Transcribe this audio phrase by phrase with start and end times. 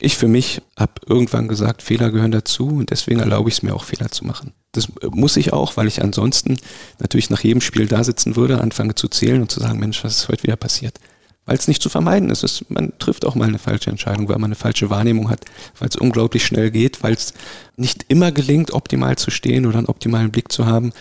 [0.00, 3.74] Ich für mich habe irgendwann gesagt, Fehler gehören dazu und deswegen erlaube ich es mir
[3.74, 4.52] auch, Fehler zu machen.
[4.72, 6.56] Das muss ich auch, weil ich ansonsten
[6.98, 10.16] natürlich nach jedem Spiel da sitzen würde, anfange zu zählen und zu sagen, Mensch, was
[10.16, 10.98] ist heute wieder passiert?
[11.46, 12.42] Weil es nicht zu vermeiden ist.
[12.42, 15.44] Es, man trifft auch mal eine falsche Entscheidung, weil man eine falsche Wahrnehmung hat,
[15.78, 17.34] weil es unglaublich schnell geht, weil es
[17.76, 20.92] nicht immer gelingt, optimal zu stehen oder einen optimalen Blick zu haben.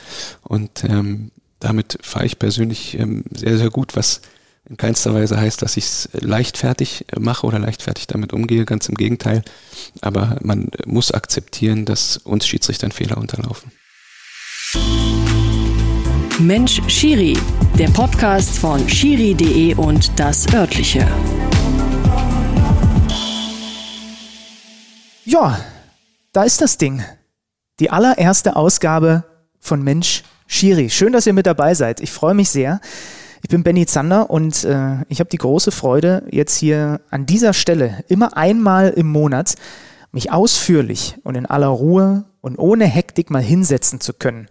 [0.44, 4.21] Und ähm, damit fahre ich persönlich ähm, sehr, sehr gut, was
[4.70, 8.96] in keinster Weise heißt, dass ich es leichtfertig mache oder leichtfertig damit umgehe, ganz im
[8.96, 9.43] Gegenteil.
[10.02, 13.71] Aber man muss akzeptieren, dass uns Schiedsrichtern Fehler unterlaufen.
[16.39, 17.38] Mensch Schiri,
[17.78, 21.07] der Podcast von schiri.de und das örtliche.
[25.25, 25.60] Ja,
[26.32, 27.04] da ist das Ding.
[27.80, 29.25] Die allererste Ausgabe
[29.60, 30.89] von Mensch Schiri.
[30.89, 32.00] Schön, dass ihr mit dabei seid.
[32.00, 32.81] Ich freue mich sehr.
[33.44, 37.52] Ich bin Benny Zander und äh, ich habe die große Freude, jetzt hier an dieser
[37.52, 39.56] Stelle immer einmal im Monat
[40.14, 44.47] mich ausführlich und in aller Ruhe und ohne Hektik mal hinsetzen zu können.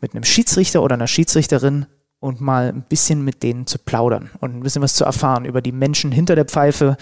[0.00, 1.86] Mit einem Schiedsrichter oder einer Schiedsrichterin
[2.20, 5.60] und mal ein bisschen mit denen zu plaudern und ein bisschen was zu erfahren über
[5.60, 6.96] die Menschen hinter der Pfeife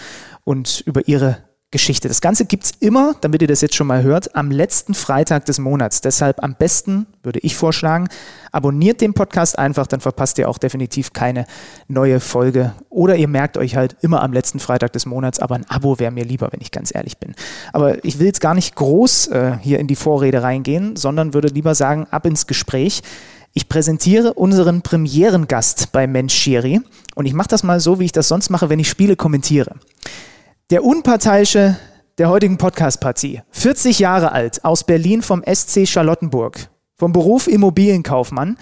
[0.45, 2.09] und über ihre Geschichte.
[2.09, 5.45] Das Ganze gibt es immer, damit ihr das jetzt schon mal hört, am letzten Freitag
[5.45, 6.01] des Monats.
[6.01, 8.09] Deshalb am besten, würde ich vorschlagen,
[8.53, 11.45] abonniert den Podcast einfach, dann verpasst ihr auch definitiv keine
[11.87, 12.73] neue Folge.
[12.89, 16.11] Oder ihr merkt euch halt immer am letzten Freitag des Monats, aber ein Abo wäre
[16.11, 17.35] mir lieber, wenn ich ganz ehrlich bin.
[17.75, 21.49] Aber ich will jetzt gar nicht groß äh, hier in die Vorrede reingehen, sondern würde
[21.49, 23.03] lieber sagen, ab ins Gespräch.
[23.53, 26.81] Ich präsentiere unseren Premierengast bei Mensch Schiri
[27.15, 29.75] und ich mache das mal so, wie ich das sonst mache, wenn ich Spiele kommentiere.
[30.71, 31.79] Der Unparteiische
[32.19, 38.59] der heutigen Podcast-Partie, 40 Jahre alt, aus Berlin vom SC Charlottenburg, vom Beruf Immobilienkaufmann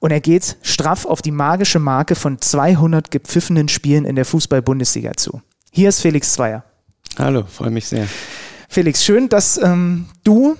[0.00, 5.12] und er geht straff auf die magische Marke von 200 gepfiffenen Spielen in der Fußball-Bundesliga
[5.16, 5.40] zu.
[5.70, 6.64] Hier ist Felix Zweier.
[7.16, 8.08] Hallo, freue mich sehr.
[8.68, 10.56] Felix, schön, dass ähm, du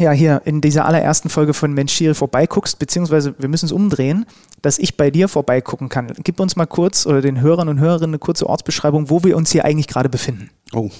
[0.00, 4.26] ja hier in dieser allerersten Folge von Menschiri vorbeiguckst, beziehungsweise wir müssen es umdrehen,
[4.62, 6.12] dass ich bei dir vorbeigucken kann.
[6.24, 9.52] Gib uns mal kurz oder den Hörern und Hörerinnen eine kurze Ortsbeschreibung, wo wir uns
[9.52, 10.50] hier eigentlich gerade befinden.
[10.72, 10.90] Oh,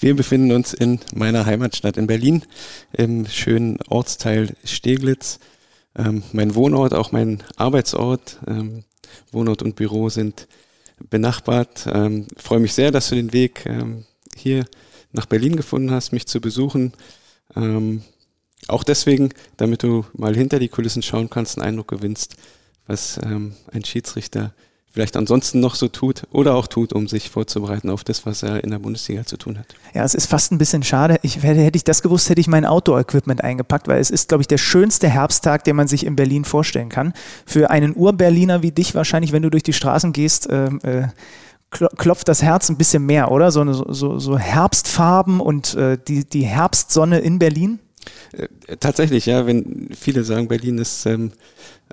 [0.00, 2.42] wir befinden uns in meiner Heimatstadt in Berlin,
[2.92, 5.38] im schönen Ortsteil Steglitz.
[5.96, 8.84] Ähm, mein Wohnort, auch mein Arbeitsort, ähm,
[9.30, 10.48] Wohnort und Büro sind
[11.10, 11.86] benachbart.
[11.92, 14.04] Ähm, freue mich sehr, dass du den Weg ähm,
[14.36, 14.64] hier
[15.12, 16.92] nach Berlin gefunden hast, mich zu besuchen.
[17.56, 18.02] Ähm,
[18.68, 22.36] auch deswegen, damit du mal hinter die Kulissen schauen kannst, einen Eindruck gewinnst,
[22.86, 24.52] was ähm, ein Schiedsrichter
[24.94, 28.62] vielleicht ansonsten noch so tut oder auch tut, um sich vorzubereiten auf das, was er
[28.62, 29.66] in der Bundesliga zu tun hat.
[29.92, 31.18] Ja, es ist fast ein bisschen schade.
[31.22, 34.46] Ich, hätte, ich das gewusst, hätte ich mein Outdoor-Equipment eingepackt, weil es ist, glaube ich,
[34.46, 37.12] der schönste Herbsttag, den man sich in Berlin vorstellen kann.
[37.44, 41.08] Für einen Ur-Berliner wie dich wahrscheinlich, wenn du durch die Straßen gehst, äh, äh,
[41.70, 43.50] klopft das Herz ein bisschen mehr, oder?
[43.50, 47.80] So, so, so Herbstfarben und äh, die, die Herbstsonne in Berlin?
[48.32, 51.32] Äh, tatsächlich, ja, wenn viele sagen, Berlin ist ähm,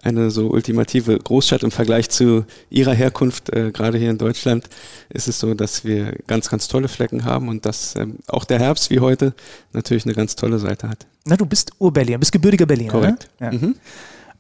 [0.02, 4.68] eine so ultimative Großstadt im Vergleich zu ihrer Herkunft, äh, gerade hier in Deutschland,
[5.10, 8.60] ist es so, dass wir ganz, ganz tolle Flecken haben und dass ähm, auch der
[8.60, 9.34] Herbst wie heute
[9.74, 11.06] natürlich eine ganz tolle Seite hat.
[11.26, 13.30] Na, du bist Ur-Berliner, bist gebürtiger Berliner, Korrekt.
[13.40, 13.48] Ne?
[13.48, 13.52] Ja.
[13.52, 13.76] Mhm.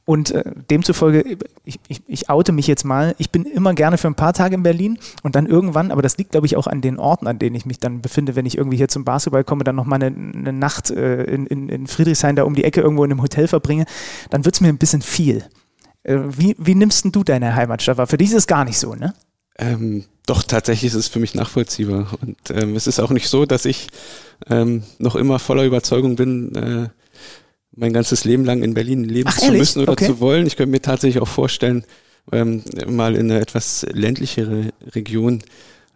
[0.03, 4.07] Und äh, demzufolge, ich, ich, ich oute mich jetzt mal, ich bin immer gerne für
[4.07, 6.81] ein paar Tage in Berlin und dann irgendwann, aber das liegt glaube ich auch an
[6.81, 9.63] den Orten, an denen ich mich dann befinde, wenn ich irgendwie hier zum Basketball komme,
[9.63, 13.03] dann nochmal eine, eine Nacht äh, in, in, in Friedrichshain da um die Ecke irgendwo
[13.03, 13.85] in einem Hotel verbringe,
[14.31, 15.45] dann wird es mir ein bisschen viel.
[16.03, 18.07] Äh, wie, wie nimmst du deine Heimatstadt wahr?
[18.07, 19.13] Für dich ist es gar nicht so, ne?
[19.59, 22.07] Ähm, doch, tatsächlich ist es für mich nachvollziehbar.
[22.21, 23.87] Und ähm, es ist auch nicht so, dass ich
[24.49, 26.89] ähm, noch immer voller Überzeugung bin, äh,
[27.73, 30.07] mein ganzes Leben lang in Berlin leben Ach, zu müssen oder Okay.
[30.07, 30.45] zu wollen.
[30.47, 31.85] Ich könnte mir tatsächlich auch vorstellen,
[32.31, 35.41] ähm, mal in eine etwas ländlichere Region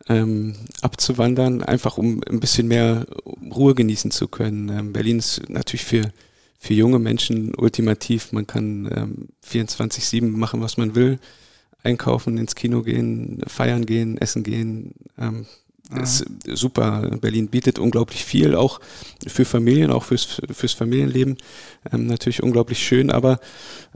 [0.08, 3.06] ähm, abzuwandern, einfach um ein bisschen mehr
[3.54, 4.70] Ruhe genießen zu können.
[4.70, 6.12] Ähm, Berlin ist natürlich für,
[6.60, 8.32] für junge Menschen ultimativ.
[8.32, 11.20] Man kann ähm, 24-7 machen, was man will.
[11.84, 14.94] Einkaufen, ins Kino gehen, feiern gehen, essen gehen.
[15.20, 15.46] Ähm,
[16.02, 17.10] ist super.
[17.22, 18.80] Berlin bietet unglaublich viel, auch
[19.28, 21.38] für Familien, auch fürs, fürs Familienleben.
[21.92, 23.40] Ähm, natürlich unglaublich schön, aber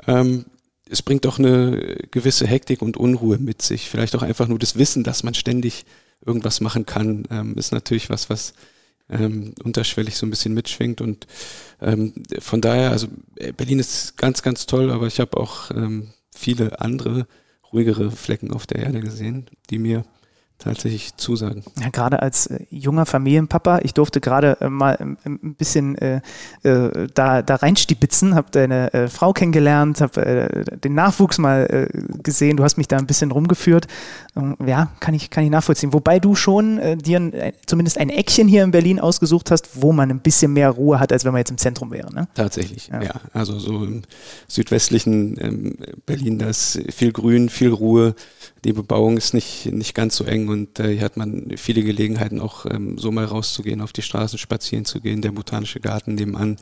[0.08, 0.46] ähm,
[0.90, 3.90] es bringt auch eine gewisse Hektik und Unruhe mit sich.
[3.90, 5.86] Vielleicht auch einfach nur das Wissen, dass man ständig
[6.26, 8.54] irgendwas machen kann, ähm, ist natürlich was, was
[9.10, 11.02] ähm, unterschwellig so ein bisschen mitschwingt.
[11.02, 11.28] Und
[11.82, 16.10] ähm, von daher, also äh, Berlin ist ganz, ganz toll, aber ich habe auch ähm,
[16.36, 17.28] viele andere
[17.72, 20.04] ruhigere Flecken auf der Erde gesehen, die mir
[20.60, 21.64] tatsächlich zusagen.
[21.82, 25.98] Ja, gerade als äh, junger Familienpapa, ich durfte gerade äh, mal ähm, ähm, ein bisschen
[25.98, 26.22] äh,
[26.64, 31.88] äh, da, da reinstibitzen, habe deine äh, Frau kennengelernt, habe äh, den Nachwuchs mal
[32.22, 33.88] gesehen, du hast mich da ein bisschen rumgeführt.
[34.36, 35.94] Ähm, ja, kann ich, kann ich nachvollziehen.
[35.94, 40.10] Wobei du schon dir ein, zumindest ein Eckchen hier in Berlin ausgesucht hast, wo man
[40.10, 42.14] ein bisschen mehr Ruhe hat, als wenn man jetzt im Zentrum wäre.
[42.14, 42.28] Ne?
[42.34, 43.02] Tatsächlich, ja.
[43.02, 43.14] ja.
[43.34, 44.02] Also so im
[44.48, 48.16] südwestlichen ähm, Berlin, da ist viel Grün, viel Ruhe
[48.64, 52.40] die Bebauung ist nicht, nicht ganz so eng und äh, hier hat man viele Gelegenheiten,
[52.40, 55.22] auch ähm, so mal rauszugehen, auf die Straßen spazieren zu gehen.
[55.22, 56.58] Der Botanische Garten nebenan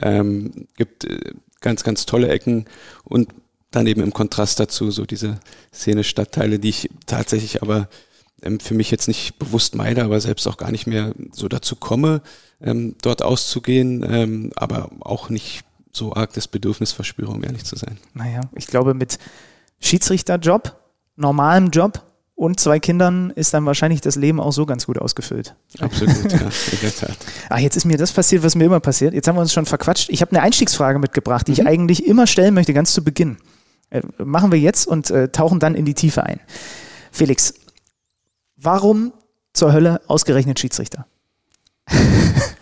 [0.00, 2.66] ähm, gibt äh, ganz, ganz tolle Ecken
[3.04, 3.28] und
[3.70, 5.38] dann eben im Kontrast dazu so diese
[5.72, 7.88] Szene-Stadtteile, die ich tatsächlich aber
[8.42, 11.76] ähm, für mich jetzt nicht bewusst meide, aber selbst auch gar nicht mehr so dazu
[11.76, 12.22] komme,
[12.60, 17.76] ähm, dort auszugehen, ähm, aber auch nicht so arg das Bedürfnis verspüre, um ehrlich zu
[17.76, 17.98] sein.
[18.14, 19.18] Naja, ich glaube, mit
[19.80, 20.76] Schiedsrichterjob
[21.16, 22.02] normalem Job
[22.36, 25.56] und zwei Kindern ist dann wahrscheinlich das Leben auch so ganz gut ausgefüllt.
[25.80, 27.16] Absolut, ja, in der Tat.
[27.48, 29.14] Ach, jetzt ist mir das passiert, was mir immer passiert.
[29.14, 30.10] Jetzt haben wir uns schon verquatscht.
[30.10, 31.58] Ich habe eine Einstiegsfrage mitgebracht, die mhm.
[31.58, 33.38] ich eigentlich immer stellen möchte, ganz zu Beginn.
[33.88, 36.40] Äh, machen wir jetzt und äh, tauchen dann in die Tiefe ein.
[37.10, 37.54] Felix,
[38.56, 39.14] warum
[39.54, 41.06] zur Hölle ausgerechnet Schiedsrichter?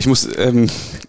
[0.00, 0.66] Ich muss ähm,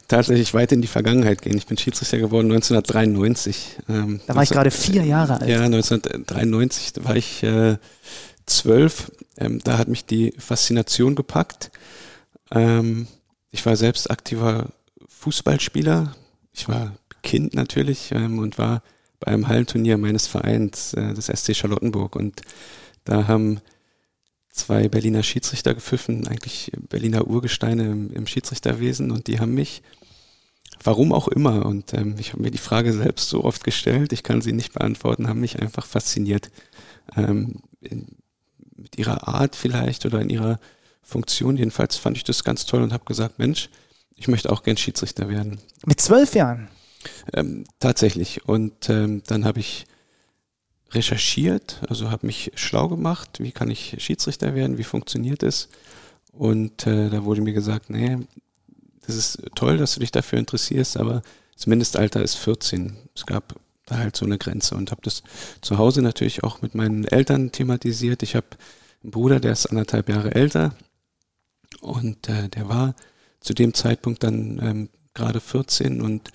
[0.10, 1.58] tatsächlich weit in die Vergangenheit gehen.
[1.58, 3.78] Ich bin Schiedsrichter geworden 1993.
[3.88, 5.50] Ähm, da war 19, ich gerade vier Jahre alt.
[5.50, 7.78] Ja, 1993 war ich äh,
[8.46, 9.10] zwölf.
[9.38, 11.72] Ähm, da hat mich die Faszination gepackt.
[12.52, 13.08] Ähm,
[13.50, 14.68] ich war selbst aktiver
[15.08, 16.14] Fußballspieler.
[16.52, 16.94] Ich war
[17.24, 18.84] Kind natürlich ähm, und war
[19.22, 22.18] bei einem Hallenturnier meines Vereins, äh, des SC Charlottenburg.
[22.18, 22.42] Und
[23.06, 23.62] da haben
[24.52, 29.82] zwei Berliner Schiedsrichter gepfiffen, eigentlich Berliner Urgesteine im, im Schiedsrichterwesen und die haben mich,
[30.84, 34.24] warum auch immer, und ähm, ich habe mir die Frage selbst so oft gestellt, ich
[34.24, 36.52] kann sie nicht beantworten, haben mich einfach fasziniert.
[37.16, 38.08] Ähm, in,
[38.82, 40.60] mit ihrer Art vielleicht oder in ihrer
[41.02, 41.58] Funktion.
[41.58, 43.70] Jedenfalls fand ich das ganz toll und habe gesagt, Mensch,
[44.16, 45.60] ich möchte auch gern Schiedsrichter werden.
[45.86, 46.68] Mit zwölf Jahren?
[47.34, 48.48] Ähm, tatsächlich.
[48.48, 49.86] Und ähm, dann habe ich
[50.94, 55.70] recherchiert, also habe mich schlau gemacht, wie kann ich Schiedsrichter werden, wie funktioniert es.
[56.32, 58.18] Und äh, da wurde mir gesagt, nee,
[59.06, 61.22] das ist toll, dass du dich dafür interessierst, aber
[61.56, 62.98] das Mindestalter ist 14.
[63.16, 63.56] Es gab
[63.86, 65.24] da halt so eine Grenze und habe das
[65.62, 68.24] zu Hause natürlich auch mit meinen Eltern thematisiert.
[68.24, 68.48] Ich habe
[69.04, 70.74] einen Bruder, der ist anderthalb Jahre älter
[71.82, 72.96] und äh, der war
[73.40, 76.30] zu dem Zeitpunkt dann ähm, gerade 14 und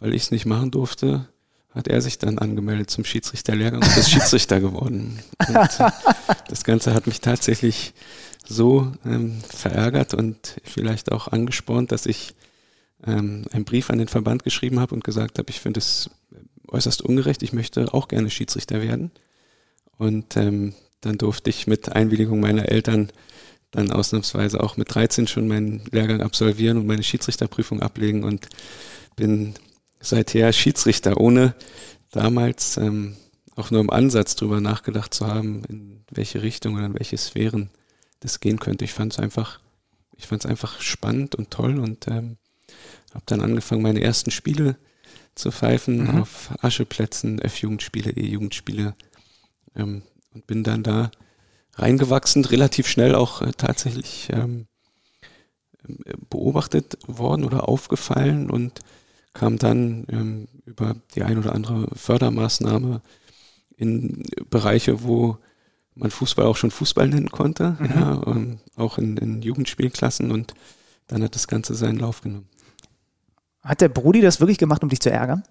[0.00, 1.28] weil ich es nicht machen durfte,
[1.78, 5.20] hat er sich dann angemeldet zum Schiedsrichterlehrgang und ist Schiedsrichter geworden.
[5.46, 5.90] Und äh,
[6.48, 7.94] das Ganze hat mich tatsächlich
[8.44, 12.34] so ähm, verärgert und vielleicht auch angespornt, dass ich
[13.06, 16.10] ähm, einen Brief an den Verband geschrieben habe und gesagt habe, ich finde es
[16.66, 19.12] äußerst ungerecht, ich möchte auch gerne Schiedsrichter werden.
[19.98, 23.12] Und ähm, dann durfte ich mit Einwilligung meiner Eltern
[23.70, 28.48] dann ausnahmsweise auch mit 13 schon meinen Lehrgang absolvieren und meine Schiedsrichterprüfung ablegen und
[29.14, 29.54] bin
[30.08, 31.54] seither Schiedsrichter, ohne
[32.10, 33.16] damals ähm,
[33.56, 37.70] auch nur im Ansatz drüber nachgedacht zu haben, in welche Richtung oder in welche Sphären
[38.20, 38.84] das gehen könnte.
[38.84, 39.60] Ich fand es einfach,
[40.16, 42.38] ich fand es einfach spannend und toll und ähm,
[43.12, 44.76] habe dann angefangen, meine ersten Spiele
[45.34, 46.22] zu pfeifen mhm.
[46.22, 48.94] auf Ascheplätzen, F-Jugendspiele, E-Jugendspiele
[49.76, 50.02] ähm,
[50.34, 51.10] und bin dann da
[51.74, 54.66] reingewachsen, relativ schnell auch äh, tatsächlich ähm,
[56.28, 58.80] beobachtet worden oder aufgefallen und
[59.38, 63.00] kam dann ähm, über die ein oder andere Fördermaßnahme
[63.76, 65.38] in Bereiche, wo
[65.94, 67.86] man Fußball auch schon Fußball nennen konnte, mhm.
[67.86, 70.54] ja, ähm, auch in, in Jugendspielklassen und
[71.06, 72.48] dann hat das Ganze seinen Lauf genommen.
[73.62, 75.42] Hat der Brudi das wirklich gemacht, um dich zu ärgern?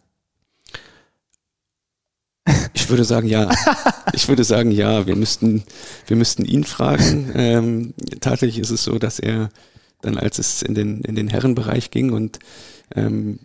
[2.73, 3.49] Ich würde sagen, ja.
[4.13, 5.05] Ich würde sagen, ja.
[5.05, 5.63] Wir müssten,
[6.05, 7.31] wir müssten ihn fragen.
[7.35, 9.49] Ähm, tatsächlich ist es so, dass er
[10.01, 12.39] dann, als es in den, in den Herrenbereich ging und
[12.95, 13.39] ähm,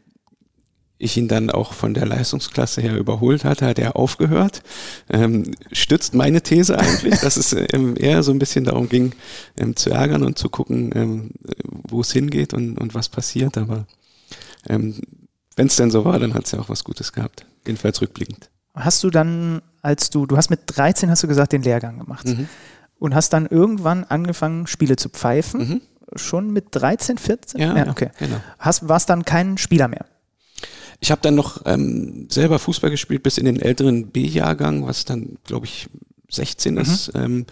[1.03, 4.63] ich ihn dann auch von der Leistungsklasse her überholt hatte, hat er aufgehört.
[5.11, 9.13] Ähm, stützt meine These eigentlich, dass es ähm, eher so ein bisschen darum ging,
[9.57, 11.31] ähm, zu ärgern und zu gucken, ähm,
[11.89, 13.59] wo es hingeht und, und was passiert.
[13.59, 13.87] Aber
[14.69, 15.01] ähm,
[15.57, 17.45] wenn es denn so war, dann hat es ja auch was Gutes gehabt.
[17.67, 18.49] Jedenfalls rückblickend.
[18.75, 22.27] Hast du dann, als du, du hast mit 13, hast du gesagt, den Lehrgang gemacht
[22.27, 22.49] mhm.
[22.99, 25.69] und hast dann irgendwann angefangen, Spiele zu pfeifen.
[25.69, 25.81] Mhm.
[26.15, 27.61] Schon mit 13, 14?
[27.61, 28.11] Ja, ja okay.
[28.19, 28.37] Genau.
[28.59, 30.07] Hast, warst dann kein Spieler mehr?
[31.03, 35.37] Ich habe dann noch ähm, selber Fußball gespielt bis in den älteren B-Jahrgang, was dann,
[35.45, 35.89] glaube ich,
[36.31, 37.13] 16 ist.
[37.13, 37.21] Mhm.
[37.21, 37.47] Ähm,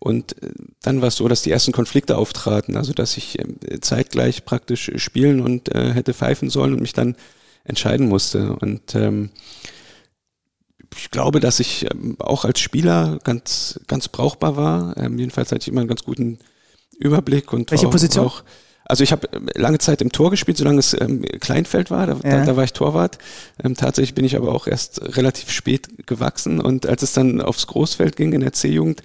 [0.00, 0.48] und äh,
[0.80, 4.90] dann war es so, dass die ersten Konflikte auftraten, also dass ich äh, zeitgleich praktisch
[4.96, 7.16] spielen und äh, hätte pfeifen sollen und mich dann
[7.64, 8.56] entscheiden musste.
[8.56, 9.28] Und ähm,
[10.96, 14.96] ich glaube, dass ich ähm, auch als Spieler ganz, ganz brauchbar war.
[14.96, 16.38] Ähm, jedenfalls hatte ich immer einen ganz guten
[16.98, 18.24] Überblick und Welche auch, Position?
[18.24, 18.42] Auch,
[18.88, 22.38] also ich habe lange Zeit im Tor gespielt, solange es ähm, Kleinfeld war, da, ja.
[22.38, 23.18] da, da, war ich Torwart.
[23.62, 27.66] Ähm, tatsächlich bin ich aber auch erst relativ spät gewachsen und als es dann aufs
[27.66, 29.02] Großfeld ging in der C-Jugend,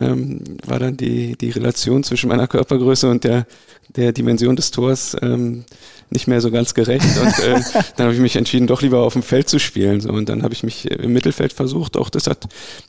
[0.00, 3.46] ähm, war dann die, die Relation zwischen meiner Körpergröße und der,
[3.96, 5.64] der Dimension des Tors ähm,
[6.10, 7.06] nicht mehr so ganz gerecht.
[7.20, 7.60] Und äh,
[7.96, 10.00] dann habe ich mich entschieden, doch lieber auf dem Feld zu spielen.
[10.00, 11.96] So, und dann habe ich mich im Mittelfeld versucht.
[11.96, 12.48] Auch das hat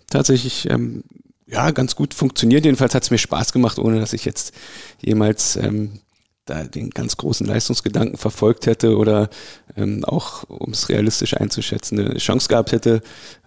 [0.10, 1.04] tatsächlich ähm,
[1.48, 2.66] ja ganz gut funktioniert.
[2.66, 4.54] Jedenfalls hat es mir Spaß gemacht, ohne dass ich jetzt
[5.02, 6.00] jemals ähm,
[6.46, 9.30] da den ganz großen Leistungsgedanken verfolgt hätte oder
[9.76, 13.02] ähm, auch, um es realistisch einzuschätzen, eine Chance gehabt hätte,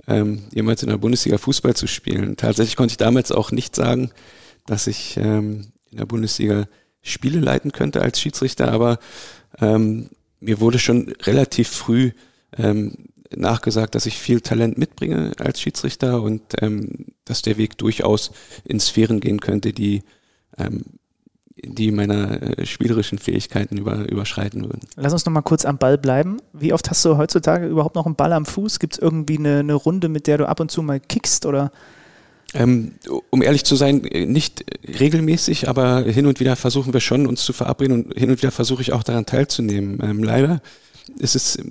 [0.06, 2.36] ähm, jemals in der Bundesliga Fußball zu spielen.
[2.36, 4.10] Tatsächlich konnte ich damals auch nicht sagen,
[4.66, 6.66] dass ich ähm, in der Bundesliga
[7.02, 8.98] Spiele leiten könnte als Schiedsrichter, aber
[9.60, 10.10] ähm,
[10.40, 12.12] mir wurde schon relativ früh
[12.56, 18.30] ähm, nachgesagt, dass ich viel Talent mitbringe als Schiedsrichter und ähm, dass der Weg durchaus
[18.64, 20.02] in Sphären gehen könnte, die
[20.56, 20.84] ähm,
[21.56, 24.80] die meiner äh, spielerischen Fähigkeiten über, überschreiten würden.
[24.96, 26.38] Lass uns noch mal kurz am Ball bleiben.
[26.52, 28.78] Wie oft hast du heutzutage überhaupt noch einen Ball am Fuß?
[28.78, 31.70] Gibt es irgendwie eine, eine Runde, mit der du ab und zu mal kickst oder?
[32.54, 32.92] Ähm,
[33.30, 34.64] um ehrlich zu sein, nicht
[35.00, 38.52] regelmäßig, aber hin und wieder versuchen wir schon, uns zu verabreden und hin und wieder
[38.52, 39.98] versuche ich auch daran teilzunehmen.
[40.02, 40.60] Ähm, leider
[41.18, 41.64] ist es äh,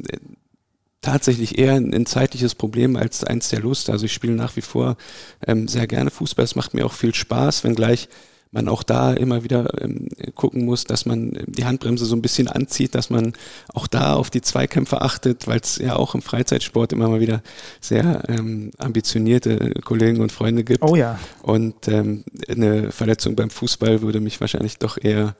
[1.02, 3.90] tatsächlich eher ein, ein, zeitliches Problem als eins der Lust.
[3.90, 4.98] Also ich spiele nach wie vor
[5.46, 6.44] ähm, sehr gerne Fußball.
[6.44, 8.10] Es macht mir auch viel Spaß, wenngleich
[8.54, 12.48] man auch da immer wieder ähm, gucken muss, dass man die Handbremse so ein bisschen
[12.48, 13.34] anzieht, dass man
[13.74, 17.42] auch da auf die Zweikämpfe achtet, weil es ja auch im Freizeitsport immer mal wieder
[17.82, 20.84] sehr ähm, ambitionierte Kollegen und Freunde gibt.
[20.84, 21.20] Oh ja.
[21.42, 25.36] Und ähm, eine Verletzung beim Fußball würde mich wahrscheinlich doch eher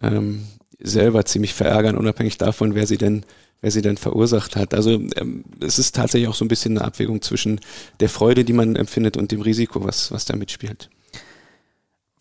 [0.00, 0.44] ähm,
[0.80, 3.24] selber ziemlich verärgern, unabhängig davon, wer sie denn
[3.60, 4.74] wer sie denn verursacht hat.
[4.74, 7.60] Also ähm, es ist tatsächlich auch so ein bisschen eine Abwägung zwischen
[7.98, 10.90] der Freude, die man empfindet, und dem Risiko, was, was da mitspielt.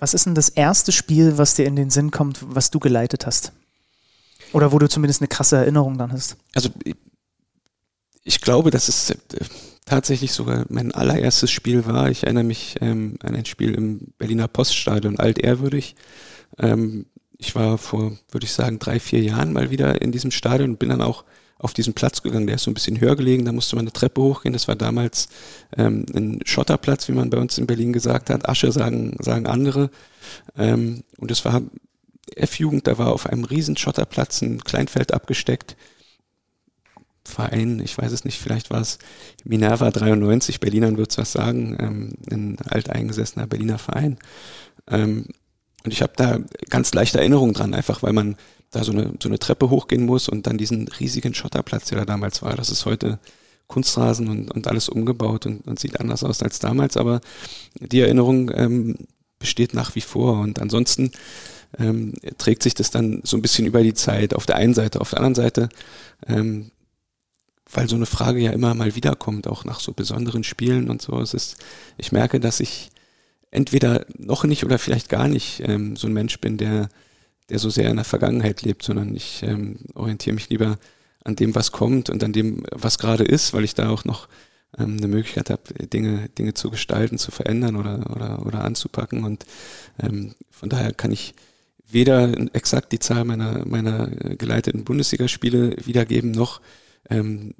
[0.03, 3.25] Was ist denn das erste Spiel, was dir in den Sinn kommt, was du geleitet
[3.25, 3.53] hast?
[4.51, 6.35] Oder wo du zumindest eine krasse Erinnerung dann hast?
[6.53, 6.67] Also
[8.21, 9.15] ich glaube, dass es äh,
[9.85, 12.09] tatsächlich sogar mein allererstes Spiel war.
[12.09, 15.95] Ich erinnere mich ähm, an ein Spiel im Berliner Poststadion, altehrwürdig.
[16.59, 17.05] Ähm,
[17.37, 20.79] ich war vor, würde ich sagen, drei, vier Jahren mal wieder in diesem Stadion und
[20.79, 21.23] bin dann auch
[21.63, 22.45] auf diesen Platz gegangen.
[22.45, 24.53] Der ist so ein bisschen höher gelegen, da musste man eine Treppe hochgehen.
[24.53, 25.29] Das war damals
[25.77, 28.47] ähm, ein Schotterplatz, wie man bei uns in Berlin gesagt hat.
[28.47, 29.89] Asche sagen, sagen andere.
[30.57, 31.61] Ähm, und es war
[32.35, 35.77] F-Jugend, da war auf einem riesen Schotterplatz ein Kleinfeld abgesteckt.
[37.25, 38.99] Verein, ich weiß es nicht, vielleicht war es
[39.45, 44.17] Minerva 93, Berlinern wird es was sagen, ähm, ein alteingesessener Berliner Verein.
[44.89, 45.27] Ähm,
[45.85, 46.39] und ich habe da
[46.69, 48.35] ganz leichte Erinnerungen dran, einfach weil man
[48.73, 52.05] da so eine, so eine Treppe hochgehen muss und dann diesen riesigen Schotterplatz, der da
[52.05, 52.55] damals war.
[52.55, 53.19] Das ist heute
[53.67, 57.21] Kunstrasen und, und alles umgebaut und, und sieht anders aus als damals, aber
[57.79, 58.95] die Erinnerung ähm,
[59.39, 60.39] besteht nach wie vor.
[60.39, 61.11] Und ansonsten
[61.77, 65.01] ähm, trägt sich das dann so ein bisschen über die Zeit auf der einen Seite,
[65.01, 65.69] auf der anderen Seite,
[66.27, 66.71] ähm,
[67.71, 71.19] weil so eine Frage ja immer mal wiederkommt, auch nach so besonderen Spielen und so.
[71.19, 71.57] Es ist,
[71.97, 72.89] ich merke, dass ich
[73.51, 76.89] entweder noch nicht oder vielleicht gar nicht ähm, so ein Mensch bin, der
[77.53, 80.79] der so sehr in der Vergangenheit lebt, sondern ich ähm, orientiere mich lieber
[81.23, 84.27] an dem, was kommt und an dem, was gerade ist, weil ich da auch noch
[84.77, 89.23] ähm, eine Möglichkeit habe, Dinge, Dinge zu gestalten, zu verändern oder, oder, oder anzupacken.
[89.23, 89.45] Und
[90.01, 91.35] ähm, von daher kann ich
[91.87, 96.59] weder exakt die Zahl meiner, meiner geleiteten Bundesligaspiele wiedergeben, noch
[97.09, 97.53] ähm,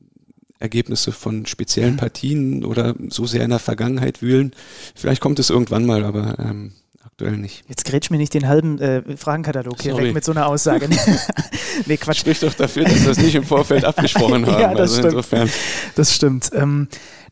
[0.58, 1.98] Ergebnisse von speziellen mhm.
[1.98, 4.54] Partien oder so sehr in der Vergangenheit wühlen.
[4.96, 6.72] Vielleicht kommt es irgendwann mal, aber ähm,
[7.14, 7.64] aktuell nicht.
[7.68, 10.06] Jetzt grätsch mir nicht den halben äh, Fragenkatalog hier Sorry.
[10.08, 10.90] weg mit so einer Aussage.
[11.86, 12.20] nee, Quatsch.
[12.20, 14.62] Spricht doch dafür, dass wir es nicht im Vorfeld abgesprochen haben.
[14.62, 15.14] ja, das also stimmt.
[15.14, 15.50] Insofern.
[15.96, 16.50] Das stimmt.
[16.54, 16.88] Ähm,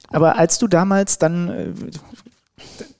[0.09, 1.67] aber als du damals dann, äh,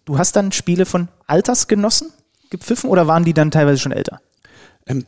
[0.06, 2.12] du hast dann Spiele von Altersgenossen
[2.50, 4.20] gepfiffen oder waren die dann teilweise schon älter?
[4.88, 5.06] Ähm,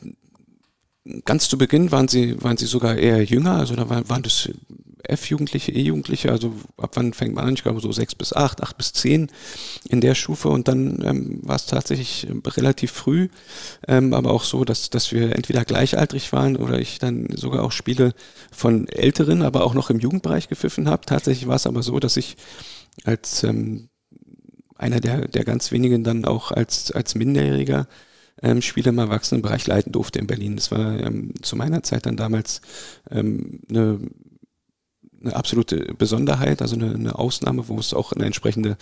[1.25, 4.49] ganz zu Beginn waren sie, waren sie sogar eher jünger, also da waren, waren das
[5.03, 7.53] F-Jugendliche, E-Jugendliche, also ab wann fängt man an?
[7.53, 9.29] Ich glaube so sechs bis acht, acht bis zehn
[9.89, 13.29] in der Stufe und dann ähm, war es tatsächlich relativ früh,
[13.87, 17.71] ähm, aber auch so, dass, dass wir entweder gleichaltrig waren oder ich dann sogar auch
[17.71, 18.13] Spiele
[18.51, 21.05] von Älteren, aber auch noch im Jugendbereich gepfiffen habe.
[21.05, 22.37] Tatsächlich war es aber so, dass ich
[23.03, 23.89] als ähm,
[24.75, 27.87] einer der, der ganz wenigen dann auch als, als Minderjähriger
[28.41, 30.55] ähm, Spiele im Erwachsenenbereich leiten durfte in Berlin.
[30.55, 32.61] Das war ähm, zu meiner Zeit dann damals
[33.09, 33.99] ähm, eine
[35.23, 38.77] eine absolute Besonderheit, also eine, eine, Ausnahme, wo es auch eine entsprechende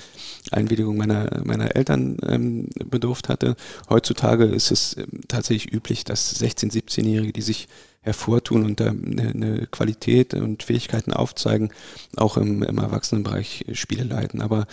[0.52, 3.56] Einwilligung meiner, meiner Eltern ähm, bedurft hatte.
[3.90, 7.68] Heutzutage ist es ähm, tatsächlich üblich, dass 16-, 17-Jährige, die sich
[8.02, 11.72] hervortun und da eine, eine Qualität und Fähigkeiten aufzeigen,
[12.16, 14.42] auch im, im Erwachsenenbereich Spiele leiten.
[14.42, 14.66] Aber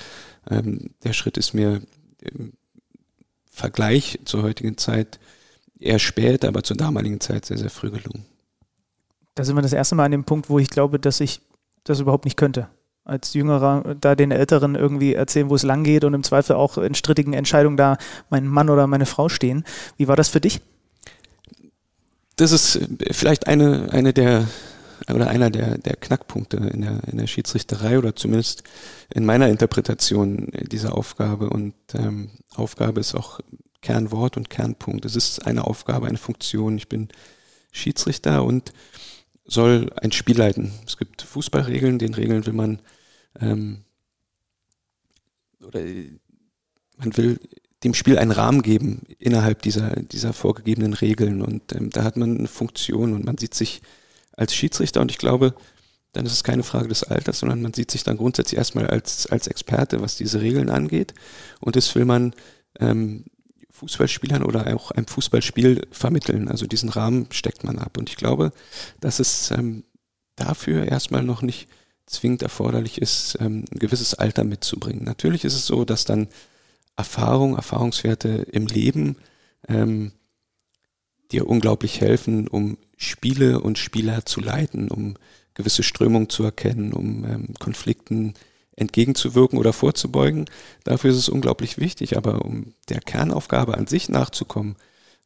[0.51, 1.83] ähm, der Schritt ist mir
[2.23, 2.55] im
[3.51, 5.19] Vergleich zur heutigen Zeit
[5.79, 8.25] eher spät, aber zur damaligen Zeit sehr, sehr früh gelungen.
[9.35, 11.41] Da sind wir das erste Mal an dem Punkt, wo ich glaube, dass ich
[11.88, 12.68] das überhaupt nicht könnte.
[13.04, 16.76] Als Jüngerer da den Älteren irgendwie erzählen, wo es lang geht und im Zweifel auch
[16.76, 17.97] in strittigen Entscheidungen da
[18.28, 19.64] mein Mann oder meine Frau stehen.
[19.97, 20.61] Wie war das für dich?
[22.37, 22.80] Das ist
[23.11, 24.47] vielleicht eine, eine der
[25.12, 28.64] oder einer der, der Knackpunkte in der, in der Schiedsrichterei oder zumindest
[29.12, 31.50] in meiner Interpretation dieser Aufgabe.
[31.50, 33.40] Und ähm, Aufgabe ist auch
[33.80, 35.04] Kernwort und Kernpunkt.
[35.04, 36.76] Es ist eine Aufgabe, eine Funktion.
[36.76, 37.09] Ich bin
[37.73, 38.73] Schiedsrichter und
[39.49, 40.73] soll ein Spiel leiten.
[40.87, 42.81] Es gibt Fußballregeln, den Regeln will man
[43.40, 43.85] ähm,
[45.61, 45.81] oder
[46.97, 47.40] man will
[47.85, 51.43] dem Spiel einen Rahmen geben innerhalb dieser, dieser vorgegebenen Regeln.
[51.43, 53.83] Und ähm, da hat man eine Funktion und man sieht sich
[54.33, 55.00] als Schiedsrichter.
[55.00, 55.55] Und ich glaube,
[56.12, 59.26] dann ist es keine Frage des Alters, sondern man sieht sich dann grundsätzlich erstmal als,
[59.26, 61.14] als Experte, was diese Regeln angeht.
[61.61, 62.35] Und das will man
[62.81, 63.25] ähm,
[63.79, 66.49] Fußballspielern oder auch einem Fußballspiel vermitteln.
[66.49, 67.97] Also diesen Rahmen steckt man ab.
[67.97, 68.53] Und ich glaube,
[69.01, 69.85] dass es ähm,
[70.37, 71.69] dafür erstmal noch nicht
[72.07, 75.05] zwingend erforderlich ist, ähm, ein gewisses Alter mitzubringen.
[75.05, 76.29] Natürlich ist es so, dass dann
[76.97, 79.17] Erfahrung, Erfahrungswerte im Leben
[79.69, 80.13] ähm,
[81.31, 85.17] dir unglaublich helfen, um Spiele und Spieler zu leiten, um
[85.55, 88.35] gewisse Strömungen zu erkennen, um ähm, Konflikten
[88.79, 90.47] entgegenzuwirken oder vorzubeugen.
[90.85, 94.77] Dafür ist es unglaublich wichtig, aber um der Kernaufgabe an sich nachzukommen,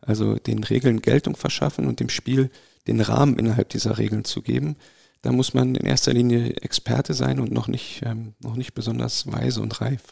[0.00, 2.50] also den Regeln Geltung verschaffen und dem Spiel
[2.86, 4.76] den Rahmen innerhalb dieser Regeln zu geben,
[5.22, 9.30] da muss man in erster Linie Experte sein und noch nicht, ähm, noch nicht besonders
[9.30, 10.02] weise und reif.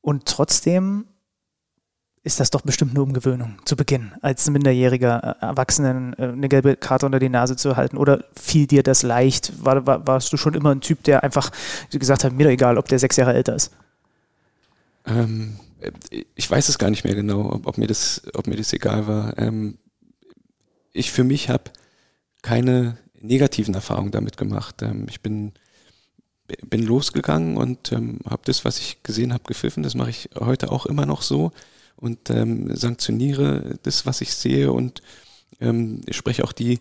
[0.00, 1.06] Und trotzdem
[2.26, 6.74] ist das doch bestimmt eine Umgewöhnung zu Beginn, als minderjähriger äh, Erwachsenen äh, eine gelbe
[6.74, 7.96] Karte unter die Nase zu halten?
[7.96, 9.64] Oder fiel dir das leicht?
[9.64, 11.52] War, war, warst du schon immer ein Typ, der einfach
[11.92, 13.70] gesagt hat, mir doch egal, ob der sechs Jahre älter ist?
[15.06, 15.60] Ähm,
[16.34, 19.06] ich weiß es gar nicht mehr genau, ob, ob, mir, das, ob mir das egal
[19.06, 19.38] war.
[19.38, 19.78] Ähm,
[20.92, 21.70] ich für mich habe
[22.42, 24.82] keine negativen Erfahrungen damit gemacht.
[24.82, 25.52] Ähm, ich bin
[26.62, 29.82] bin losgegangen und ähm, habe das, was ich gesehen habe, gepfiffen.
[29.82, 31.50] Das mache ich heute auch immer noch so
[31.96, 35.02] und ähm, sanktioniere das, was ich sehe und
[35.60, 36.78] ähm, spreche auch die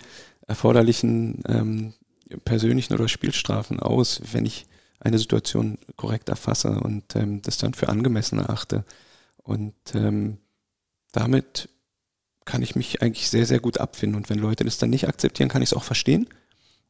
[0.48, 1.94] erforderlichen ähm,
[2.44, 4.66] persönlichen oder Spielstrafen aus, wenn ich
[5.00, 8.84] eine Situation korrekt erfasse und ähm, das dann für angemessen erachte.
[9.44, 10.38] Und ähm,
[11.12, 11.70] damit
[12.46, 14.16] kann ich mich eigentlich sehr, sehr gut abfinden.
[14.16, 16.28] Und wenn Leute das dann nicht akzeptieren, kann ich es auch verstehen.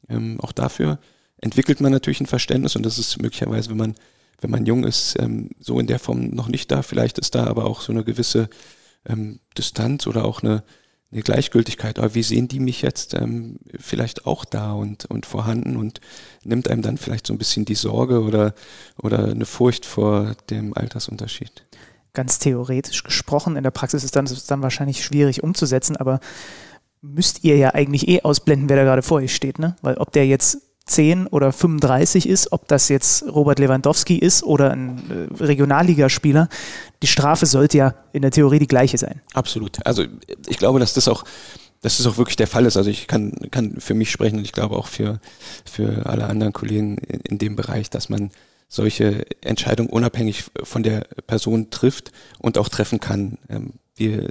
[0.10, 1.00] Ähm, auch dafür
[1.38, 3.96] entwickelt man natürlich ein Verständnis und das ist möglicherweise, wenn man
[4.42, 6.82] wenn man jung ist, ähm, so in der Form noch nicht da.
[6.82, 8.50] Vielleicht ist da aber auch so eine gewisse
[9.08, 10.64] ähm, Distanz oder auch eine,
[11.12, 12.00] eine Gleichgültigkeit.
[12.00, 16.02] Aber wie sehen die mich jetzt ähm, vielleicht auch da und, und vorhanden und
[16.44, 18.54] nimmt einem dann vielleicht so ein bisschen die Sorge oder,
[19.02, 21.66] oder eine Furcht vor dem Altersunterschied?
[22.14, 26.20] Ganz theoretisch gesprochen, in der Praxis ist dann, dann wahrscheinlich schwierig umzusetzen, aber
[27.02, 29.76] müsst ihr ja eigentlich eh ausblenden, wer da gerade vor euch steht, ne?
[29.82, 34.72] Weil ob der jetzt 10 oder 35 ist, ob das jetzt Robert Lewandowski ist oder
[34.72, 36.48] ein äh, Regionalligaspieler,
[37.02, 39.22] die Strafe sollte ja in der Theorie die gleiche sein.
[39.34, 39.84] Absolut.
[39.86, 40.04] Also
[40.48, 41.24] ich glaube, dass das auch,
[41.82, 42.78] dass das auch wirklich der Fall ist.
[42.78, 45.20] Also ich kann, kann für mich sprechen und ich glaube auch für,
[45.66, 48.30] für alle anderen Kollegen in, in dem Bereich, dass man
[48.68, 53.38] solche Entscheidungen unabhängig von der Person trifft und auch treffen kann.
[53.98, 54.30] Wir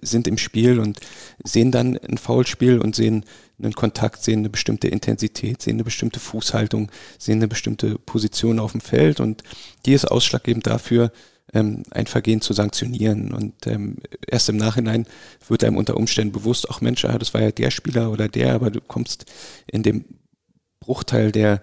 [0.00, 1.00] sind im Spiel und
[1.42, 3.24] sehen dann ein Foulspiel und sehen
[3.62, 8.72] einen Kontakt, sehen eine bestimmte Intensität, sehen eine bestimmte Fußhaltung, sehen eine bestimmte Position auf
[8.72, 9.42] dem Feld und
[9.84, 11.12] die ist ausschlaggebend dafür,
[11.52, 13.32] ähm, ein Vergehen zu sanktionieren.
[13.32, 15.06] Und ähm, erst im Nachhinein
[15.46, 18.70] wird einem unter Umständen bewusst, ach Mensch, das war ja der Spieler oder der, aber
[18.70, 19.26] du kommst
[19.66, 20.04] in dem
[20.80, 21.62] Bruchteil der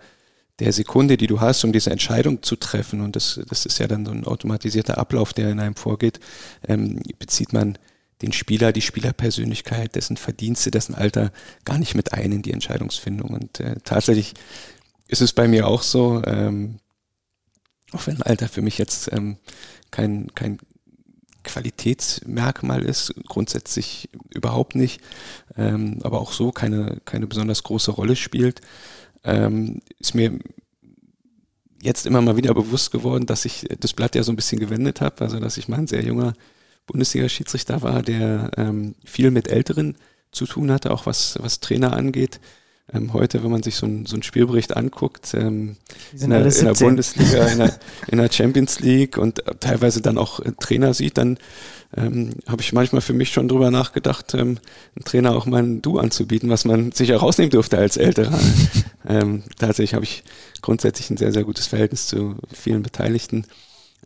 [0.62, 3.88] der Sekunde, die du hast, um diese Entscheidung zu treffen, und das, das ist ja
[3.88, 6.19] dann so ein automatisierter Ablauf, der in einem vorgeht,
[6.67, 7.80] ähm, bezieht man
[8.21, 11.32] den Spieler, die Spielerpersönlichkeit, dessen Verdienste, dessen Alter
[11.65, 13.32] gar nicht mit ein in die Entscheidungsfindung.
[13.32, 14.36] Und äh, tatsächlich
[15.08, 16.78] ist es bei mir auch so, ähm,
[17.91, 19.38] auch wenn Alter für mich jetzt ähm,
[19.89, 20.60] kein, kein
[21.43, 25.02] Qualitätsmerkmal ist, grundsätzlich überhaupt nicht,
[25.58, 28.62] ähm, aber auch so keine, keine besonders große Rolle spielt,
[29.23, 30.39] ähm, ist mir
[31.81, 35.01] jetzt immer mal wieder bewusst geworden, dass ich das Blatt ja so ein bisschen gewendet
[35.01, 36.34] habe, also dass ich mal ein sehr junger
[36.88, 39.95] Bundesliga-Schiedsrichter war, der ähm, viel mit Älteren
[40.31, 42.39] zu tun hatte, auch was, was Trainer angeht.
[42.94, 45.78] Ähm, heute, wenn man sich so, ein, so einen Spielbericht anguckt, ähm,
[46.20, 50.39] in, der, in, der, Bundesliga, in der, in der, Champions League und teilweise dann auch
[50.39, 51.38] äh, Trainer sieht, dann
[51.96, 54.60] ähm, habe ich manchmal für mich schon drüber nachgedacht, ähm,
[54.96, 58.38] einen Trainer auch mal ein Du anzubieten, was man sich auch rausnehmen dürfte als Älterer.
[59.08, 60.24] ähm, tatsächlich habe ich
[60.62, 63.46] grundsätzlich ein sehr, sehr gutes Verhältnis zu vielen Beteiligten.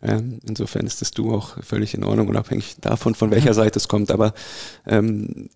[0.02, 3.88] Ähm, insofern ist das Du auch völlig in Ordnung, unabhängig davon, von welcher Seite es
[3.88, 4.12] kommt.
[4.12, 4.34] Aber
[4.86, 5.50] ähm,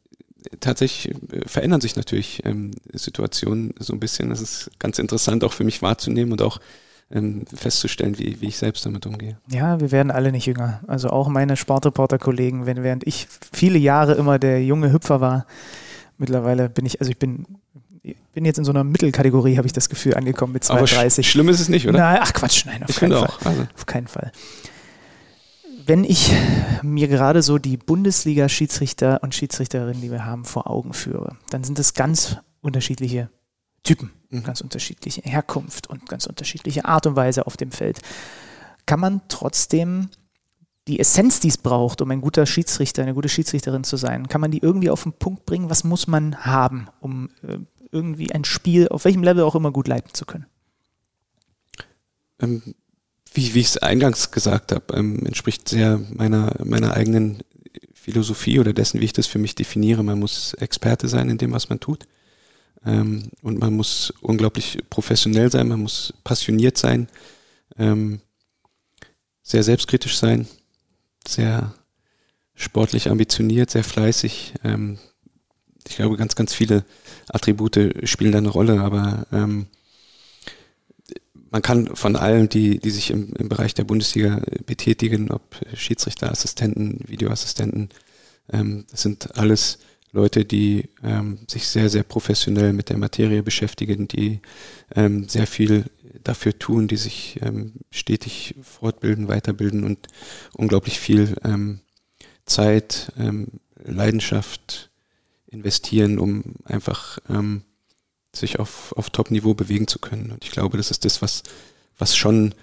[0.60, 4.30] tatsächlich äh, verändern sich natürlich ähm, Situationen so ein bisschen.
[4.30, 6.60] Das ist ganz interessant auch für mich wahrzunehmen und auch
[7.12, 9.38] ähm, festzustellen, wie, wie ich selbst damit umgehe.
[9.50, 10.82] Ja, wir werden alle nicht jünger.
[10.88, 15.46] Also auch meine Sportreporter-Kollegen, während ich viele Jahre immer der junge Hüpfer war,
[16.18, 17.46] mittlerweile bin ich, also ich bin
[18.34, 21.26] bin jetzt in so einer Mittelkategorie, habe ich das Gefühl, angekommen mit 32.
[21.26, 22.00] Aber schlimm ist es nicht, oder?
[22.00, 23.28] Nein, ach Quatsch, nein, auf ich keinen Fall.
[23.28, 23.68] Auch, also.
[23.76, 24.32] Auf keinen Fall
[25.90, 26.32] wenn ich
[26.84, 31.80] mir gerade so die Bundesliga-Schiedsrichter und Schiedsrichterinnen, die wir haben, vor Augen führe, dann sind
[31.80, 33.30] es ganz unterschiedliche
[33.84, 34.44] Typen, mhm.
[34.44, 38.02] ganz unterschiedliche Herkunft und ganz unterschiedliche Art und Weise auf dem Feld.
[38.86, 40.10] Kann man trotzdem
[40.88, 44.42] die Essenz, die es braucht, um ein guter Schiedsrichter, eine gute Schiedsrichterin zu sein, kann
[44.42, 45.72] man die irgendwie auf den Punkt bringen?
[45.72, 47.58] Was muss man haben, um äh,
[47.92, 50.46] irgendwie ein Spiel, auf welchem Level auch immer, gut leiten zu können?
[52.40, 52.76] Ähm,
[53.34, 57.40] wie, wie ich es eingangs gesagt habe, ähm, entspricht sehr meiner, meiner eigenen
[57.94, 60.04] Philosophie oder dessen, wie ich das für mich definiere.
[60.04, 62.08] Man muss Experte sein in dem, was man tut.
[62.86, 67.08] Ähm, und man muss unglaublich professionell sein, man muss passioniert sein,
[67.78, 68.22] ähm,
[69.44, 70.48] sehr selbstkritisch sein,
[71.28, 71.74] sehr
[72.56, 74.54] sportlich ambitioniert, sehr fleißig.
[74.64, 74.98] Ähm,
[75.88, 76.86] ich glaube, ganz, ganz viele
[77.28, 79.68] Attribute spielen da eine Rolle, aber ähm,
[81.52, 87.00] man kann von allen, die, die sich im, im Bereich der Bundesliga betätigen, ob Schiedsrichterassistenten,
[87.08, 87.90] Videoassistenten,
[88.52, 89.80] ähm, das sind alles
[90.12, 94.42] Leute, die ähm, sich sehr, sehr professionell mit der Materie beschäftigen, die
[94.96, 95.86] ähm, sehr viel
[96.24, 100.08] dafür tun, die sich ähm, stetig fortbilden, weiterbilden und
[100.54, 101.82] unglaublich viel ähm,
[102.46, 104.90] Zeit, ähm, Leidenschaft
[105.48, 107.64] investieren, um einfach ähm,
[108.36, 110.32] sich auf, auf Top-Niveau bewegen zu können.
[110.32, 111.44] Und ich glaube, das ist das, was,
[111.98, 112.54] was schon,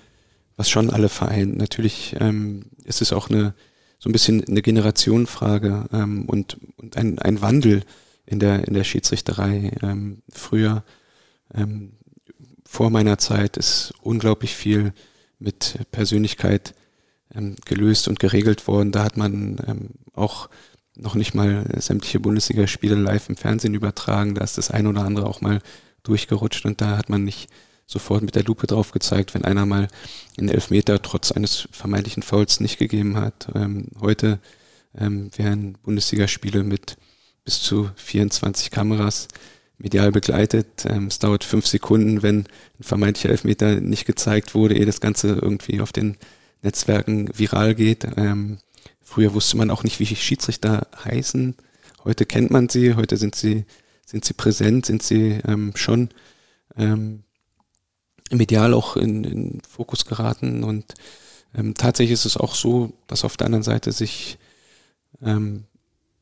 [0.56, 1.56] was schon alle vereint.
[1.56, 3.54] Natürlich ähm, ist es auch eine,
[3.98, 7.82] so ein bisschen eine Generationenfrage ähm, und, und ein, ein Wandel
[8.26, 9.72] in der, in der Schiedsrichterei.
[9.82, 10.84] Ähm, früher,
[11.54, 11.92] ähm,
[12.64, 14.92] vor meiner Zeit, ist unglaublich viel
[15.38, 16.74] mit Persönlichkeit
[17.34, 18.92] ähm, gelöst und geregelt worden.
[18.92, 20.48] Da hat man ähm, auch
[20.96, 24.34] noch nicht mal sämtliche Bundesligaspiele live im Fernsehen übertragen.
[24.34, 25.60] Da ist das ein oder andere auch mal
[26.02, 27.48] durchgerutscht und da hat man nicht
[27.86, 29.88] sofort mit der Lupe drauf gezeigt, wenn einer mal
[30.38, 33.48] einen Elfmeter trotz eines vermeintlichen Fouls nicht gegeben hat.
[33.54, 34.40] Ähm, heute
[34.98, 36.96] ähm, werden Bundesligaspiele mit
[37.44, 39.28] bis zu 24 Kameras
[39.78, 40.84] medial begleitet.
[40.88, 45.38] Ähm, es dauert fünf Sekunden, wenn ein vermeintlicher Elfmeter nicht gezeigt wurde, ehe das Ganze
[45.40, 46.16] irgendwie auf den
[46.62, 48.06] Netzwerken viral geht.
[48.16, 48.58] Ähm,
[49.02, 51.54] Früher wusste man auch nicht, wie Schiedsrichter heißen.
[52.04, 53.64] Heute kennt man sie, heute sind sie,
[54.04, 56.10] sind sie präsent, sind sie ähm, schon
[56.76, 57.24] ähm,
[58.30, 60.64] medial auch in, in Fokus geraten.
[60.64, 60.94] Und
[61.54, 64.38] ähm, tatsächlich ist es auch so, dass auf der anderen Seite sich
[65.22, 65.64] ähm,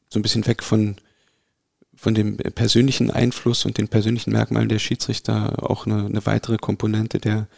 [0.09, 0.97] so ein bisschen weg von,
[1.95, 7.19] von dem persönlichen Einfluss und den persönlichen Merkmalen der Schiedsrichter auch eine, eine weitere Komponente
[7.19, 7.49] der,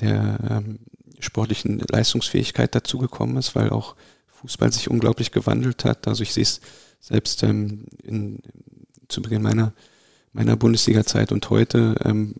[0.00, 0.80] der ähm,
[1.20, 3.96] sportlichen Leistungsfähigkeit dazugekommen ist, weil auch
[4.42, 6.08] Fußball sich unglaublich gewandelt hat.
[6.08, 6.60] Also ich sehe es
[7.00, 8.40] selbst ähm, in,
[9.08, 9.72] zu Beginn meiner,
[10.32, 12.34] meiner Bundesliga-Zeit und heute ähm,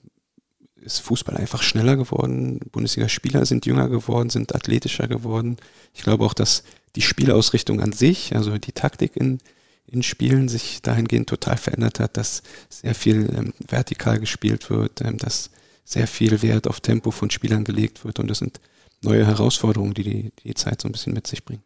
[0.77, 2.61] ist Fußball einfach schneller geworden.
[2.73, 5.57] Bundesliga-Spieler sind jünger geworden, sind athletischer geworden.
[5.95, 6.65] Ich glaube auch, dass
[6.97, 9.38] die Spielausrichtung an sich, also die Taktik in,
[9.87, 15.19] in Spielen sich dahingehend total verändert hat, dass sehr viel ähm, vertikal gespielt wird, ähm,
[15.19, 15.51] dass
[15.85, 18.61] sehr viel Wert auf Tempo von Spielern gelegt wird und das sind
[19.03, 21.62] neue Herausforderungen, die die, die Zeit so ein bisschen mit sich bringt.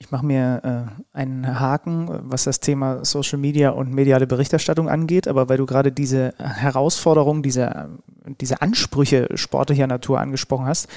[0.00, 0.60] Ich mache mir
[1.12, 5.66] äh, einen Haken, was das Thema Social Media und mediale Berichterstattung angeht, aber weil du
[5.66, 7.88] gerade diese Herausforderungen, diese,
[8.40, 10.88] diese Ansprüche sportlicher Natur angesprochen hast,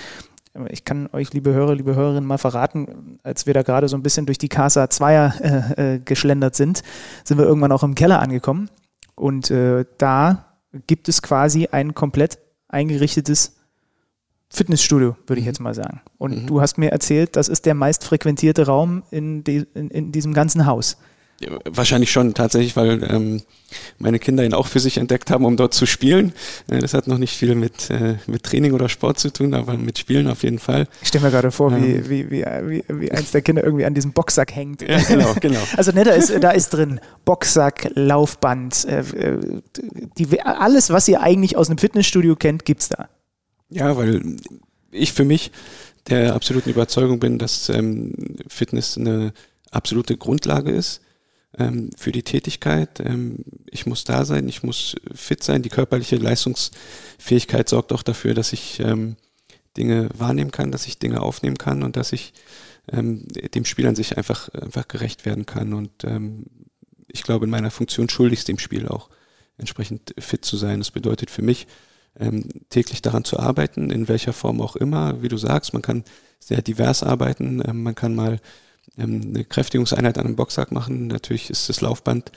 [0.70, 4.04] ich kann euch, liebe Hörer, liebe Hörerinnen, mal verraten, als wir da gerade so ein
[4.04, 5.34] bisschen durch die Casa Zweier
[5.78, 6.84] äh, äh, geschlendert sind,
[7.24, 8.70] sind wir irgendwann auch im Keller angekommen.
[9.16, 10.46] Und äh, da
[10.88, 13.61] gibt es quasi ein komplett eingerichtetes
[14.52, 15.50] Fitnessstudio, würde ich mhm.
[15.50, 16.02] jetzt mal sagen.
[16.18, 16.48] Und mhm.
[16.48, 20.34] du hast mir erzählt, das ist der meist frequentierte Raum in, die, in, in, diesem
[20.34, 20.98] ganzen Haus.
[21.66, 23.42] Wahrscheinlich schon tatsächlich, weil ähm,
[23.98, 26.34] meine Kinder ihn auch für sich entdeckt haben, um dort zu spielen.
[26.70, 29.76] Äh, das hat noch nicht viel mit, äh, mit Training oder Sport zu tun, aber
[29.76, 30.88] mit Spielen auf jeden Fall.
[31.02, 33.96] Ich stelle mir gerade vor, ähm, wie, wie, wie, wie, eins der Kinder irgendwie an
[33.96, 34.82] diesem Boxsack hängt.
[34.84, 35.62] Ja, genau, genau.
[35.78, 39.62] Also ne, da ist, da ist drin Boxsack, Laufband, äh, äh
[40.18, 43.08] die, alles, was ihr eigentlich aus einem Fitnessstudio kennt, gibt's da.
[43.72, 44.38] Ja, weil
[44.92, 45.52] ich für mich
[46.08, 48.14] der absoluten Überzeugung bin, dass ähm,
[48.48, 49.34] Fitness eine
[49.72, 51.02] absolute Grundlage ist
[51.58, 53.00] ähm, für die Tätigkeit.
[53.00, 55.62] Ähm, ich muss da sein, ich muss fit sein.
[55.62, 59.16] Die körperliche Leistungsfähigkeit sorgt auch dafür, dass ich ähm,
[59.78, 62.34] Dinge wahrnehmen kann, dass ich Dinge aufnehmen kann und dass ich
[62.92, 65.74] ähm, dem Spiel an sich einfach, einfach gerecht werden kann.
[65.74, 66.46] Und ähm,
[67.08, 69.10] ich glaube, in meiner Funktion schuldig es dem Spiel auch
[69.58, 70.80] entsprechend fit zu sein.
[70.80, 71.68] Das bedeutet für mich,
[72.20, 75.22] ähm, täglich daran zu arbeiten, in welcher Form auch immer.
[75.22, 76.04] Wie du sagst, man kann
[76.40, 77.62] sehr divers arbeiten.
[77.66, 78.40] Ähm, man kann mal
[78.98, 81.08] ähm, eine Kräftigungseinheit an einem Boxsack machen.
[81.08, 82.32] Natürlich ist das Laufband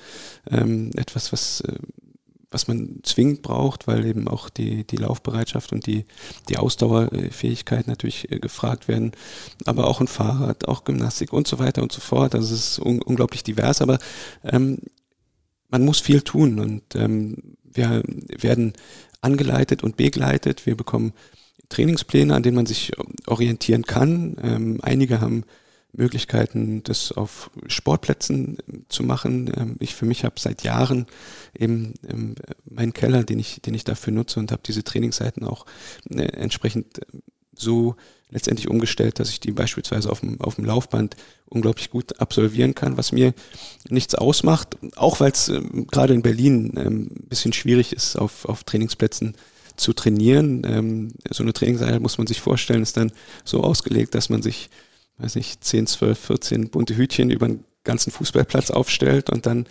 [0.50, 1.78] ähm, etwas, was, äh,
[2.50, 6.04] was man zwingend braucht, weil eben auch die, die Laufbereitschaft und die,
[6.48, 9.12] die Ausdauerfähigkeit natürlich äh, gefragt werden.
[9.64, 12.34] Aber auch ein Fahrrad, auch Gymnastik und so weiter und so fort.
[12.34, 13.98] Also es ist un unglaublich divers, aber
[14.44, 14.78] ähm,
[15.70, 18.74] man muss viel tun und ähm, wir werden
[19.24, 20.66] angeleitet und begleitet.
[20.66, 21.12] Wir bekommen
[21.68, 22.92] Trainingspläne, an denen man sich
[23.26, 24.36] orientieren kann.
[24.42, 25.44] Ähm, einige haben
[25.96, 28.58] Möglichkeiten, das auf Sportplätzen
[28.88, 29.52] zu machen.
[29.56, 31.06] Ähm, ich für mich habe seit Jahren
[31.56, 32.34] eben ähm,
[32.64, 35.66] meinen Keller, den ich, den ich dafür nutze und habe diese Trainingsseiten auch
[36.10, 37.00] äh, entsprechend
[37.56, 37.96] so
[38.30, 42.96] letztendlich umgestellt, dass ich die beispielsweise auf dem, auf dem Laufband unglaublich gut absolvieren kann,
[42.96, 43.32] was mir
[43.88, 48.44] nichts ausmacht, auch weil es ähm, gerade in Berlin ähm, ein bisschen schwierig ist, auf,
[48.46, 49.36] auf Trainingsplätzen
[49.76, 50.62] zu trainieren.
[50.64, 53.12] Ähm, so eine Trainingseinheit muss man sich vorstellen, ist dann
[53.44, 54.70] so ausgelegt, dass man sich
[55.18, 59.66] weiß nicht, 10, 12, 14 bunte Hütchen über den ganzen Fußballplatz aufstellt und dann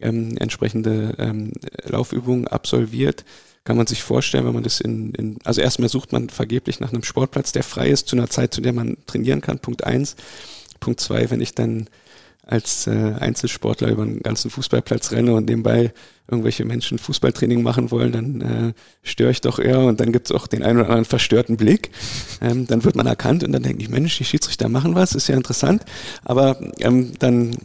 [0.00, 1.52] ähm, entsprechende ähm,
[1.84, 3.24] Laufübungen absolviert,
[3.64, 6.92] kann man sich vorstellen, wenn man das in, in also erstmal sucht man vergeblich nach
[6.92, 10.16] einem Sportplatz, der frei ist zu einer Zeit, zu der man trainieren kann, Punkt eins.
[10.80, 11.88] Punkt zwei, wenn ich dann
[12.46, 15.92] als äh, Einzelsportler über den ganzen Fußballplatz renne und nebenbei
[16.28, 20.36] irgendwelche Menschen Fußballtraining machen wollen, dann äh, störe ich doch eher und dann gibt es
[20.36, 21.90] auch den einen oder anderen verstörten Blick.
[22.40, 25.28] Ähm, dann wird man erkannt und dann denke ich, Mensch, die Schiedsrichter machen was, ist
[25.28, 25.84] ja interessant.
[26.24, 27.56] Aber ähm, dann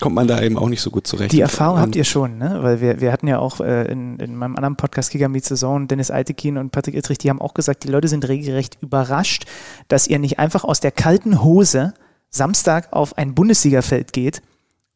[0.00, 1.32] kommt man da eben auch nicht so gut zurecht.
[1.32, 2.58] Die Erfahrung habt ihr schon, ne?
[2.62, 5.86] Weil wir, wir hatten ja auch äh, in, in meinem anderen Podcast Kicker Meet Saison
[5.86, 9.44] Dennis Altekin und Patrick Ittrich, die haben auch gesagt, die Leute sind regelrecht überrascht,
[9.88, 11.94] dass ihr nicht einfach aus der kalten Hose
[12.30, 14.42] Samstag auf ein Bundesligafeld geht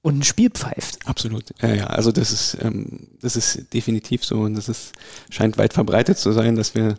[0.02, 0.98] und ein Spiel pfeift.
[1.06, 1.44] Absolut.
[1.60, 1.86] Ja, ja.
[1.86, 4.92] Also das ist, ähm, das ist definitiv so und das ist,
[5.30, 6.96] scheint weit verbreitet zu sein, dass wir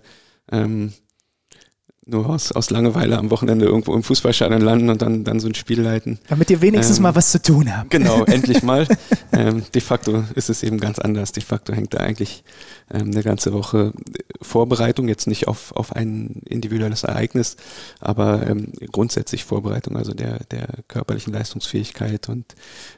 [0.52, 0.94] ähm,
[2.08, 5.56] nur aus, aus Langeweile am Wochenende irgendwo im Fußballstadion landen und dann, dann so ein
[5.56, 6.20] Spiel leiten.
[6.30, 7.90] Damit ihr wenigstens ähm, mal was zu tun habt.
[7.90, 8.88] Genau, endlich mal.
[9.32, 11.32] ähm, de facto ist es eben ganz anders.
[11.32, 12.44] De facto hängt da eigentlich
[12.94, 13.92] ähm, eine ganze Woche
[14.42, 17.58] Vorbereitung, jetzt nicht auf, auf ein individuelles Ereignis,
[18.00, 22.54] aber ähm, grundsätzlich Vorbereitung, also der, der körperlichen Leistungsfähigkeit und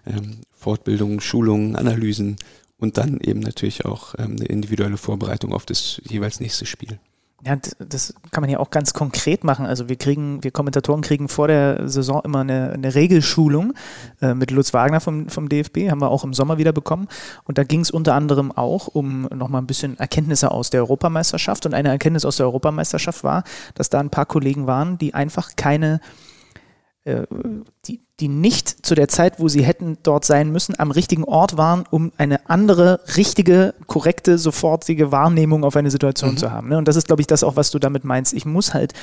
[0.05, 2.35] ähm, Fortbildung, Schulungen, Analysen
[2.77, 6.99] und dann eben natürlich auch ähm, eine individuelle Vorbereitung auf das jeweils nächste Spiel.
[7.45, 9.67] Ja, das kann man ja auch ganz konkret machen.
[9.67, 13.73] Also wir kriegen, wir Kommentatoren kriegen vor der Saison immer eine, eine Regelschulung
[14.21, 17.07] äh, mit Lutz Wagner vom, vom DFB, haben wir auch im Sommer wieder bekommen.
[17.43, 21.67] Und da ging es unter anderem auch um nochmal ein bisschen Erkenntnisse aus der Europameisterschaft.
[21.67, 23.43] Und eine Erkenntnis aus der Europameisterschaft war,
[23.75, 25.99] dass da ein paar Kollegen waren, die einfach keine
[27.03, 27.27] äh,
[27.85, 31.57] die, die nicht zu der Zeit, wo sie hätten dort sein müssen, am richtigen Ort
[31.57, 36.37] waren, um eine andere, richtige, korrekte, sofortige Wahrnehmung auf eine Situation mhm.
[36.37, 36.69] zu haben.
[36.69, 36.77] Ne?
[36.77, 38.33] Und das ist, glaube ich, das auch, was du damit meinst.
[38.33, 38.93] Ich muss halt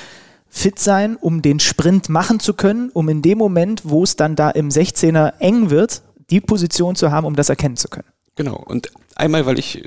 [0.48, 4.34] fit sein, um den Sprint machen zu können, um in dem Moment, wo es dann
[4.36, 8.08] da im 16er eng wird, die Position zu haben, um das erkennen zu können.
[8.36, 8.56] Genau.
[8.56, 9.82] Und einmal, weil ich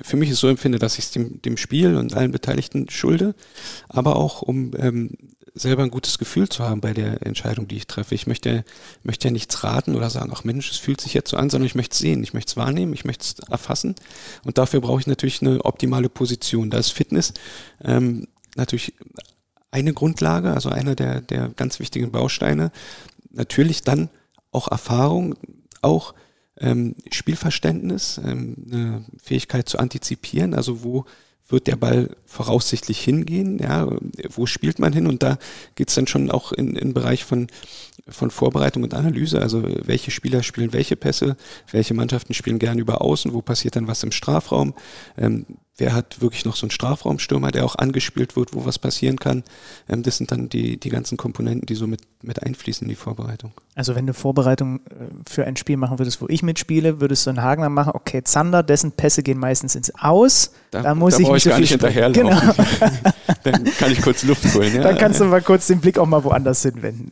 [0.00, 3.34] für mich es so empfinde, dass ich es dem, dem Spiel und allen Beteiligten schulde,
[3.88, 5.10] aber auch um ähm,
[5.54, 8.14] selber ein gutes Gefühl zu haben bei der Entscheidung, die ich treffe.
[8.14, 8.64] Ich möchte,
[9.02, 11.66] möchte ja nichts raten oder sagen, ach Mensch, es fühlt sich jetzt so an, sondern
[11.66, 13.94] ich möchte es sehen, ich möchte es wahrnehmen, ich möchte es erfassen.
[14.44, 16.70] Und dafür brauche ich natürlich eine optimale Position.
[16.70, 17.32] Da ist Fitness
[17.82, 18.94] ähm, natürlich
[19.70, 22.72] eine Grundlage, also einer der, der ganz wichtigen Bausteine.
[23.30, 24.10] Natürlich dann
[24.52, 25.36] auch Erfahrung,
[25.82, 26.14] auch
[26.58, 31.04] ähm, Spielverständnis, ähm, eine Fähigkeit zu antizipieren, also wo
[31.50, 33.88] wird der Ball voraussichtlich hingehen, ja,
[34.28, 35.06] wo spielt man hin?
[35.06, 35.38] Und da
[35.74, 37.48] geht's dann schon auch in, in Bereich von,
[38.08, 41.36] von Vorbereitung und Analyse, also welche Spieler spielen welche Pässe,
[41.70, 44.74] welche Mannschaften spielen gerne über Außen, wo passiert dann was im Strafraum.
[45.16, 45.46] Ähm,
[45.80, 49.42] wer hat wirklich noch so einen Strafraumstürmer, der auch angespielt wird, wo was passieren kann.
[49.88, 52.94] Ähm, das sind dann die, die ganzen Komponenten, die so mit, mit einfließen in die
[52.94, 53.52] Vorbereitung.
[53.74, 57.30] Also wenn du Vorbereitung äh, für ein Spiel machen würdest, wo ich mitspiele, würdest du
[57.30, 61.22] einen Hagener machen, okay, Zander, dessen Pässe gehen meistens ins Aus, da, da muss da
[61.22, 62.28] ich nicht so gar nicht hinterherlaufen.
[62.28, 62.40] Genau.
[63.42, 64.74] dann kann ich kurz Luft holen.
[64.74, 64.82] Ja.
[64.82, 67.10] Dann kannst du mal kurz den Blick auch mal woanders hinwenden.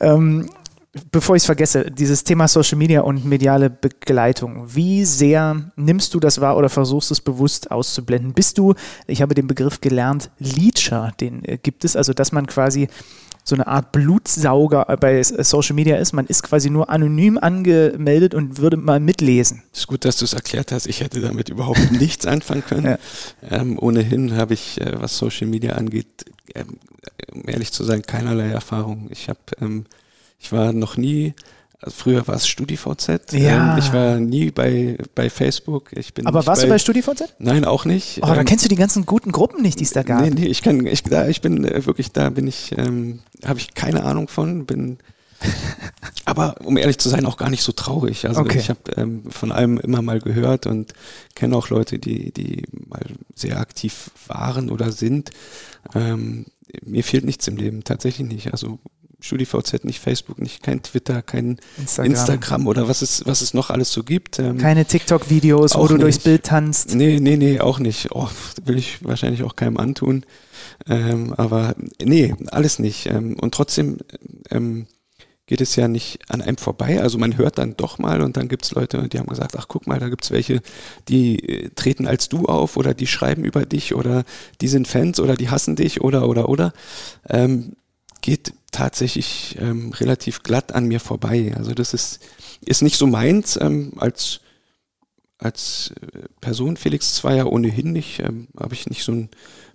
[0.00, 0.50] Ähm,
[1.12, 4.74] bevor ich es vergesse, dieses Thema Social Media und mediale Begleitung.
[4.74, 8.32] Wie sehr nimmst du das wahr oder versuchst es bewusst auszublenden?
[8.32, 8.74] Bist du,
[9.06, 12.88] ich habe den Begriff gelernt, Leecher, den äh, gibt es, also dass man quasi
[13.42, 16.12] so eine Art Blutsauger bei Social Media ist.
[16.12, 19.62] Man ist quasi nur anonym angemeldet und würde mal mitlesen.
[19.72, 20.86] Es ist gut, dass du es erklärt hast.
[20.86, 22.84] Ich hätte damit überhaupt nichts anfangen können.
[22.84, 22.98] Ja.
[23.50, 26.78] Ähm, ohnehin habe ich, äh, was Social Media angeht, ähm,
[27.32, 29.08] um ehrlich zu sein, keinerlei Erfahrung.
[29.10, 29.86] Ich habe ähm,
[30.40, 31.34] ich war noch nie,
[31.80, 33.32] also früher war es StudiVZ.
[33.32, 33.72] Ja.
[33.72, 35.92] Ähm, ich war nie bei, bei Facebook.
[35.92, 37.34] Ich bin Aber warst bei, du bei StudiVZ?
[37.38, 38.20] Nein, auch nicht.
[38.22, 40.22] Oh, ähm, dann kennst du die ganzen guten Gruppen nicht, die es da gab.
[40.22, 43.58] Nee, nee, ich kann, ich, da, ich bin äh, wirklich, da bin ich, ähm, habe
[43.58, 44.98] ich keine Ahnung von, bin,
[46.24, 48.26] aber um ehrlich zu sein, auch gar nicht so traurig.
[48.26, 48.58] Also okay.
[48.58, 50.94] ich habe ähm, von allem immer mal gehört und
[51.34, 55.30] kenne auch Leute, die, die mal sehr aktiv waren oder sind.
[55.94, 56.46] Ähm,
[56.84, 58.52] mir fehlt nichts im Leben, tatsächlich nicht.
[58.52, 58.78] Also
[59.22, 63.70] StudiVZ, nicht Facebook, nicht kein Twitter, kein Instagram, Instagram oder was es, was es noch
[63.70, 64.38] alles so gibt.
[64.38, 66.02] Ähm, Keine TikTok-Videos, wo du nicht.
[66.02, 66.94] durchs Bild tanzt.
[66.94, 68.08] Nee, nee, nee, auch nicht.
[68.12, 68.28] Oh,
[68.64, 70.24] will ich wahrscheinlich auch keinem antun.
[70.88, 73.06] Ähm, aber nee, alles nicht.
[73.06, 73.98] Ähm, und trotzdem
[74.50, 74.86] ähm,
[75.50, 77.02] geht es ja nicht an einem vorbei.
[77.02, 79.66] Also man hört dann doch mal und dann gibt es Leute, die haben gesagt, ach
[79.66, 80.62] guck mal, da gibt es welche,
[81.08, 84.22] die äh, treten als du auf oder die schreiben über dich oder
[84.60, 86.72] die sind Fans oder die hassen dich oder oder oder.
[87.28, 87.72] Ähm,
[88.20, 91.52] geht tatsächlich ähm, relativ glatt an mir vorbei.
[91.56, 92.20] Also das ist,
[92.64, 94.42] ist nicht so meins ähm, als,
[95.36, 96.76] als äh, Person.
[96.76, 99.30] Felix Zweier ohnehin nicht, ähm, habe ich nicht so einen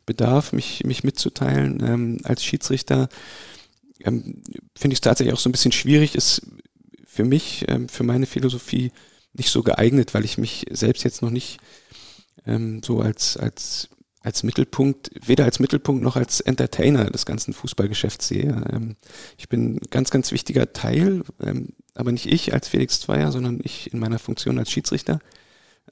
[0.06, 1.84] Bedarf, mich, mich mitzuteilen.
[1.86, 3.10] Ähm, als Schiedsrichter
[4.02, 4.42] ähm,
[4.76, 6.42] finde ich es tatsächlich auch so ein bisschen schwierig, ist
[7.06, 8.92] für mich, ähm, für meine Philosophie
[9.34, 11.60] nicht so geeignet, weil ich mich selbst jetzt noch nicht
[12.46, 13.90] ähm, so als, als
[14.26, 18.66] als Mittelpunkt, weder als Mittelpunkt noch als Entertainer des ganzen Fußballgeschäfts sehe.
[18.74, 18.96] Ähm,
[19.38, 23.60] ich bin ein ganz, ganz wichtiger Teil, ähm, aber nicht ich als Felix Zweier, sondern
[23.62, 25.20] ich in meiner Funktion als Schiedsrichter.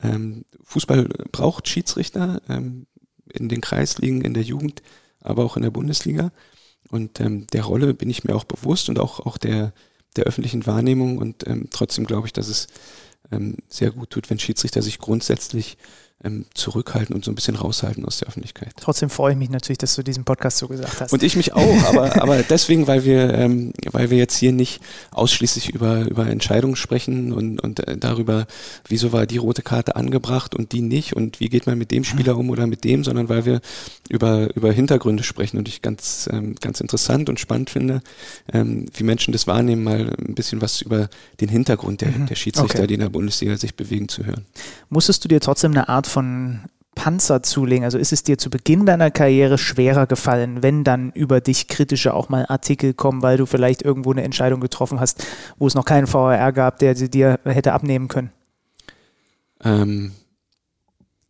[0.02, 2.88] Ähm, Fußball braucht Schiedsrichter ähm,
[3.32, 4.82] in den Kreisligen, in der Jugend,
[5.22, 6.32] aber auch in der Bundesliga.
[6.94, 9.74] Und ähm, der Rolle bin ich mir auch bewusst und auch, auch der,
[10.16, 11.18] der öffentlichen Wahrnehmung.
[11.18, 12.68] Und ähm, trotzdem glaube ich, dass es
[13.68, 15.78] sehr gut tut, wenn Schiedsrichter sich grundsätzlich
[16.24, 18.74] ähm, zurückhalten und so ein bisschen raushalten aus der Öffentlichkeit.
[18.80, 21.12] Trotzdem freue ich mich natürlich, dass du diesen Podcast so gesagt hast.
[21.12, 24.82] Und ich mich auch, aber, aber deswegen, weil wir, ähm, weil wir jetzt hier nicht
[25.12, 28.48] ausschließlich über, über Entscheidungen sprechen und, und äh, darüber,
[28.88, 32.06] wieso war die rote Karte angebracht und die nicht und wie geht man mit dem
[32.06, 33.60] Spieler um oder mit dem, sondern weil wir
[34.10, 38.02] über, über Hintergründe sprechen und ich ganz, ähm, ganz interessant und spannend finde,
[38.52, 41.10] ähm, wie Menschen das wahrnehmen, mal ein bisschen was über
[41.42, 42.28] den Hintergrund der, mhm.
[42.28, 42.88] der Schiedsrichter, okay.
[42.88, 44.46] die in der Bundesliga sich bewegen, zu hören.
[44.90, 46.62] Musstest du dir trotzdem eine Art von
[46.96, 47.84] Panzer zulegen?
[47.84, 52.14] Also ist es dir zu Beginn deiner Karriere schwerer gefallen, wenn dann über dich kritische
[52.14, 55.26] auch mal Artikel kommen, weil du vielleicht irgendwo eine Entscheidung getroffen hast,
[55.58, 58.32] wo es noch keinen VRR gab, der sie dir hätte abnehmen können?
[59.64, 60.12] Ähm,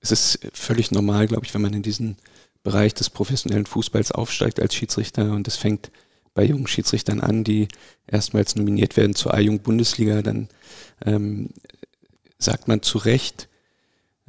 [0.01, 2.17] es ist völlig normal, glaube ich, wenn man in diesen
[2.63, 5.91] Bereich des professionellen Fußballs aufsteigt als Schiedsrichter und es fängt
[6.33, 7.67] bei jungen Schiedsrichtern an, die
[8.07, 10.49] erstmals nominiert werden zur A-Jung-Bundesliga, dann
[11.05, 11.49] ähm,
[12.37, 13.47] sagt man zu Recht,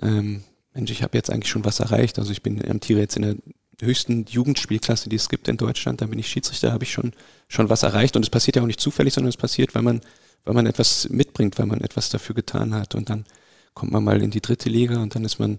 [0.03, 2.19] ähm, Mensch, ich habe jetzt eigentlich schon was erreicht.
[2.19, 3.37] Also ich bin amtiere jetzt in der
[3.81, 6.01] höchsten Jugendspielklasse, die es gibt in Deutschland.
[6.01, 7.13] Da bin ich Schiedsrichter, habe ich schon
[7.49, 8.17] schon was erreicht.
[8.17, 10.01] Und es passiert ja auch nicht zufällig, sondern es passiert, weil man
[10.45, 12.95] weil man etwas mitbringt, weil man etwas dafür getan hat.
[12.95, 13.25] Und dann
[13.73, 15.59] kommt man mal in die dritte Liga und dann ist man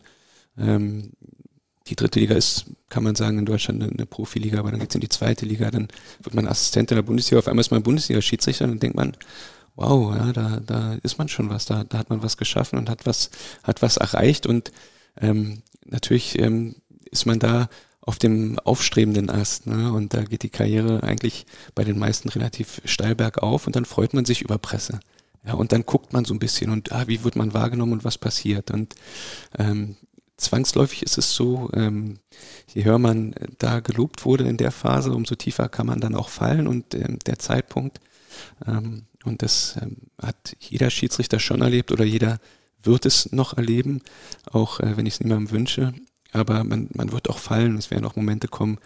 [0.58, 1.12] ähm,
[1.88, 5.02] die dritte Liga ist, kann man sagen, in Deutschland eine, Profiliga, aber dann geht's in
[5.02, 5.88] die zweite Liga, dann
[6.24, 9.16] wird man Assistent in der Bundesliga, auf einmal ist man Bundesliga-Schiedsrichter und dann denkt man,
[9.76, 12.90] wow, ja, da, da ist man schon was, da, da hat man was geschaffen und
[12.90, 13.30] hat was,
[13.64, 14.72] hat was erreicht und
[15.20, 16.76] ähm, natürlich ähm,
[17.12, 17.70] ist man da
[18.02, 19.92] auf dem aufstrebenden Ast, ne?
[19.92, 24.14] Und da geht die Karriere eigentlich bei den meisten relativ steil bergauf und dann freut
[24.14, 25.00] man sich über Presse.
[25.46, 28.04] Ja, und dann guckt man so ein bisschen und ah, wie wird man wahrgenommen und
[28.04, 28.72] was passiert.
[28.72, 28.96] Und
[29.58, 29.96] ähm,
[30.38, 32.20] zwangsläufig ist es so, ähm,
[32.74, 36.30] je höher man da gelobt wurde in der Phase, umso tiefer kann man dann auch
[36.30, 38.02] fallen und ähm, der Zeitpunkt,
[38.68, 42.40] ähm, und das ähm, hat jeder Schiedsrichter schon erlebt oder jeder
[42.84, 44.02] wird es noch erleben,
[44.52, 45.94] auch äh, wenn ich es niemandem wünsche.
[46.32, 47.78] Aber man, man wird auch fallen.
[47.78, 48.80] Es werden auch Momente kommen,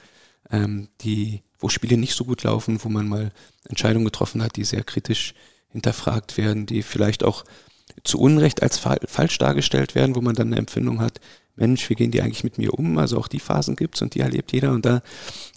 [0.51, 3.31] ähm, die, wo Spiele nicht so gut laufen, wo man mal
[3.67, 5.33] Entscheidungen getroffen hat, die sehr kritisch
[5.69, 7.43] hinterfragt werden, die vielleicht auch
[8.03, 11.19] zu Unrecht als fa falsch dargestellt werden, wo man dann eine Empfindung hat,
[11.55, 12.97] Mensch, wie gehen die eigentlich mit mir um?
[12.97, 15.01] Also auch die Phasen gibt's und die erlebt jeder und da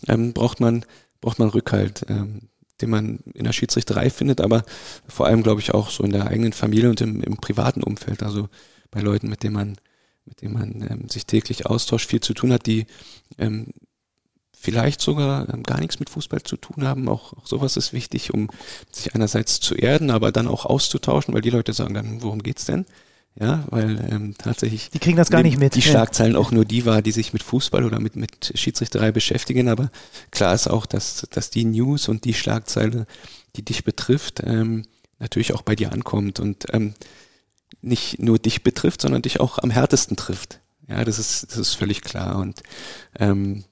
[0.09, 0.85] ähm, braucht man
[1.21, 2.49] braucht man Rückhalt, ähm,
[2.83, 4.65] den man in der Schiedsrichterei findet, aber
[5.09, 8.23] vor allem glaube ich auch so in der eigenen Familie und im, im privaten Umfeld,
[8.23, 8.49] also
[8.91, 9.77] bei Leuten, mit denen man
[10.25, 12.87] mit denen man ähm, sich täglich austauscht, viel zu tun hat, die
[13.39, 13.73] ähm,
[14.53, 17.09] vielleicht sogar ähm, gar nichts mit Fußball zu tun haben.
[17.09, 18.49] Auch, auch sowas ist wichtig, um
[18.93, 22.67] sich einerseits zu erden, aber dann auch auszutauschen, weil die Leute sagen dann, worum geht's
[22.67, 22.87] denn?
[23.41, 25.75] Ja, weil ähm, tatsächlich die kriegen das gar nicht mit.
[25.75, 29.69] Die Schlagzeilen auch nur die war, die sich mit Fußball oder mit mit Schiedsrichterei beschäftigen.
[29.69, 29.91] Aber
[30.31, 33.07] klar ist auch, dass dass die News und die Schlagzeile,
[33.57, 34.85] die dich betrifft, ähm,
[35.19, 36.93] natürlich auch bei dir ankommt und ähm,
[37.81, 40.61] nicht nur dich betrifft, sondern dich auch am härtesten trifft.
[40.87, 42.63] Ja, das ist das ist völlig klar und
[43.19, 43.65] ähm,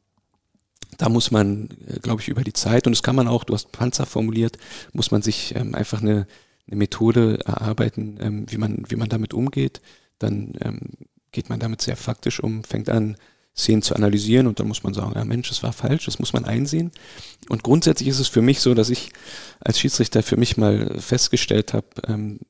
[1.01, 3.55] da muss man, äh, glaube ich, über die Zeit, und das kann man auch, du
[3.55, 4.59] hast Panzer formuliert,
[4.93, 6.27] muss man sich ähm, einfach eine,
[6.71, 9.81] eine Methode erarbeiten, ähm, wie, man, wie man damit umgeht.
[10.19, 10.81] Dann ähm,
[11.33, 13.17] geht man damit sehr faktisch um, fängt an,
[13.57, 16.33] Szenen zu analysieren und dann muss man sagen, ja Mensch, das war falsch, das muss
[16.33, 16.93] man einsehen.
[17.49, 19.11] Und grundsätzlich ist es für mich so, dass ich
[19.59, 22.41] als Schiedsrichter für mich mal festgestellt habe, ähm,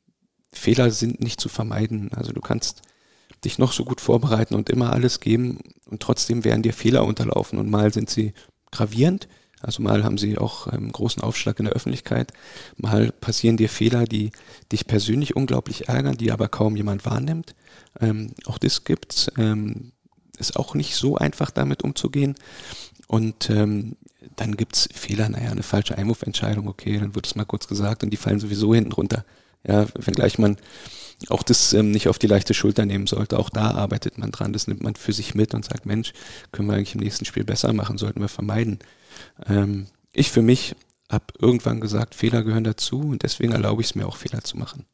[0.52, 2.10] Fehler sind nicht zu vermeiden.
[2.12, 2.82] Also du kannst
[3.44, 7.58] dich noch so gut vorbereiten und immer alles geben und trotzdem werden dir Fehler unterlaufen
[7.58, 8.34] und mal sind sie
[8.70, 9.28] gravierend,
[9.60, 12.32] also mal haben sie auch einen ähm, großen Aufschlag in der Öffentlichkeit,
[12.76, 14.32] mal passieren dir Fehler, die
[14.72, 17.54] dich persönlich unglaublich ärgern, die aber kaum jemand wahrnimmt.
[18.00, 19.30] Ähm, auch das gibt's.
[19.36, 19.92] Ähm,
[20.40, 22.34] ist auch nicht so einfach damit umzugehen.
[23.06, 23.96] Und ähm,
[24.36, 28.10] dann gibt's Fehler, naja, eine falsche Einwurfentscheidung, okay, dann wird es mal kurz gesagt und
[28.10, 29.24] die fallen sowieso hinten runter.
[29.66, 30.56] Ja, wenngleich man
[31.28, 33.38] auch das ähm, nicht auf die leichte Schulter nehmen sollte.
[33.38, 34.52] Auch da arbeitet man dran.
[34.52, 36.12] Das nimmt man für sich mit und sagt, Mensch,
[36.52, 38.78] können wir eigentlich im nächsten Spiel besser machen, sollten wir vermeiden.
[39.46, 40.74] Ähm, ich für mich
[41.10, 44.56] habe irgendwann gesagt, Fehler gehören dazu und deswegen erlaube ich es mir auch, Fehler zu
[44.56, 44.86] machen.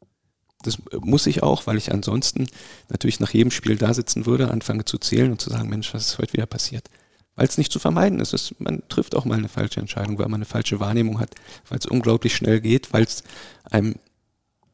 [0.63, 2.47] Das muss ich auch, weil ich ansonsten
[2.89, 6.07] natürlich nach jedem Spiel da sitzen würde, anfange zu zählen und zu sagen, Mensch, was
[6.07, 6.89] ist heute wieder passiert?
[7.35, 8.33] Weil es nicht zu vermeiden ist.
[8.33, 11.35] Es, man trifft auch mal eine falsche Entscheidung, weil man eine falsche Wahrnehmung hat,
[11.69, 13.23] weil es unglaublich schnell geht, weil es
[13.69, 13.95] einem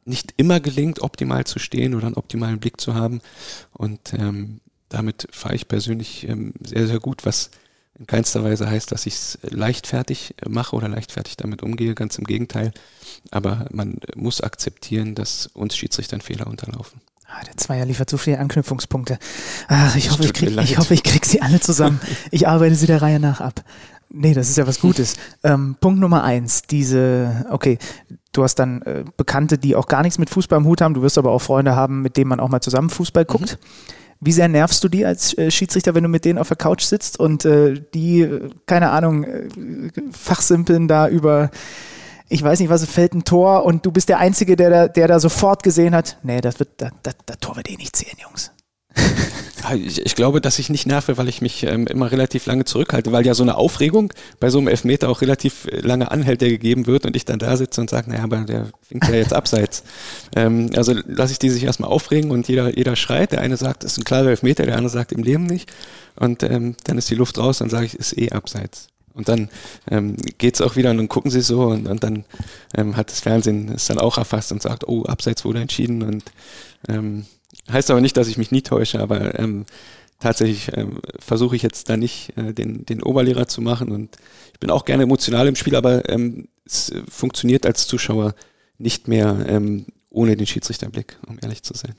[0.06, 3.22] nicht immer gelingt, optimal zu stehen oder einen optimalen Blick zu haben.
[3.72, 7.52] Und ähm, damit fahre ich persönlich ähm, sehr, sehr gut, was
[7.98, 12.24] in keinster Weise heißt, dass ich es leichtfertig mache oder leichtfertig damit umgehe, ganz im
[12.24, 12.72] Gegenteil.
[13.32, 17.02] Aber man muss akzeptieren, dass uns Schiedsrichtern Fehler unterlaufen.
[17.28, 19.18] Ah, der Zweier liefert so viele Anknüpfungspunkte.
[19.68, 22.00] Ach, ich hoffe, ich, krieg, ich hoffe, ich krieg sie alle zusammen.
[22.32, 23.64] Ich arbeite sie der Reihe nach ab.
[24.16, 25.16] Nee, das ist ja was Gutes.
[25.44, 27.80] Ähm, Punkt Nummer eins, diese, okay,
[28.32, 31.02] du hast dann äh, Bekannte, die auch gar nichts mit Fußball im Hut haben, du
[31.02, 33.58] wirst aber auch Freunde haben, mit denen man auch mal zusammen Fußball guckt.
[33.60, 33.94] Mhm.
[34.20, 36.84] Wie sehr nervst du die als äh, Schiedsrichter, wenn du mit denen auf der Couch
[36.84, 39.48] sitzt und äh, die, äh, keine Ahnung, äh,
[40.12, 41.50] fachsimpeln da über,
[42.30, 45.08] ich weiß nicht was, fällt ein Tor und du bist der Einzige, der da, der
[45.08, 48.18] da sofort gesehen hat, nee, das wird, das, das, das Tor wird eh nicht zählen,
[48.22, 48.52] Jungs.
[49.72, 53.12] Ich, ich, glaube, dass ich nicht nerve, weil ich mich ähm, immer relativ lange zurückhalte,
[53.12, 56.50] weil ja so eine Aufregung bei so einem Elfmeter auch relativ äh, lange anhält, der
[56.50, 59.34] gegeben wird und ich dann da sitze und sage, naja, aber der winkt ja jetzt
[59.34, 59.84] abseits.
[60.36, 63.32] ähm, also lasse ich die sich erstmal aufregen und jeder, jeder schreit.
[63.32, 65.72] Der eine sagt, es ist ein klarer Elfmeter, der andere sagt im Leben nicht.
[66.16, 68.88] Und ähm, dann ist die Luft raus, dann sage ich, ist eh abseits.
[69.14, 69.50] Und dann
[69.90, 72.26] ähm, geht auch wieder und dann gucken sie so und, und dann
[72.76, 76.24] ähm, hat das Fernsehen es dann auch erfasst und sagt, oh, abseits wurde entschieden und
[76.90, 77.26] ähm,
[77.74, 79.66] Heißt aber nicht, dass ich mich nie täusche, aber ähm,
[80.20, 84.18] tatsächlich ähm, versuche ich jetzt da nicht äh, den, den Oberlehrer zu machen und
[84.54, 88.36] ich bin auch gerne emotional im Spiel, aber ähm, es äh, funktioniert als Zuschauer
[88.78, 91.96] nicht mehr ähm, ohne den Schiedsrichterblick, um ehrlich zu sein.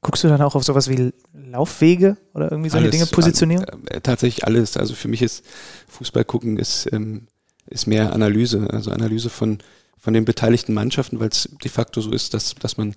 [0.00, 3.64] Guckst du dann auch auf sowas wie Laufwege oder irgendwie solche Dinge positionieren?
[3.86, 4.76] Äh, tatsächlich alles.
[4.76, 5.44] Also für mich ist
[5.88, 7.28] Fußball gucken ist, ähm,
[7.66, 9.58] ist mehr Analyse, also Analyse von
[10.02, 12.92] von den beteiligten Mannschaften, weil es de facto so ist, dass, dass man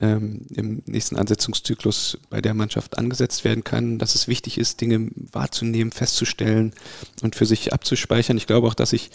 [0.00, 5.10] ähm, im nächsten Ansetzungszyklus bei der Mannschaft angesetzt werden kann, dass es wichtig ist, Dinge
[5.14, 6.72] wahrzunehmen, festzustellen
[7.20, 8.38] und für sich abzuspeichern.
[8.38, 9.10] Ich glaube auch, dass ich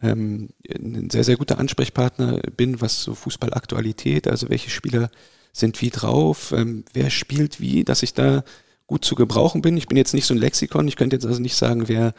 [0.00, 5.10] ähm, ein sehr, sehr guter Ansprechpartner bin, was so Fußballaktualität, also welche Spieler
[5.52, 8.42] sind wie drauf, ähm, wer spielt wie, dass ich da
[8.86, 9.76] gut zu gebrauchen bin.
[9.76, 12.14] Ich bin jetzt nicht so ein Lexikon, ich könnte jetzt also nicht sagen, wer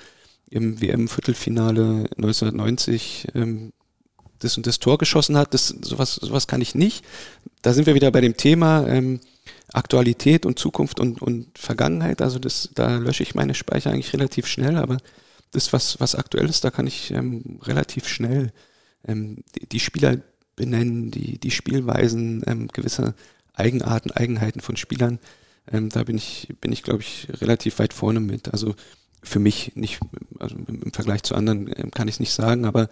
[0.52, 3.74] im WM-Viertelfinale 1990 ähm,
[4.44, 7.06] das und das Tor geschossen hat, das, sowas, sowas kann ich nicht.
[7.62, 9.20] Da sind wir wieder bei dem Thema ähm,
[9.74, 12.22] Aktualität und Zukunft und, und Vergangenheit.
[12.22, 14.98] Also das, da lösche ich meine Speicher eigentlich relativ schnell, aber
[15.52, 18.52] das, was, was aktuell ist, da kann ich ähm, relativ schnell
[19.08, 20.18] ähm, die, die Spieler
[20.56, 23.16] benennen, die, die Spielweisen, ähm, gewisse
[23.54, 25.20] Eigenarten, Eigenheiten von Spielern.
[25.72, 28.52] Ähm, da bin ich, bin ich, glaube ich, relativ weit vorne mit.
[28.54, 28.76] Also
[29.24, 30.00] für mich nicht,
[30.40, 32.90] also im Vergleich zu anderen äh, kann ich es nicht sagen, aber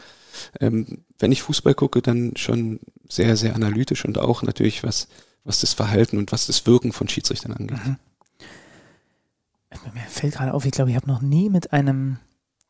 [0.59, 5.07] ähm, wenn ich Fußball gucke, dann schon sehr, sehr analytisch und auch natürlich was,
[5.43, 7.83] was das Verhalten und was das Wirken von Schiedsrichtern angeht.
[7.85, 7.97] Mhm.
[9.93, 12.19] Mir fällt gerade auf, ich glaube, ich habe noch nie mit einem,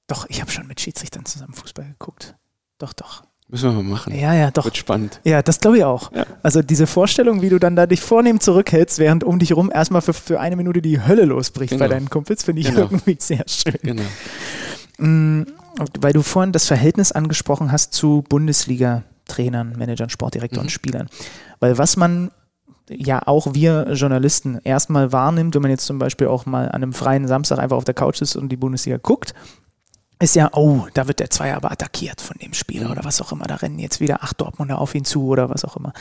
[0.08, 2.36] doch, ich habe schon mit Schiedsrichtern zusammen Fußball geguckt.
[2.78, 3.24] Doch, doch.
[3.52, 4.16] Müssen wir mal machen.
[4.16, 4.66] Ja, ja, doch.
[4.66, 5.20] Wird spannend.
[5.24, 6.12] Ja, das glaube ich auch.
[6.12, 6.26] Ja.
[6.44, 10.04] Also diese Vorstellung, wie du dann da dich vornehm zurückhältst, während um dich rum erstmal
[10.04, 11.86] für, für eine Minute die Hölle losbricht genau.
[11.86, 12.82] bei deinen Kumpels, finde ich genau.
[12.82, 13.74] irgendwie sehr schön.
[13.82, 14.04] Genau.
[15.00, 15.48] Mhm,
[16.00, 20.72] weil du vorhin das Verhältnis angesprochen hast zu Bundesliga-Trainern, Managern, Sportdirektoren, mhm.
[20.72, 21.10] Spielern.
[21.60, 22.30] Weil was man
[22.88, 26.94] ja auch wir Journalisten erstmal wahrnimmt, wenn man jetzt zum Beispiel auch mal an einem
[26.94, 29.34] freien Samstag einfach auf der Couch ist und die Bundesliga guckt,
[30.20, 32.92] ist ja, oh, da wird der Zweier aber attackiert von dem Spieler mhm.
[32.92, 33.46] oder was auch immer.
[33.46, 35.94] Da rennen jetzt wieder acht Dortmunder auf ihn zu oder was auch immer.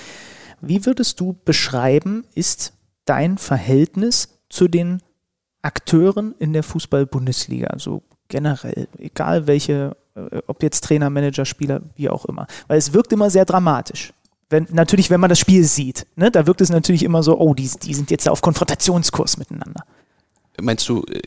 [0.60, 2.72] Wie würdest du beschreiben, ist
[3.04, 5.02] dein Verhältnis zu den
[5.62, 7.68] Akteuren in der Fußball-Bundesliga?
[7.68, 12.46] Also generell, egal welche, äh, ob jetzt Trainer, Manager, Spieler, wie auch immer.
[12.66, 14.12] Weil es wirkt immer sehr dramatisch.
[14.50, 17.54] Wenn, natürlich, wenn man das Spiel sieht, ne, da wirkt es natürlich immer so, oh,
[17.54, 19.84] die, die sind jetzt auf Konfrontationskurs miteinander.
[20.60, 21.20] Meinst du äh,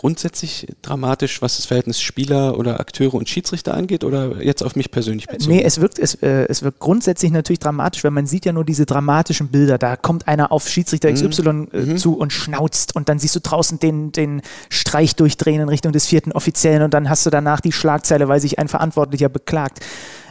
[0.00, 4.90] grundsätzlich dramatisch, was das Verhältnis Spieler oder Akteure und Schiedsrichter angeht oder jetzt auf mich
[4.90, 5.54] persönlich bezogen?
[5.54, 8.64] Nee, es wirkt, es, äh, es wirkt grundsätzlich natürlich dramatisch, weil man sieht ja nur
[8.64, 9.76] diese dramatischen Bilder.
[9.76, 11.68] Da kommt einer auf Schiedsrichter XY mhm.
[11.72, 11.96] äh, mhm.
[11.98, 14.40] zu und schnauzt und dann siehst du draußen den, den
[14.70, 18.40] Streich durchdrehen in Richtung des vierten Offiziellen und dann hast du danach die Schlagzeile, weil
[18.40, 19.80] sich ein Verantwortlicher beklagt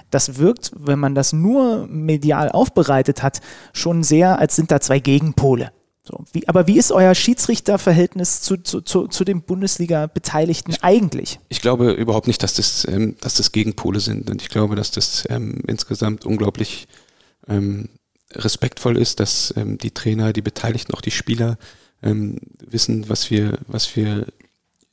[0.10, 3.42] das wirkt, wenn man das nur medial aufbereitet hat,
[3.74, 5.72] schon sehr, als sind da zwei Gegenpole.
[6.10, 11.40] So, wie, aber wie ist euer Schiedsrichterverhältnis zu, zu, zu, zu den Bundesliga-Beteiligten eigentlich?
[11.50, 14.28] Ich glaube überhaupt nicht, dass das, ähm, dass das Gegenpole sind.
[14.28, 16.88] Und ich glaube, dass das ähm, insgesamt unglaublich
[17.48, 17.90] ähm,
[18.34, 21.60] respektvoll ist, dass ähm, die Trainer, die Beteiligten, auch die Spieler
[22.02, 24.26] ähm, wissen, was wir, was wir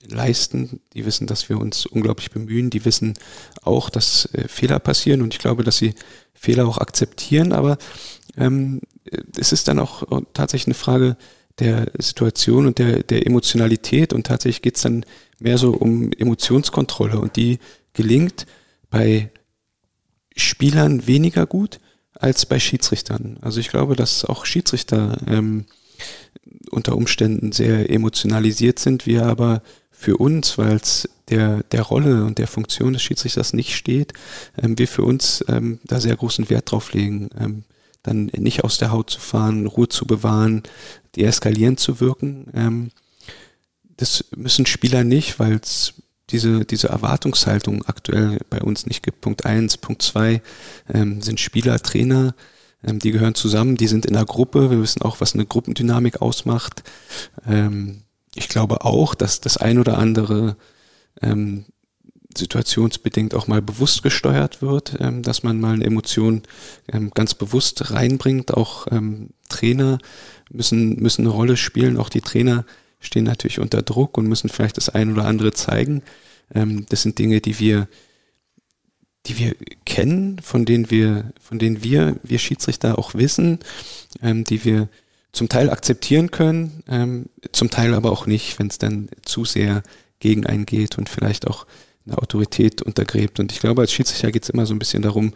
[0.06, 0.80] leisten.
[0.92, 2.68] Die wissen, dass wir uns unglaublich bemühen.
[2.68, 3.14] Die wissen
[3.62, 5.22] auch, dass äh, Fehler passieren.
[5.22, 5.94] Und ich glaube, dass sie
[6.34, 7.54] Fehler auch akzeptieren.
[7.54, 7.78] Aber
[8.36, 8.82] ähm,
[9.38, 10.02] es ist dann auch
[10.34, 11.16] tatsächlich eine Frage
[11.58, 15.04] der Situation und der, der Emotionalität und tatsächlich geht es dann
[15.38, 17.58] mehr so um Emotionskontrolle und die
[17.94, 18.46] gelingt
[18.90, 19.30] bei
[20.36, 21.78] Spielern weniger gut
[22.12, 23.38] als bei Schiedsrichtern.
[23.40, 25.66] Also ich glaube, dass auch Schiedsrichter ähm,
[26.70, 32.38] unter Umständen sehr emotionalisiert sind, wir aber für uns, weil es der, der Rolle und
[32.38, 34.12] der Funktion des Schiedsrichters nicht steht,
[34.62, 37.30] ähm, wir für uns ähm, da sehr großen Wert drauf legen.
[37.38, 37.64] Ähm,
[38.06, 40.62] dann nicht aus der Haut zu fahren, Ruhe zu bewahren,
[41.16, 42.46] deeskalierend zu wirken.
[42.54, 42.90] Ähm,
[43.96, 45.94] das müssen Spieler nicht, weil es
[46.30, 49.20] diese, diese Erwartungshaltung aktuell bei uns nicht gibt.
[49.20, 50.42] Punkt eins, Punkt zwei
[50.92, 52.34] ähm, sind Spieler, Trainer,
[52.84, 54.70] ähm, die gehören zusammen, die sind in einer Gruppe.
[54.70, 56.82] Wir wissen auch, was eine Gruppendynamik ausmacht.
[57.46, 58.02] Ähm,
[58.34, 60.56] ich glaube auch, dass das ein oder andere
[61.22, 61.64] ähm,
[62.36, 66.42] situationsbedingt auch mal bewusst gesteuert wird, ähm, dass man mal eine Emotion
[66.92, 68.54] ähm, ganz bewusst reinbringt.
[68.54, 69.98] Auch ähm, Trainer
[70.50, 71.96] müssen, müssen eine Rolle spielen.
[71.96, 72.64] Auch die Trainer
[73.00, 76.02] stehen natürlich unter Druck und müssen vielleicht das ein oder andere zeigen.
[76.48, 77.88] Das sind Dinge, die wir,
[79.26, 83.58] die wir kennen, von denen wir, von denen wir, wir Schiedsrichter auch wissen,
[84.22, 84.88] die wir
[85.32, 89.82] zum Teil akzeptieren können, zum Teil aber auch nicht, wenn es dann zu sehr
[90.20, 91.66] gegen einen geht und vielleicht auch
[92.06, 93.40] eine Autorität untergräbt.
[93.40, 95.34] Und ich glaube, als Schiedsrichter geht es immer so ein bisschen darum,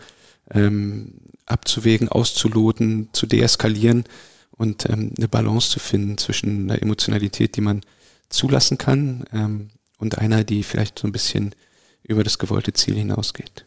[0.50, 1.14] ähm,
[1.46, 4.04] abzuwägen, auszuloten, zu deeskalieren
[4.52, 7.82] und ähm, eine Balance zu finden zwischen einer Emotionalität, die man
[8.28, 11.54] zulassen kann, ähm, und einer, die vielleicht so ein bisschen
[12.02, 13.66] über das gewollte Ziel hinausgeht.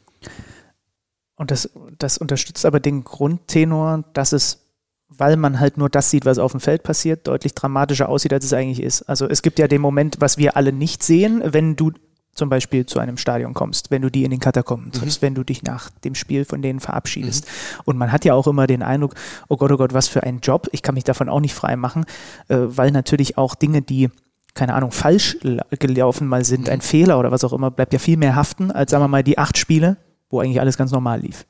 [1.36, 4.66] Und das, das unterstützt aber den Grundtenor, dass es,
[5.08, 8.46] weil man halt nur das sieht, was auf dem Feld passiert, deutlich dramatischer aussieht, als
[8.46, 9.04] es eigentlich ist.
[9.04, 11.92] Also es gibt ja den Moment, was wir alle nicht sehen, wenn du
[12.36, 15.26] zum Beispiel zu einem Stadion kommst, wenn du die in den Katakomben triffst, mhm.
[15.26, 17.46] wenn du dich nach dem Spiel von denen verabschiedest.
[17.46, 17.82] Mhm.
[17.86, 19.16] Und man hat ja auch immer den Eindruck,
[19.50, 20.68] oh Gott, oh Gott, was für ein Job.
[20.72, 22.06] Ich kann mich davon auch nicht frei machen,
[22.48, 24.10] äh, weil natürlich auch Dinge, die
[24.56, 25.38] keine Ahnung, falsch
[25.80, 26.84] gelaufen mal sind, ein mhm.
[26.84, 29.38] Fehler oder was auch immer, bleibt ja viel mehr haften, als sagen wir mal die
[29.38, 29.98] acht Spiele,
[30.30, 31.46] wo eigentlich alles ganz normal lief.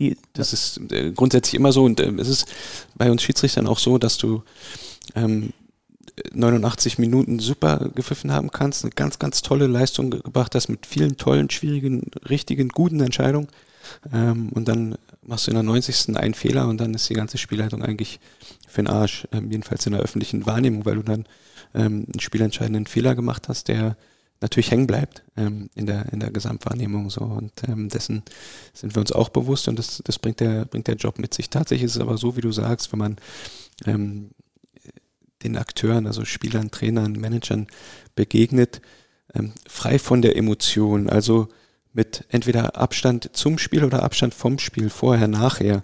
[0.00, 2.46] Die, das ist äh, grundsätzlich immer so und äh, es ist
[2.94, 4.42] bei uns Schiedsrichtern auch so, dass du
[5.14, 5.52] ähm,
[6.32, 11.16] 89 Minuten super gepfiffen haben kannst, eine ganz, ganz tolle Leistung gebracht hast mit vielen
[11.16, 13.48] tollen, schwierigen, richtigen, guten Entscheidungen.
[14.12, 16.16] Ähm, und dann machst du in der 90.
[16.16, 18.20] einen Fehler und dann ist die ganze Spielleitung eigentlich
[18.66, 21.26] für den Arsch, ähm, jedenfalls in der öffentlichen Wahrnehmung, weil du dann
[21.74, 23.96] ähm, einen spielentscheidenden Fehler gemacht hast, der
[24.40, 28.22] natürlich hängen bleibt ähm, in der in der Gesamtwahrnehmung so und ähm, dessen
[28.74, 31.48] sind wir uns auch bewusst und das das bringt der bringt der Job mit sich.
[31.48, 33.16] Tatsächlich ist es aber so, wie du sagst, wenn man
[33.86, 34.30] ähm,
[35.42, 37.66] den Akteuren, also Spielern, Trainern, Managern
[38.14, 38.80] begegnet,
[39.34, 41.48] ähm, frei von der Emotion, also
[41.92, 45.82] mit entweder Abstand zum Spiel oder Abstand vom Spiel, vorher, nachher,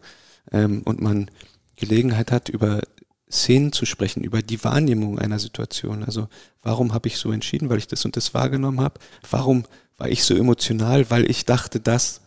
[0.50, 1.30] ähm, und man
[1.76, 2.82] Gelegenheit hat, über
[3.30, 6.04] Szenen zu sprechen, über die Wahrnehmung einer Situation.
[6.04, 6.28] Also
[6.62, 9.00] warum habe ich so entschieden, weil ich das und das wahrgenommen habe?
[9.30, 9.64] Warum
[9.96, 12.20] war ich so emotional, weil ich dachte das?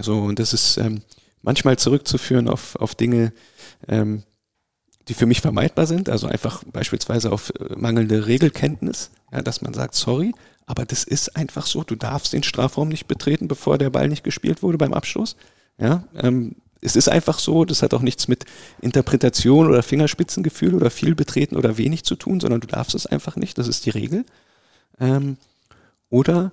[0.00, 1.02] So, und das ist ähm,
[1.42, 3.32] manchmal zurückzuführen auf, auf Dinge,
[3.86, 4.24] ähm,
[5.08, 9.74] die für mich vermeidbar sind, also einfach beispielsweise auf äh, mangelnde Regelkenntnis, ja, dass man
[9.74, 10.32] sagt, sorry,
[10.66, 14.24] aber das ist einfach so, du darfst den Strafraum nicht betreten, bevor der Ball nicht
[14.24, 15.36] gespielt wurde beim Abstoß.
[15.78, 18.44] Ja, ähm, es ist einfach so, das hat auch nichts mit
[18.80, 23.36] Interpretation oder Fingerspitzengefühl oder viel betreten oder wenig zu tun, sondern du darfst es einfach
[23.36, 24.24] nicht, das ist die Regel.
[25.00, 25.36] Ähm,
[26.10, 26.52] oder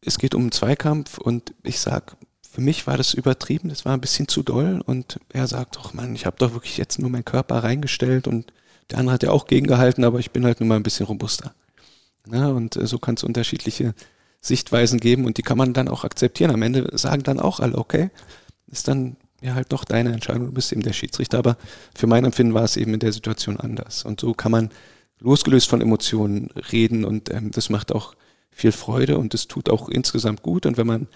[0.00, 2.16] es geht um einen Zweikampf und ich sag,
[2.54, 5.92] für mich war das übertrieben, das war ein bisschen zu doll und er sagt, doch
[5.92, 8.52] Mann, ich habe doch wirklich jetzt nur meinen Körper reingestellt und
[8.90, 11.52] der andere hat ja auch gegengehalten, aber ich bin halt nur mal ein bisschen robuster.
[12.30, 13.92] Ja, und äh, so kann es unterschiedliche
[14.40, 16.52] Sichtweisen geben und die kann man dann auch akzeptieren.
[16.52, 18.10] Am Ende sagen dann auch alle, okay,
[18.68, 21.56] ist dann ja halt doch deine Entscheidung, du bist eben der Schiedsrichter, aber
[21.96, 24.04] für mein Empfinden war es eben in der Situation anders.
[24.04, 24.70] Und so kann man
[25.18, 28.14] losgelöst von Emotionen reden und ähm, das macht auch
[28.52, 30.66] viel Freude und das tut auch insgesamt gut.
[30.66, 31.08] Und wenn man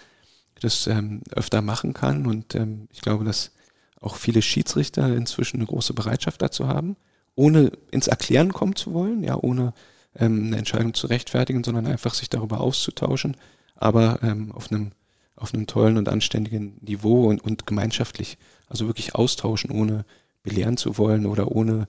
[0.60, 2.26] das ähm, öfter machen kann.
[2.26, 3.52] Und ähm, ich glaube, dass
[4.00, 6.96] auch viele Schiedsrichter inzwischen eine große Bereitschaft dazu haben,
[7.34, 9.72] ohne ins Erklären kommen zu wollen, ja, ohne
[10.14, 13.36] ähm, eine Entscheidung zu rechtfertigen, sondern einfach sich darüber auszutauschen,
[13.74, 14.92] aber ähm, auf einem
[15.38, 18.38] auf einem tollen und anständigen Niveau und, und gemeinschaftlich,
[18.68, 20.04] also wirklich austauschen, ohne
[20.42, 21.86] belehren zu wollen oder ohne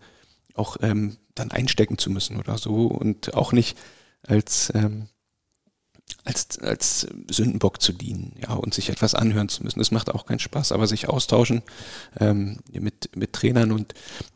[0.54, 3.78] auch ähm, dann einstecken zu müssen oder so und auch nicht
[4.22, 5.08] als ähm,
[6.24, 9.80] als, als Sündenbock zu dienen, ja, und sich etwas anhören zu müssen.
[9.80, 11.64] Das macht auch keinen Spaß, aber sich austauschen
[12.20, 13.94] ähm, mit, mit Trainern und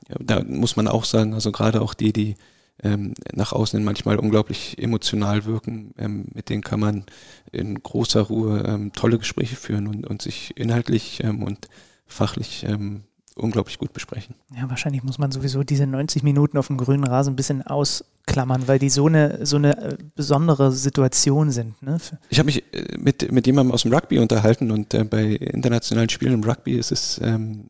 [0.10, 2.36] ja, da muss man auch sagen, also gerade auch die, die
[2.82, 7.06] ähm, nach außen manchmal unglaublich emotional wirken, ähm, mit denen kann man
[7.52, 11.68] in großer Ruhe ähm, tolle Gespräche führen und, und sich inhaltlich ähm, und
[12.06, 13.04] fachlich ähm,
[13.36, 14.36] unglaublich gut besprechen.
[14.56, 18.68] Ja, wahrscheinlich muss man sowieso diese 90 Minuten auf dem grünen Rasen ein bisschen ausklammern,
[18.68, 21.82] weil die so eine, so eine äh, besondere Situation sind.
[21.82, 21.98] Ne?
[22.30, 26.10] Ich habe mich äh, mit, mit jemandem aus dem Rugby unterhalten und äh, bei internationalen
[26.10, 27.66] Spielen im Rugby ist es, ähm,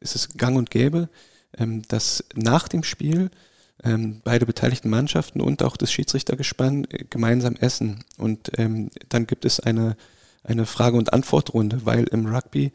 [0.00, 1.08] ist es gang und gäbe,
[1.58, 3.30] ähm, dass nach dem Spiel
[3.84, 8.04] ähm, beide beteiligten Mannschaften und auch das Schiedsrichtergespann äh, gemeinsam essen.
[8.16, 9.96] Und ähm, dann gibt es eine,
[10.44, 12.72] eine Frage- und Antwortrunde, weil im Rugby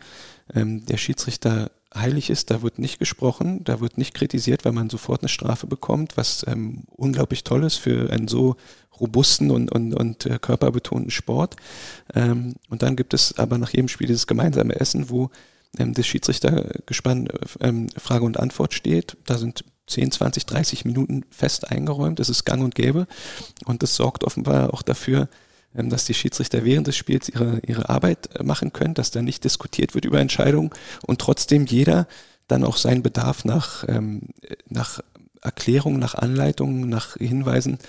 [0.53, 4.89] ähm, der Schiedsrichter heilig ist, da wird nicht gesprochen, da wird nicht kritisiert, weil man
[4.89, 8.55] sofort eine Strafe bekommt, was ähm, unglaublich toll ist für einen so
[8.99, 11.55] robusten und, und, und äh, körperbetonten Sport.
[12.13, 15.29] Ähm, und dann gibt es aber nach jedem Spiel dieses gemeinsame Essen, wo
[15.77, 19.17] ähm, das Schiedsrichtergespann äh, ähm, Frage und Antwort steht.
[19.25, 22.19] Da sind 10, 20, 30 Minuten fest eingeräumt.
[22.19, 23.07] Das ist gang und gäbe.
[23.65, 25.29] Und das sorgt offenbar auch dafür,
[25.73, 29.43] dass die Schiedsrichter während des Spiels ihre, ihre Arbeit äh, machen können, dass da nicht
[29.43, 30.71] diskutiert wird über Entscheidungen
[31.05, 32.07] und trotzdem jeder
[32.47, 34.29] dann auch seinen Bedarf nach, ähm,
[34.67, 35.01] nach
[35.41, 37.79] Erklärungen, nach Anleitungen, nach Hinweisen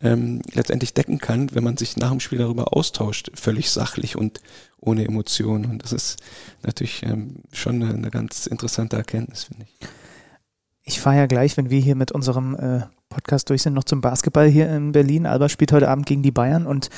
[0.00, 4.40] ähm, letztendlich decken kann, wenn man sich nach dem Spiel darüber austauscht, völlig sachlich und
[4.78, 5.64] ohne Emotionen.
[5.66, 6.20] Und das ist
[6.62, 9.88] natürlich ähm, schon eine, eine, ganz interessante Erkenntnis, finde ich.
[10.82, 14.00] Ich fahre ja gleich, wenn wir hier mit unserem äh, Podcast durch sind, noch zum
[14.00, 15.26] Basketball hier in Berlin.
[15.26, 16.90] Alba spielt heute Abend gegen die Bayern und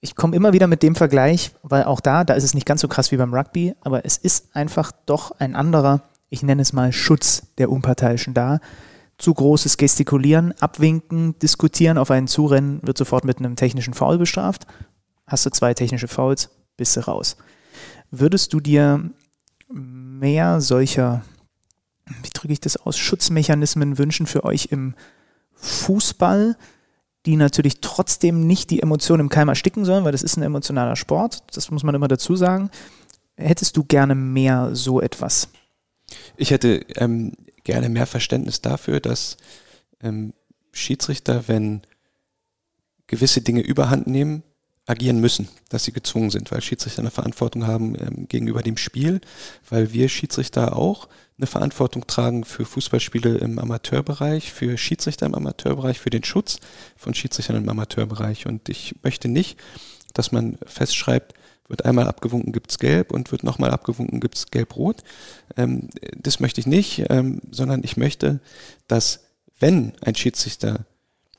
[0.00, 2.80] ich komme immer wieder mit dem Vergleich, weil auch da, da ist es nicht ganz
[2.80, 6.72] so krass wie beim Rugby, aber es ist einfach doch ein anderer, ich nenne es
[6.72, 8.60] mal Schutz der Unparteiischen da.
[9.18, 14.66] Zu großes Gestikulieren, Abwinken, Diskutieren auf einen Zurennen wird sofort mit einem technischen Foul bestraft.
[15.26, 16.48] Hast du zwei technische Fouls,
[16.78, 17.36] bist du raus.
[18.10, 19.10] Würdest du dir
[19.68, 21.22] mehr solcher,
[22.22, 24.94] wie drücke ich das aus, Schutzmechanismen wünschen für euch im
[25.56, 26.56] Fußball?
[27.26, 30.96] Die natürlich trotzdem nicht die Emotionen im Keim ersticken sollen, weil das ist ein emotionaler
[30.96, 31.42] Sport.
[31.54, 32.70] Das muss man immer dazu sagen.
[33.36, 35.48] Hättest du gerne mehr so etwas?
[36.36, 37.32] Ich hätte ähm,
[37.64, 39.36] gerne mehr Verständnis dafür, dass
[40.02, 40.32] ähm,
[40.72, 41.82] Schiedsrichter, wenn
[43.06, 44.42] gewisse Dinge überhand nehmen,
[44.86, 49.20] agieren müssen, dass sie gezwungen sind, weil Schiedsrichter eine Verantwortung haben ähm, gegenüber dem Spiel,
[49.68, 51.08] weil wir Schiedsrichter auch
[51.38, 56.58] eine Verantwortung tragen für Fußballspiele im Amateurbereich, für Schiedsrichter im Amateurbereich, für den Schutz
[56.96, 58.46] von Schiedsrichtern im Amateurbereich.
[58.46, 59.58] Und ich möchte nicht,
[60.12, 61.34] dass man festschreibt,
[61.68, 65.02] wird einmal abgewunken, gibt's gelb und wird nochmal abgewunken, gibt's gelb-rot.
[65.56, 68.40] Ähm, das möchte ich nicht, ähm, sondern ich möchte,
[68.88, 69.20] dass
[69.60, 70.84] wenn ein Schiedsrichter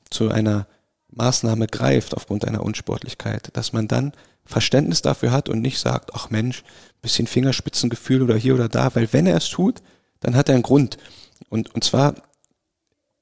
[0.10, 0.68] zu einer
[1.12, 4.14] Maßnahme greift aufgrund einer Unsportlichkeit, dass man dann
[4.46, 6.64] Verständnis dafür hat und nicht sagt, ach Mensch,
[7.02, 9.82] bisschen Fingerspitzengefühl oder hier oder da, weil wenn er es tut,
[10.20, 10.98] dann hat er einen Grund.
[11.50, 12.16] Und, und zwar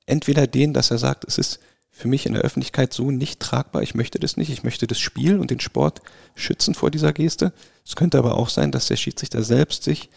[0.05, 1.59] entweder den, dass er sagt, es ist
[1.89, 3.81] für mich in der Öffentlichkeit so nicht tragbar.
[3.81, 4.49] Ich möchte das nicht.
[4.49, 6.01] Ich möchte das Spiel und den Sport
[6.35, 7.51] schützen vor dieser Geste.
[7.85, 10.09] Es könnte aber auch sein, dass der Schiedsrichter selbst sich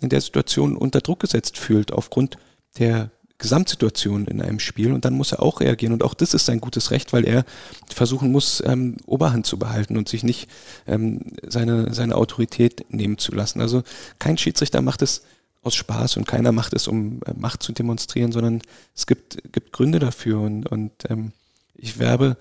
[0.00, 2.38] in der Situation unter Druck gesetzt fühlt aufgrund
[2.78, 6.46] der Gesamtsituation in einem Spiel und dann muss er auch reagieren und auch das ist
[6.46, 7.44] sein gutes Recht, weil er
[7.88, 10.48] versuchen muss, ähm, Oberhand zu behalten und sich nicht
[10.86, 13.60] ähm, seine, seine Autorität nehmen zu lassen.
[13.60, 13.82] Also
[14.18, 15.22] kein Schiedsrichter macht es
[15.62, 18.62] aus Spaß und keiner macht es, um äh, Macht zu demonstrieren, sondern
[18.94, 21.32] es gibt, gibt Gründe dafür und, und ähm,
[21.74, 22.36] ich werbe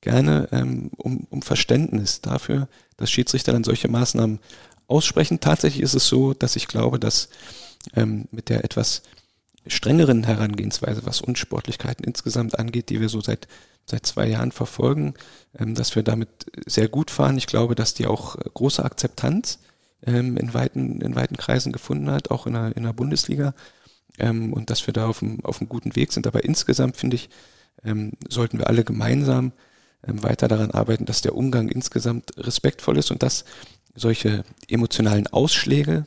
[0.00, 4.40] gerne ähm, um, um Verständnis dafür, dass Schiedsrichter dann solche Maßnahmen
[4.88, 5.40] aussprechen.
[5.40, 7.28] Tatsächlich ist es so, dass ich glaube, dass
[7.94, 9.02] ähm, mit der etwas
[9.66, 13.46] strengeren Herangehensweise, was Unsportlichkeiten insgesamt angeht, die wir so seit,
[13.84, 15.14] seit zwei Jahren verfolgen,
[15.58, 16.28] ähm, dass wir damit
[16.66, 17.36] sehr gut fahren.
[17.36, 19.58] Ich glaube, dass die auch äh, große Akzeptanz
[20.06, 23.54] ähm, in, weiten, in weiten Kreisen gefunden hat, auch in der, in der Bundesliga.
[24.18, 26.26] Ähm, und dass wir da auf einem, auf einem guten Weg sind.
[26.26, 27.28] Aber insgesamt finde ich,
[28.28, 29.52] sollten wir alle gemeinsam
[30.02, 33.46] weiter daran arbeiten, dass der Umgang insgesamt respektvoll ist und dass
[33.94, 36.04] solche emotionalen Ausschläge,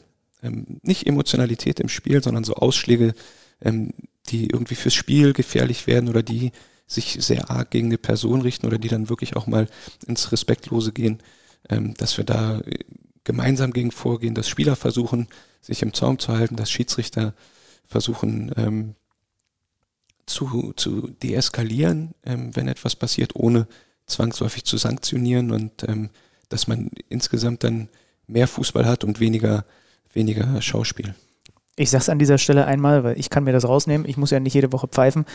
[0.84, 3.16] nicht Emotionalität im Spiel, sondern so Ausschläge,
[3.62, 3.93] ähm,
[4.28, 6.51] die irgendwie fürs Spiel gefährlich werden oder die
[6.88, 9.68] sich sehr arg gegen eine Person richten oder die dann wirklich auch mal
[10.06, 11.20] ins Respektlose gehen,
[11.70, 12.62] ähm, dass wir da
[13.24, 15.28] gemeinsam gegen vorgehen, dass Spieler versuchen,
[15.62, 17.34] sich im Zaum zu halten, dass Schiedsrichter
[17.86, 18.95] versuchen ähm,
[20.26, 23.68] zu, zu deeskalieren, ähm, wenn etwas passiert, ohne
[24.06, 26.10] zwangsläufig zu sanktionieren und ähm,
[26.49, 27.89] dass man insgesamt dann
[28.28, 29.66] mehr Fußball hat und weniger,
[30.14, 31.16] weniger Schauspiel.
[31.76, 34.08] Ich sage es an dieser Stelle einmal, weil ich kann mir das rausnehmen.
[34.08, 35.26] Ich muss ja nicht jede Woche pfeifen.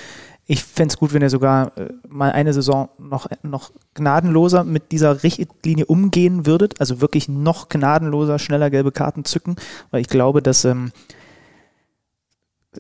[0.47, 5.25] Ich fände gut, wenn ihr sogar äh, mal eine Saison noch, noch gnadenloser mit dieser
[5.25, 6.81] Richtlinie umgehen würdet.
[6.81, 9.57] Also wirklich noch gnadenloser, schneller gelbe Karten zücken.
[9.91, 10.93] Weil ich glaube, dass ähm,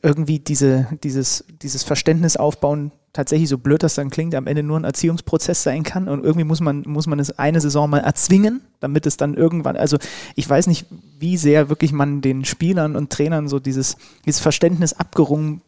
[0.02, 4.78] irgendwie diese, dieses, dieses Verständnis aufbauen, tatsächlich so blöd das dann klingt, am Ende nur
[4.78, 8.60] ein Erziehungsprozess sein kann und irgendwie muss man, muss man es eine Saison mal erzwingen,
[8.80, 9.98] damit es dann irgendwann, also
[10.36, 10.86] ich weiß nicht,
[11.18, 15.62] wie sehr wirklich man den Spielern und Trainern so dieses, dieses Verständnis abgerungen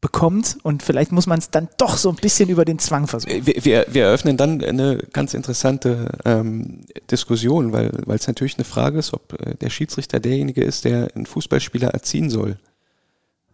[0.00, 3.46] bekommt und vielleicht muss man es dann doch so ein bisschen über den Zwang versuchen.
[3.46, 8.98] Wir, wir, wir eröffnen dann eine ganz interessante ähm, Diskussion, weil es natürlich eine Frage
[8.98, 12.58] ist, ob äh, der Schiedsrichter derjenige ist, der einen Fußballspieler erziehen soll.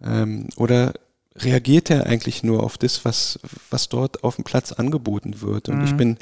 [0.02, 0.94] Ähm, oder
[1.36, 3.38] reagiert er eigentlich nur auf das, was,
[3.70, 5.68] was dort auf dem Platz angeboten wird.
[5.68, 5.84] Und mhm.
[5.84, 6.18] ich bin,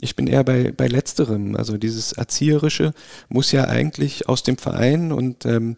[0.00, 1.56] ich bin eher bei, bei letzterem.
[1.56, 2.92] Also dieses Erzieherische
[3.28, 5.74] muss ja eigentlich aus dem Verein und ähm,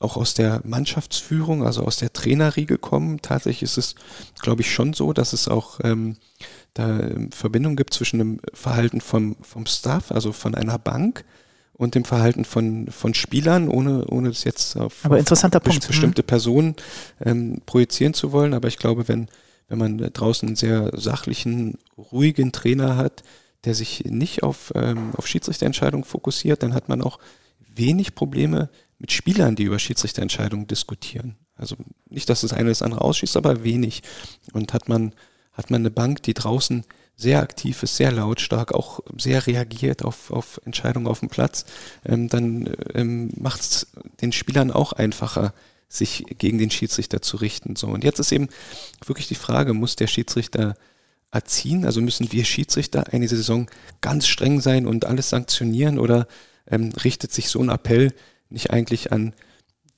[0.00, 3.20] auch aus der Mannschaftsführung, also aus der Trainerriege kommen.
[3.20, 3.94] Tatsächlich ist es,
[4.40, 6.16] glaube ich, schon so, dass es auch ähm,
[6.72, 7.00] da
[7.30, 11.24] Verbindung gibt zwischen dem Verhalten vom, vom Staff, also von einer Bank
[11.80, 15.86] und dem Verhalten von, von Spielern, ohne, ohne das jetzt auf, Aber interessanter auf Punkt.
[15.86, 16.26] bestimmte mhm.
[16.26, 16.76] Personen
[17.24, 18.52] ähm, projizieren zu wollen.
[18.52, 19.28] Aber ich glaube, wenn,
[19.68, 23.22] wenn man draußen einen sehr sachlichen, ruhigen Trainer hat,
[23.64, 27.18] der sich nicht auf, ähm, auf Schiedsrichterentscheidungen fokussiert, dann hat man auch
[27.74, 28.68] wenig Probleme
[28.98, 31.36] mit Spielern, die über Schiedsrichterentscheidungen diskutieren.
[31.56, 31.76] Also
[32.10, 34.02] nicht, dass das eine das andere ausschießt, aber wenig.
[34.52, 35.14] Und hat man,
[35.54, 36.84] hat man eine Bank, die draußen
[37.20, 41.64] sehr aktiv ist, sehr lautstark, auch sehr reagiert auf, auf Entscheidungen auf dem Platz,
[42.04, 43.86] ähm, dann ähm, macht es
[44.20, 45.52] den Spielern auch einfacher,
[45.88, 47.76] sich gegen den Schiedsrichter zu richten.
[47.76, 47.88] So.
[47.88, 48.48] Und jetzt ist eben
[49.04, 50.76] wirklich die Frage, muss der Schiedsrichter
[51.30, 51.84] erziehen?
[51.84, 53.66] Also müssen wir Schiedsrichter eine Saison
[54.00, 56.26] ganz streng sein und alles sanktionieren oder
[56.68, 58.12] ähm, richtet sich so ein Appell
[58.48, 59.34] nicht eigentlich an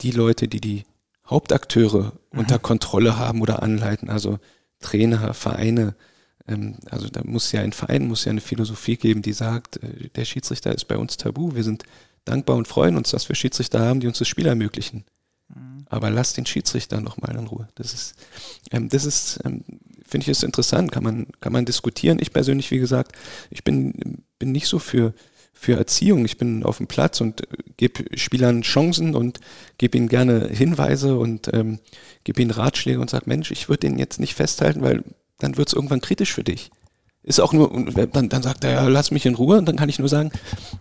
[0.01, 0.85] die Leute, die die
[1.29, 2.39] Hauptakteure mhm.
[2.39, 4.39] unter Kontrolle haben oder anleiten, also
[4.81, 5.95] Trainer, Vereine,
[6.91, 10.25] also da muss ja ein Verein, muss ja eine Philosophie geben, die sagt, äh, der
[10.25, 11.55] Schiedsrichter ist bei uns tabu.
[11.55, 11.85] Wir sind
[12.25, 15.05] dankbar und freuen uns, dass wir Schiedsrichter haben, die uns das Spiel ermöglichen.
[15.49, 15.87] Mhm.
[15.89, 17.69] Aber lass den Schiedsrichter noch mal in Ruhe.
[17.75, 18.15] Das ist,
[18.71, 19.65] ähm, das ist, ähm,
[20.07, 20.91] finde ich, ist interessant.
[20.91, 22.19] Kann man, kann man diskutieren.
[22.21, 23.13] Ich persönlich, wie gesagt,
[23.51, 25.15] ich bin, bin nicht so für
[25.55, 26.25] für Erziehung.
[26.25, 29.39] Ich bin auf dem Platz und äh, gebe Spielern Chancen und
[29.79, 31.79] gebe ihnen gerne Hinweise und ähm,
[32.25, 35.05] gebe ihnen Ratschläge und sage, Mensch, ich würde den jetzt nicht festhalten, weil
[35.43, 36.71] dann wird es irgendwann kritisch für dich.
[37.25, 39.89] Ist auch nur, dann, dann sagt er, ja, lass mich in Ruhe und dann kann
[39.89, 40.33] ich nur sagen,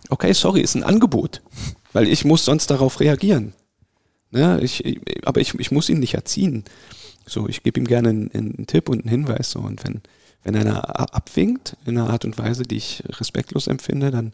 [0.08, 1.40] okay, sorry, ist ein Angebot,
[1.92, 3.54] weil ich muss sonst darauf reagieren.
[4.32, 6.64] Ja, ne, ich, aber ich, ich muss ihn nicht erziehen.
[7.26, 9.52] So, ich gebe ihm gerne einen, einen, Tipp und einen Hinweis.
[9.52, 10.00] So, und wenn,
[10.42, 14.32] wenn einer abwinkt in einer Art und Weise, die ich respektlos empfinde, dann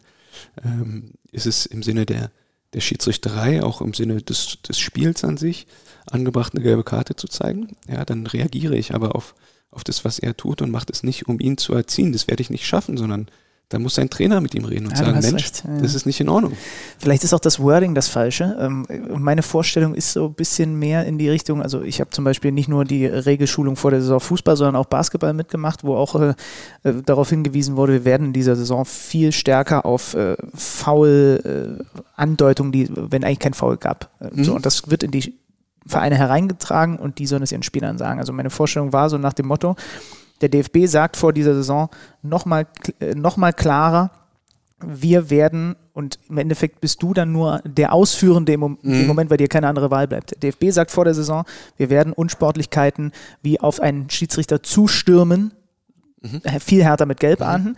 [0.63, 2.31] ähm, ist es im Sinne der,
[2.73, 5.67] der Schiedsrichterei, auch im Sinne des, des Spiels an sich,
[6.07, 7.75] angebracht, eine gelbe Karte zu zeigen.
[7.87, 9.35] Ja, dann reagiere ich aber auf,
[9.71, 12.11] auf das, was er tut und macht es nicht, um ihn zu erziehen.
[12.11, 13.27] Das werde ich nicht schaffen, sondern
[13.69, 15.77] da muss sein Trainer mit ihm reden und ja, sagen, Mensch, ja.
[15.79, 16.53] das ist nicht in Ordnung.
[16.97, 18.57] Vielleicht ist auch das Wording das Falsche.
[18.59, 22.25] Ähm, meine Vorstellung ist so ein bisschen mehr in die Richtung, also ich habe zum
[22.25, 26.15] Beispiel nicht nur die Regelschulung vor der Saison Fußball, sondern auch Basketball mitgemacht, wo auch
[26.15, 26.33] äh,
[26.83, 32.75] äh darauf hingewiesen wurde, wir werden in dieser Saison viel stärker auf äh, Foul-Andeutungen, äh,
[32.75, 34.09] die, wenn eigentlich kein Foul gab.
[34.19, 34.43] Mhm.
[34.43, 35.35] So, und das wird in die
[35.89, 38.19] Vereine hereingetragen und die sollen es ihren Spielern sagen.
[38.19, 39.75] Also meine Vorstellung war so nach dem Motto,
[40.41, 41.89] der DFB sagt vor dieser Saison
[42.21, 42.67] nochmal
[42.99, 44.11] äh, noch mal klarer,
[44.85, 49.01] wir werden, und im Endeffekt bist du dann nur der Ausführende im, Moment, mhm.
[49.01, 50.31] im Moment, weil dir keine andere Wahl bleibt.
[50.41, 51.43] Der DFB sagt vor der Saison,
[51.75, 53.11] wir werden Unsportlichkeiten
[53.41, 55.51] wie auf einen Schiedsrichter zustürmen,
[56.21, 56.41] mhm.
[56.61, 57.75] viel härter mit Gelb mhm.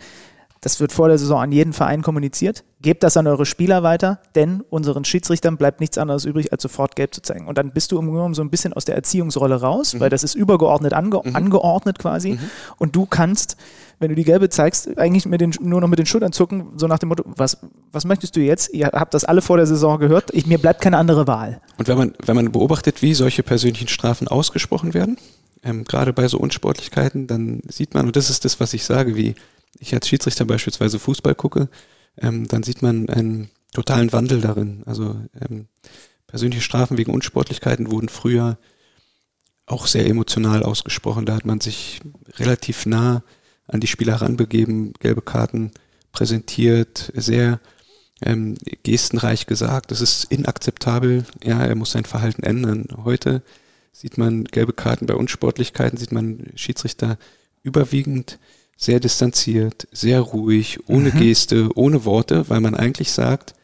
[0.62, 2.62] Das wird vor der Saison an jeden Verein kommuniziert.
[2.80, 6.94] Gebt das an eure Spieler weiter, denn unseren Schiedsrichtern bleibt nichts anderes übrig, als sofort
[6.94, 7.48] gelb zu zeigen.
[7.48, 10.00] Und dann bist du im Grunde genommen so ein bisschen aus der Erziehungsrolle raus, mhm.
[10.00, 11.34] weil das ist übergeordnet ange mhm.
[11.34, 12.34] angeordnet quasi.
[12.34, 12.38] Mhm.
[12.78, 13.56] Und du kannst,
[13.98, 16.86] wenn du die gelbe zeigst, eigentlich mit den, nur noch mit den Schultern zucken, so
[16.86, 17.58] nach dem Motto, was,
[17.90, 18.72] was möchtest du jetzt?
[18.72, 21.60] Ihr habt das alle vor der Saison gehört, ich, mir bleibt keine andere Wahl.
[21.76, 25.16] Und wenn man, wenn man beobachtet, wie solche persönlichen Strafen ausgesprochen werden,
[25.64, 29.16] ähm, gerade bei so Unsportlichkeiten, dann sieht man, und das ist das, was ich sage,
[29.16, 29.34] wie
[29.78, 31.68] ich als Schiedsrichter beispielsweise Fußball gucke,
[32.18, 34.82] ähm, dann sieht man einen totalen Wandel darin.
[34.86, 35.68] Also ähm,
[36.26, 38.58] persönliche Strafen wegen Unsportlichkeiten wurden früher
[39.66, 41.26] auch sehr emotional ausgesprochen.
[41.26, 42.00] Da hat man sich
[42.36, 43.22] relativ nah
[43.66, 45.70] an die Spieler heranbegeben, gelbe Karten
[46.12, 47.60] präsentiert, sehr
[48.20, 52.86] ähm, gestenreich gesagt, das ist inakzeptabel, ja, er muss sein Verhalten ändern.
[53.04, 53.42] Heute
[53.92, 57.18] sieht man gelbe Karten bei Unsportlichkeiten, sieht man Schiedsrichter
[57.62, 58.38] überwiegend
[58.82, 61.18] sehr distanziert, sehr ruhig, ohne mhm.
[61.20, 63.54] Geste, ohne Worte, weil man eigentlich sagt,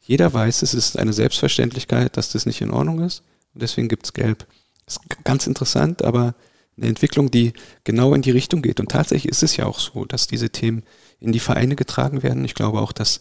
[0.00, 4.12] jeder weiß, es ist eine Selbstverständlichkeit, dass das nicht in Ordnung ist und deswegen gibt's
[4.12, 4.46] Gelb.
[4.86, 6.36] Das ist ganz interessant, aber
[6.76, 7.52] eine Entwicklung, die
[7.82, 8.78] genau in die Richtung geht.
[8.78, 10.84] Und tatsächlich ist es ja auch so, dass diese Themen
[11.18, 12.44] in die Vereine getragen werden.
[12.44, 13.20] Ich glaube auch, dass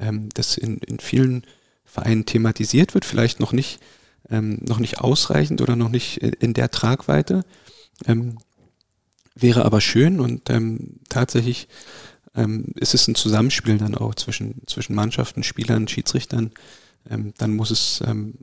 [0.00, 1.46] ähm, das in, in vielen
[1.84, 3.78] Vereinen thematisiert wird, vielleicht noch nicht,
[4.28, 7.44] ähm, noch nicht ausreichend oder noch nicht in der Tragweite.
[8.06, 8.38] Ähm,
[9.34, 11.68] Wäre aber schön und ähm, tatsächlich
[12.34, 16.52] ähm, ist es ein Zusammenspiel dann auch zwischen, zwischen Mannschaften, Spielern, Schiedsrichtern.
[17.08, 18.34] Ähm, dann muss es ähm,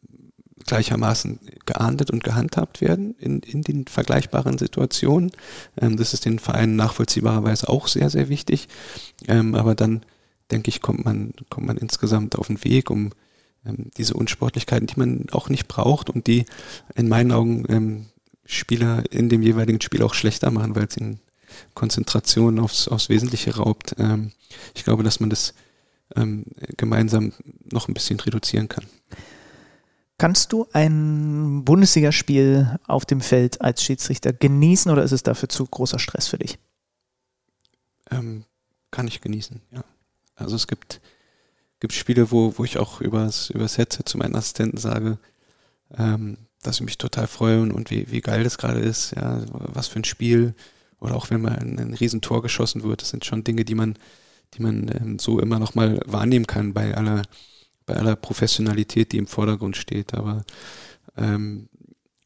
[0.66, 5.32] gleichermaßen geahndet und gehandhabt werden in, in den vergleichbaren Situationen.
[5.80, 8.68] Ähm, das ist den Vereinen nachvollziehbarerweise auch sehr, sehr wichtig.
[9.28, 10.06] Ähm, aber dann,
[10.52, 13.12] denke ich, kommt man, kommt man insgesamt auf den Weg, um
[13.66, 16.46] ähm, diese Unsportlichkeiten, die man auch nicht braucht und die
[16.96, 18.06] in meinen Augen ähm,
[18.48, 21.20] Spieler in dem jeweiligen Spiel auch schlechter machen, weil es ihnen
[21.74, 23.96] Konzentration aufs, aufs Wesentliche raubt.
[23.98, 24.32] Ähm,
[24.76, 25.54] ich glaube, dass man das
[26.16, 26.46] ähm,
[26.78, 27.34] gemeinsam
[27.72, 28.86] noch ein bisschen reduzieren kann.
[30.18, 35.66] Kannst du ein Bundesligaspiel auf dem Feld als Schiedsrichter genießen oder ist es dafür zu
[35.66, 36.58] großer Stress für dich?
[38.10, 38.46] Ähm,
[38.90, 39.84] kann ich genießen, ja.
[40.36, 41.02] Also es gibt,
[41.80, 45.20] gibt Spiele, wo, wo ich auch übers, übers Headset zu meinen Assistenten sage,
[45.98, 46.38] ähm,
[46.68, 49.88] dass ich mich total freue und, und wie, wie geil das gerade ist, ja, was
[49.88, 50.54] für ein Spiel.
[51.00, 53.98] Oder auch wenn mal ein, ein Riesentor geschossen wird, das sind schon Dinge, die man,
[54.54, 57.24] die man ähm, so immer noch mal wahrnehmen kann bei aller,
[57.86, 60.14] bei aller Professionalität, die im Vordergrund steht.
[60.14, 60.44] Aber
[61.16, 61.70] ähm,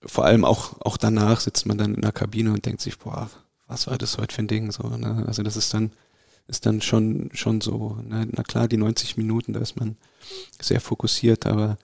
[0.03, 3.29] vor allem auch, auch danach sitzt man dann in der Kabine und denkt sich, boah,
[3.67, 4.71] was war das heute für ein Ding?
[4.71, 5.23] So, ne?
[5.27, 5.91] Also das ist dann,
[6.47, 7.97] ist dann schon, schon so.
[8.03, 8.27] Ne?
[8.31, 9.97] Na klar, die 90 Minuten, da ist man
[10.59, 11.77] sehr fokussiert, aber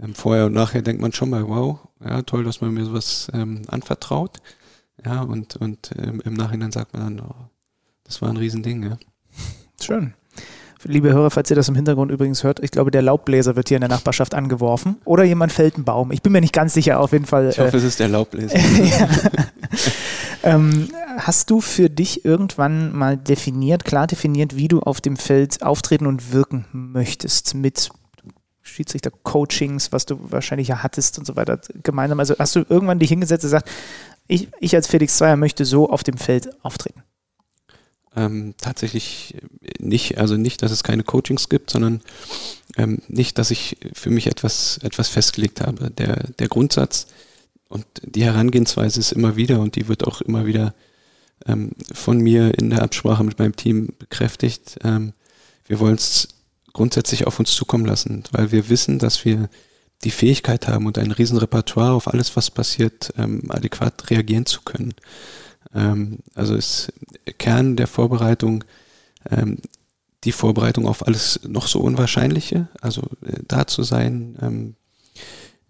[0.00, 3.28] ähm, vorher und nachher denkt man schon mal, wow, ja, toll, dass man mir sowas
[3.32, 4.38] ähm, anvertraut.
[5.04, 7.34] Ja, und, und ähm, im Nachhinein sagt man dann, oh,
[8.04, 8.98] das war ein Riesending, ja.
[9.80, 10.14] Schön.
[10.84, 13.76] Liebe Hörer, falls ihr das im Hintergrund übrigens hört, ich glaube, der Laubbläser wird hier
[13.76, 14.96] in der Nachbarschaft angeworfen.
[15.04, 16.12] Oder jemand fällt einen Baum.
[16.12, 17.48] Ich bin mir nicht ganz sicher, auf jeden Fall.
[17.50, 18.56] Ich hoffe, äh, es ist der Laubbläser.
[20.44, 20.88] ähm,
[21.18, 26.06] hast du für dich irgendwann mal definiert, klar definiert, wie du auf dem Feld auftreten
[26.06, 27.90] und wirken möchtest mit
[28.76, 32.20] Schiedsrichter-Coachings, was du wahrscheinlich ja hattest und so weiter, gemeinsam.
[32.20, 33.70] Also hast du irgendwann dich hingesetzt und gesagt,
[34.28, 37.02] ich, ich als Felix Zweier möchte so auf dem Feld auftreten?
[38.14, 39.36] Ähm, tatsächlich
[39.78, 42.00] nicht, also nicht, dass es keine Coachings gibt, sondern
[42.76, 45.90] ähm, nicht, dass ich für mich etwas, etwas festgelegt habe.
[45.90, 47.06] Der, der Grundsatz
[47.68, 50.74] und die Herangehensweise ist immer wieder und die wird auch immer wieder
[51.46, 54.78] ähm, von mir in der Absprache mit meinem Team bekräftigt.
[54.82, 55.12] Ähm,
[55.66, 56.28] wir wollen es
[56.76, 59.48] grundsätzlich auf uns zukommen lassen, weil wir wissen, dass wir
[60.04, 64.92] die Fähigkeit haben und ein Riesenrepertoire auf alles, was passiert, ähm, adäquat reagieren zu können.
[65.74, 66.92] Ähm, also ist
[67.38, 68.62] Kern der Vorbereitung
[69.30, 69.56] ähm,
[70.24, 74.74] die Vorbereitung auf alles noch so Unwahrscheinliche, also äh, da zu sein, ähm,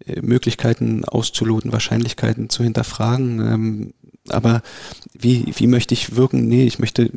[0.05, 3.39] äh, Möglichkeiten auszuloten, Wahrscheinlichkeiten zu hinterfragen.
[3.39, 3.93] Ähm,
[4.27, 4.61] aber
[5.13, 6.49] wie, wie möchte ich wirken?
[6.49, 7.09] Nee, ich möchte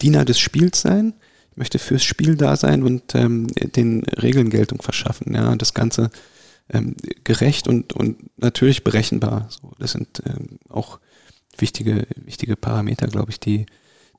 [0.00, 1.12] Diener des Spiels sein
[1.56, 5.34] möchte fürs Spiel da sein und ähm, den Regeln Geltung verschaffen.
[5.34, 6.10] Ja, das Ganze
[6.68, 9.48] ähm, gerecht und, und natürlich berechenbar.
[9.48, 11.00] So, das sind ähm, auch
[11.58, 13.66] wichtige, wichtige Parameter, glaube ich, die,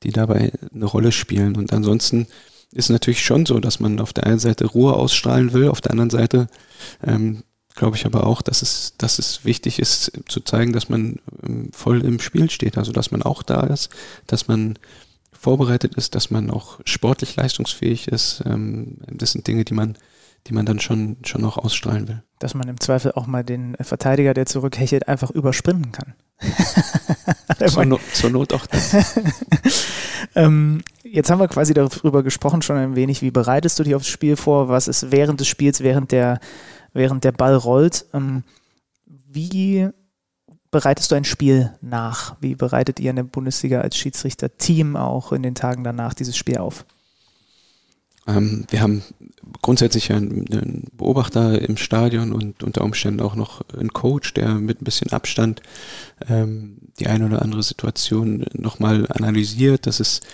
[0.03, 1.55] die dabei eine Rolle spielen.
[1.55, 2.27] Und ansonsten
[2.73, 5.91] ist natürlich schon so, dass man auf der einen Seite Ruhe ausstrahlen will, auf der
[5.91, 6.47] anderen Seite
[7.05, 7.43] ähm,
[7.77, 11.69] glaube ich aber auch, dass es, dass es wichtig ist zu zeigen, dass man ähm,
[11.71, 13.89] voll im Spiel steht, also dass man auch da ist,
[14.25, 14.77] dass man
[15.39, 18.43] vorbereitet ist, dass man auch sportlich leistungsfähig ist.
[18.45, 19.97] Ähm, das sind Dinge, die man,
[20.47, 22.23] die man dann schon, schon auch ausstrahlen will.
[22.39, 26.13] Dass man im Zweifel auch mal den Verteidiger, der zurückhechelt, einfach übersprinten kann.
[27.67, 28.95] zur, no zur Not auch das.
[30.35, 34.07] ähm, jetzt haben wir quasi darüber gesprochen, schon ein wenig, wie bereitest du dich aufs
[34.07, 36.39] Spiel vor, was ist während des Spiels, während der,
[36.93, 38.05] während der Ball rollt.
[38.13, 38.43] Ähm,
[39.05, 39.89] wie
[40.77, 42.35] bereitest du ein Spiel nach?
[42.39, 46.59] Wie bereitet ihr in der Bundesliga als Schiedsrichter-Team auch in den Tagen danach dieses Spiel
[46.59, 46.85] auf?
[48.27, 49.01] Ähm, wir haben
[49.63, 54.85] grundsätzlich einen Beobachter im Stadion und unter Umständen auch noch einen Coach, der mit ein
[54.85, 55.63] bisschen Abstand
[56.29, 59.87] ähm, die eine oder andere Situation nochmal analysiert.
[59.87, 60.27] Das ist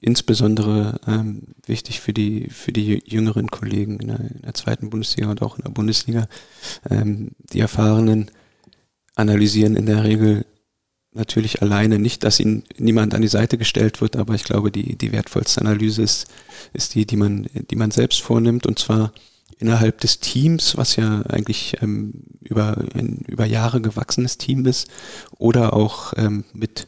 [0.00, 5.28] insbesondere ähm, wichtig für die für die jüngeren Kollegen in der, in der, zweiten Bundesliga
[5.28, 6.28] und auch in der Bundesliga.
[6.88, 8.30] Ähm, die Erfahrenen
[9.18, 10.46] analysieren in der Regel
[11.12, 11.98] natürlich alleine.
[11.98, 15.60] Nicht, dass ihnen niemand an die Seite gestellt wird, aber ich glaube, die, die wertvollste
[15.60, 16.26] Analyse ist,
[16.72, 18.66] ist die, die man, die man selbst vornimmt.
[18.66, 19.12] Und zwar
[19.58, 24.88] innerhalb des Teams, was ja eigentlich ähm, über, ein über Jahre gewachsenes Team ist,
[25.36, 26.86] oder auch ähm, mit,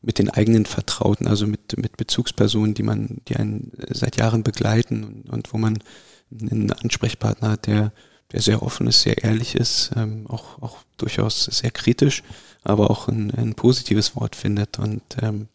[0.00, 5.04] mit den eigenen Vertrauten, also mit, mit Bezugspersonen, die man, die einen seit Jahren begleiten
[5.04, 5.78] und, und wo man
[6.30, 7.92] einen Ansprechpartner hat, der,
[8.32, 12.22] der sehr offen ist, sehr ehrlich ist, ähm, auch, auch durchaus sehr kritisch
[12.68, 14.78] aber auch ein, ein positives Wort findet.
[14.78, 15.48] Und ähm,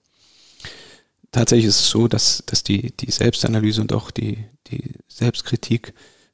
[1.32, 5.94] tatsächlich ist es so, dass, dass die, die Selbstanalyse und auch die, die Selbstkritik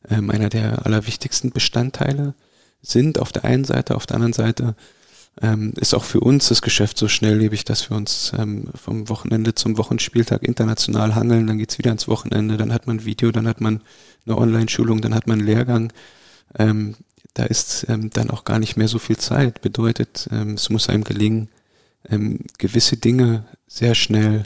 [0.09, 2.33] ähm, einer der allerwichtigsten Bestandteile
[2.81, 4.75] sind auf der einen Seite, auf der anderen Seite
[5.41, 9.55] ähm, ist auch für uns das Geschäft so schnelllebig, dass wir uns ähm, vom Wochenende
[9.55, 13.59] zum Wochenspieltag international hangeln, dann geht's wieder ins Wochenende, dann hat man Video, dann hat
[13.59, 13.81] man
[14.25, 15.91] eine Online-Schulung, dann hat man einen Lehrgang.
[16.57, 16.95] Ähm,
[17.33, 19.61] da ist ähm, dann auch gar nicht mehr so viel Zeit.
[19.61, 21.49] Bedeutet, ähm, es muss einem gelingen,
[22.09, 24.43] ähm, gewisse Dinge sehr schnell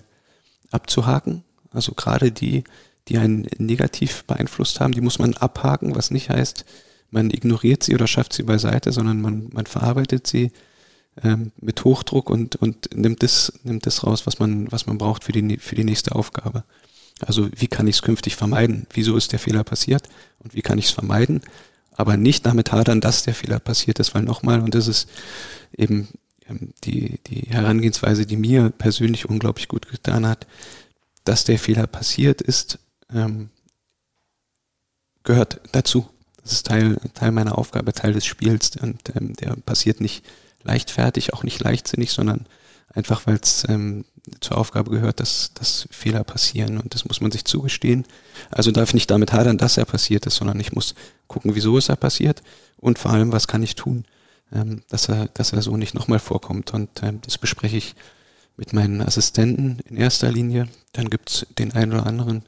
[0.71, 1.43] abzuhaken.
[1.71, 2.63] Also gerade die,
[3.07, 6.65] die einen negativ beeinflusst haben, die muss man abhaken, was nicht heißt,
[7.09, 10.51] man ignoriert sie oder schafft sie beiseite, sondern man, man verarbeitet sie
[11.23, 15.23] ähm, mit Hochdruck und, und nimmt das, nimmt das raus, was man, was man braucht
[15.23, 16.63] für die, für die nächste Aufgabe.
[17.19, 18.87] Also wie kann ich es künftig vermeiden?
[18.91, 20.09] Wieso ist der Fehler passiert?
[20.39, 21.41] Und wie kann ich es vermeiden?
[21.95, 25.09] Aber nicht damit hadern, dass der Fehler passiert ist, weil nochmal, und das ist
[25.75, 26.09] eben
[26.47, 30.47] ähm, die, die Herangehensweise, die mir persönlich unglaublich gut getan hat,
[31.23, 32.79] dass der Fehler passiert ist,
[33.13, 33.49] ähm,
[35.23, 36.09] gehört dazu.
[36.41, 40.25] Das ist Teil, Teil meiner Aufgabe, Teil des Spiels und ähm, der passiert nicht
[40.63, 42.45] leichtfertig, auch nicht leichtsinnig, sondern
[42.93, 44.05] einfach, weil es ähm,
[44.39, 48.05] zur Aufgabe gehört, dass, dass Fehler passieren und das muss man sich zugestehen.
[48.51, 50.95] Also darf ich nicht damit hadern, dass er passiert ist, sondern ich muss
[51.27, 52.41] gucken, wieso ist er passiert
[52.77, 54.05] und vor allem, was kann ich tun,
[54.53, 56.73] ähm, dass er, dass er so nicht nochmal vorkommt.
[56.73, 57.95] Und ähm, das bespreche ich
[58.55, 60.67] mit meinen Assistenten in erster Linie.
[60.93, 62.43] Dann gibt's den einen oder anderen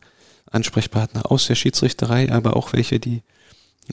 [0.52, 3.24] Ansprechpartner aus der Schiedsrichterei, aber auch welche, die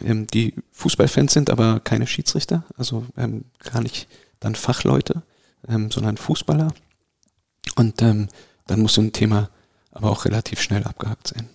[0.00, 4.08] ähm, die Fußballfans sind, aber keine Schiedsrichter, also ähm, gar nicht
[4.40, 5.22] dann Fachleute,
[5.68, 6.72] ähm, sondern Fußballer.
[7.76, 8.28] Und ähm,
[8.66, 9.50] dann muss so ein Thema
[9.92, 11.48] aber auch relativ schnell abgehakt sein.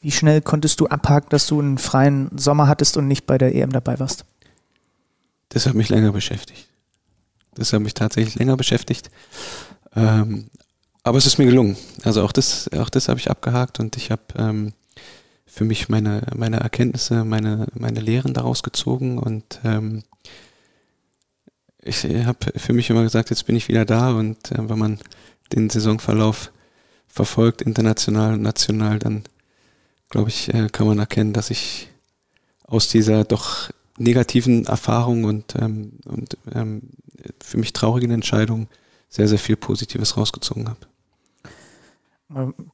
[0.00, 3.54] Wie schnell konntest du abhaken, dass du einen freien Sommer hattest und nicht bei der
[3.54, 4.24] EM dabei warst?
[5.50, 6.66] Das hat mich länger beschäftigt.
[7.54, 9.10] Das hat mich tatsächlich länger beschäftigt.
[9.94, 10.48] Ähm,
[11.04, 11.76] aber es ist mir gelungen.
[12.02, 14.72] Also auch das, auch das habe ich abgehakt und ich habe ähm,
[15.46, 20.02] für mich meine, meine Erkenntnisse, meine, meine Lehren daraus gezogen und ähm,
[21.82, 24.98] ich habe für mich immer gesagt, jetzt bin ich wieder da und äh, wenn man
[25.52, 26.52] den Saisonverlauf
[27.08, 29.24] verfolgt, international und national, dann
[30.08, 31.88] glaube ich, äh, kann man erkennen, dass ich
[32.64, 36.82] aus dieser doch negativen Erfahrung und, ähm, und ähm,
[37.42, 38.68] für mich traurigen Entscheidung
[39.08, 40.80] sehr, sehr viel Positives rausgezogen habe.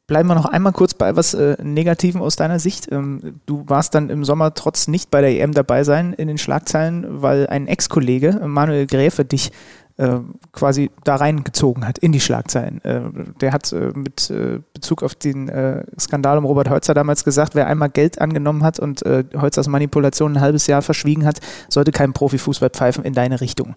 [0.07, 2.91] Bleiben wir noch einmal kurz bei was äh, Negativem aus deiner Sicht.
[2.93, 6.39] Ähm, du warst dann im Sommer trotz nicht bei der EM dabei sein in den
[6.39, 9.51] Schlagzeilen, weil ein Ex-Kollege, Manuel Gräfe, dich
[9.97, 10.21] äh,
[10.53, 12.81] quasi da reingezogen hat in die Schlagzeilen.
[12.85, 13.01] Äh,
[13.41, 17.57] der hat äh, mit äh, Bezug auf den äh, Skandal um Robert Holzer damals gesagt,
[17.57, 21.91] wer einmal Geld angenommen hat und äh, Holzers Manipulation ein halbes Jahr verschwiegen hat, sollte
[21.91, 23.75] keinen Profifußball pfeifen in deine Richtung.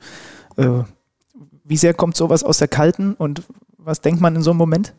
[1.64, 3.42] wie sehr kommt sowas aus der Kalten und
[3.78, 4.94] was denkt man in so einem Moment?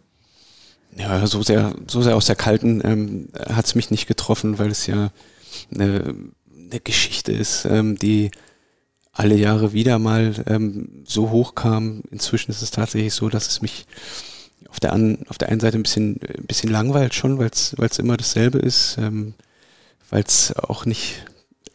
[0.97, 4.71] Ja, so sehr, so sehr aus der Kalten ähm, hat es mich nicht getroffen, weil
[4.71, 5.11] es ja
[5.75, 6.15] eine,
[6.55, 8.31] eine Geschichte ist, ähm, die
[9.13, 12.03] alle Jahre wieder mal ähm, so hoch kam.
[12.11, 13.87] Inzwischen ist es tatsächlich so, dass es mich
[14.69, 17.99] auf der, an, auf der einen Seite ein bisschen, ein bisschen langweilt schon, weil es
[17.99, 19.35] immer dasselbe ist, ähm,
[20.11, 21.25] weil es auch nicht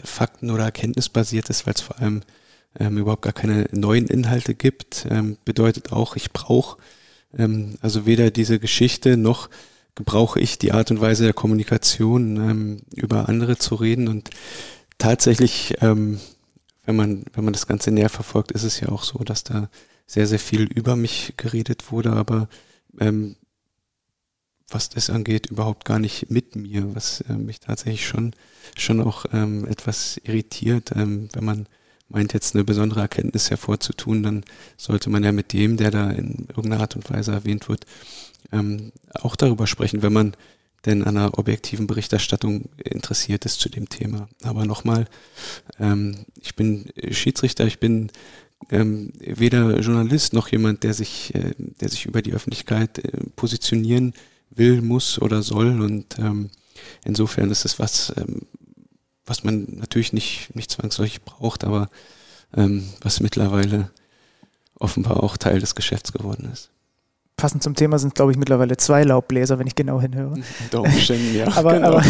[0.04, 2.22] fakten- oder erkenntnisbasiert ist, weil es vor allem
[2.80, 5.08] ähm, überhaupt gar keine neuen Inhalte gibt.
[5.10, 6.78] Ähm, bedeutet auch, ich brauche
[7.82, 9.50] also weder diese Geschichte noch
[9.98, 14.08] gebrauche ich die Art und Weise der Kommunikation, ähm, über andere zu reden.
[14.08, 14.30] Und
[14.98, 16.20] tatsächlich, ähm,
[16.86, 19.70] wenn man, wenn man das Ganze näher verfolgt, ist es ja auch so, dass da
[20.06, 22.48] sehr, sehr viel über mich geredet wurde, aber
[23.00, 23.36] ähm,
[24.70, 28.34] was das angeht, überhaupt gar nicht mit mir, was äh, mich tatsächlich schon,
[28.78, 31.68] schon auch ähm, etwas irritiert, ähm, wenn man
[32.10, 34.44] meint jetzt eine besondere Erkenntnis hervorzutun, dann
[34.78, 37.86] sollte man ja mit dem, der da in irgendeiner Art und Weise erwähnt wird,
[38.52, 40.34] ähm, auch darüber sprechen, wenn man
[40.86, 44.30] denn an einer objektiven Berichterstattung interessiert ist zu dem Thema.
[44.44, 45.06] Aber nochmal,
[45.80, 48.10] ähm, ich bin Schiedsrichter, ich bin
[48.72, 54.14] ähm, weder Journalist noch jemand, der sich, äh, der sich über die Öffentlichkeit äh, positionieren
[54.50, 55.82] will, muss oder soll.
[55.82, 56.50] Und ähm,
[57.04, 58.42] insofern ist es was, ähm,
[59.28, 61.90] was man natürlich nicht, nicht zwangsläufig braucht, aber
[62.56, 63.92] ähm, was mittlerweile
[64.80, 66.72] offenbar auch Teil des Geschäfts geworden ist.
[67.36, 70.34] Passend zum Thema sind, glaube ich, mittlerweile zwei Laubbläser, wenn ich genau hinhöre.
[70.74, 71.48] Umständen, ja.
[71.56, 71.88] aber, genau.
[71.90, 72.04] aber,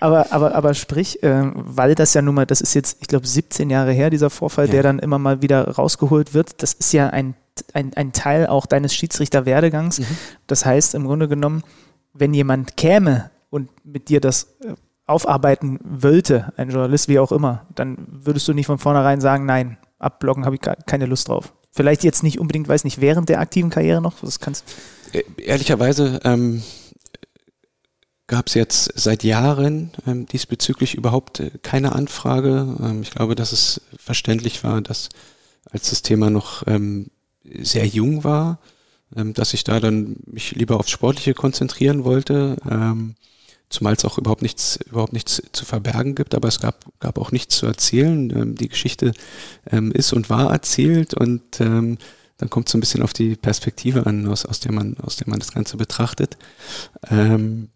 [0.00, 3.26] aber, aber, aber, sprich, äh, weil das ja nun mal, das ist jetzt, ich glaube,
[3.26, 4.72] 17 Jahre her, dieser Vorfall, ja.
[4.72, 6.62] der dann immer mal wieder rausgeholt wird.
[6.62, 7.34] Das ist ja ein,
[7.72, 9.98] ein, ein Teil auch deines Schiedsrichterwerdegangs.
[9.98, 10.06] Mhm.
[10.46, 11.64] Das heißt, im Grunde genommen,
[12.12, 14.74] wenn jemand käme und mit dir das äh,
[15.08, 19.78] aufarbeiten wollte, ein Journalist wie auch immer, dann würdest du nicht von vornherein sagen, nein,
[19.98, 21.52] abblocken habe ich keine Lust drauf.
[21.72, 24.64] Vielleicht jetzt nicht unbedingt, weiß nicht, während der aktiven Karriere noch, das kannst
[25.12, 26.62] äh, Ehrlicherweise ähm,
[28.26, 32.76] gab es jetzt seit Jahren ähm, diesbezüglich überhaupt äh, keine Anfrage.
[32.80, 35.08] Ähm, ich glaube, dass es verständlich war, dass
[35.70, 37.10] als das Thema noch ähm,
[37.44, 38.60] sehr jung war,
[39.16, 42.56] ähm, dass ich da dann mich lieber aufs Sportliche konzentrieren wollte.
[43.70, 47.32] Zumal es auch überhaupt nichts, überhaupt nichts zu verbergen gibt, aber es gab, gab auch
[47.32, 48.30] nichts zu erzählen.
[48.30, 49.12] Ähm, die Geschichte
[49.70, 51.98] ähm, ist und war erzählt und ähm,
[52.38, 55.16] dann kommt es so ein bisschen auf die Perspektive an, aus, aus der man, aus
[55.16, 56.38] der man das Ganze betrachtet.
[57.10, 57.68] Ähm,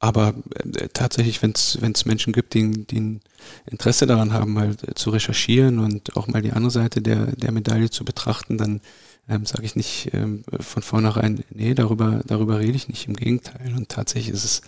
[0.00, 0.34] aber
[0.74, 3.20] äh, tatsächlich, wenn es Menschen gibt, die, die ein
[3.66, 7.90] Interesse daran haben, mal zu recherchieren und auch mal die andere Seite der, der Medaille
[7.90, 8.80] zu betrachten, dann
[9.28, 13.06] ähm, sage ich nicht ähm, von vornherein, nee, darüber, darüber rede ich nicht.
[13.06, 13.74] Im Gegenteil.
[13.76, 14.62] Und tatsächlich ist es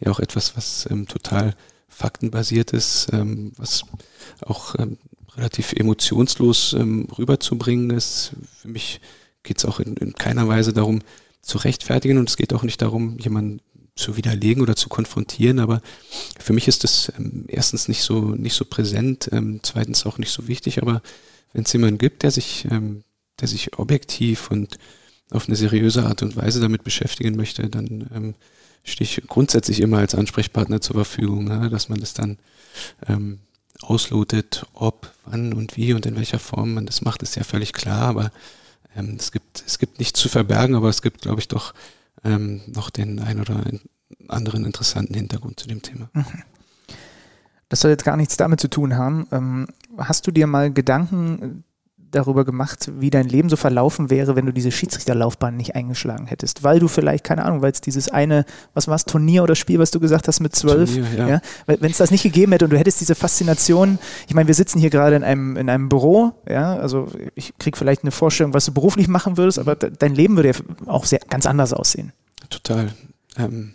[0.00, 1.54] ja auch etwas, was ähm, total
[1.88, 3.84] faktenbasiert ist, ähm, was
[4.40, 4.98] auch ähm,
[5.36, 8.32] relativ emotionslos ähm, rüberzubringen ist.
[8.60, 9.00] Für mich
[9.42, 11.00] geht es auch in, in keiner Weise darum,
[11.42, 13.60] zu rechtfertigen und es geht auch nicht darum, jemanden
[13.94, 15.80] zu widerlegen oder zu konfrontieren, aber
[16.38, 20.32] für mich ist das ähm, erstens nicht so nicht so präsent, ähm, zweitens auch nicht
[20.32, 21.02] so wichtig, aber
[21.52, 23.04] wenn es jemanden gibt, der sich ähm,
[23.40, 24.78] der sich objektiv und
[25.30, 28.34] auf eine seriöse Art und Weise damit beschäftigen möchte, dann ähm,
[28.84, 32.38] stehe ich grundsätzlich immer als Ansprechpartner zur Verfügung, ne, dass man das dann
[33.08, 33.40] ähm,
[33.82, 37.72] auslotet, ob, wann und wie und in welcher Form man das macht, ist ja völlig
[37.72, 38.30] klar, aber
[38.94, 41.74] ähm, es gibt es gibt nichts zu verbergen, aber es gibt, glaube ich, doch
[42.24, 43.64] ähm, noch den ein oder
[44.28, 46.08] anderen interessanten Hintergrund zu dem Thema.
[46.12, 46.24] Mhm.
[47.68, 49.26] Das soll jetzt gar nichts damit zu tun haben.
[49.32, 49.66] Ähm,
[49.98, 51.64] hast du dir mal Gedanken
[52.10, 56.62] darüber gemacht, wie dein Leben so verlaufen wäre, wenn du diese Schiedsrichterlaufbahn nicht eingeschlagen hättest.
[56.62, 58.44] Weil du vielleicht, keine Ahnung, weil es dieses eine,
[58.74, 61.28] was war es, Turnier oder Spiel, was du gesagt hast mit zwölf, ja.
[61.28, 63.98] ja wenn es das nicht gegeben hätte und du hättest diese Faszination,
[64.28, 67.76] ich meine, wir sitzen hier gerade in einem, in einem Büro, ja, also ich krieg
[67.76, 70.54] vielleicht eine Vorstellung, was du beruflich machen würdest, aber dein Leben würde ja
[70.86, 72.12] auch sehr ganz anders aussehen.
[72.50, 72.92] Total.
[73.38, 73.74] Ähm,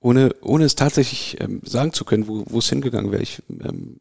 [0.00, 3.22] ohne, ohne es tatsächlich ähm, sagen zu können, wo es hingegangen wäre.
[3.22, 3.96] Ich ähm,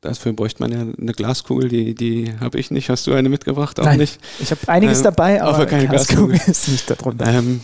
[0.00, 2.88] Dafür bräuchte man ja eine Glaskugel, die, die habe ich nicht.
[2.88, 3.80] Hast du eine mitgebracht?
[3.80, 4.20] Auch Nein, nicht.
[4.38, 6.36] Ich habe einiges ähm, dabei, aber, aber keine Glaskugel.
[6.36, 7.26] Glaskugel ist nicht darunter.
[7.26, 7.60] Ähm,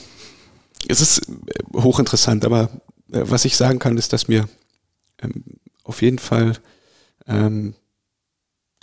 [0.89, 2.71] es ist äh, hochinteressant, aber
[3.13, 4.49] äh, was ich sagen kann, ist, dass mir
[5.23, 5.45] ähm,
[5.85, 6.55] auf jeden Fall
[7.29, 7.75] ähm,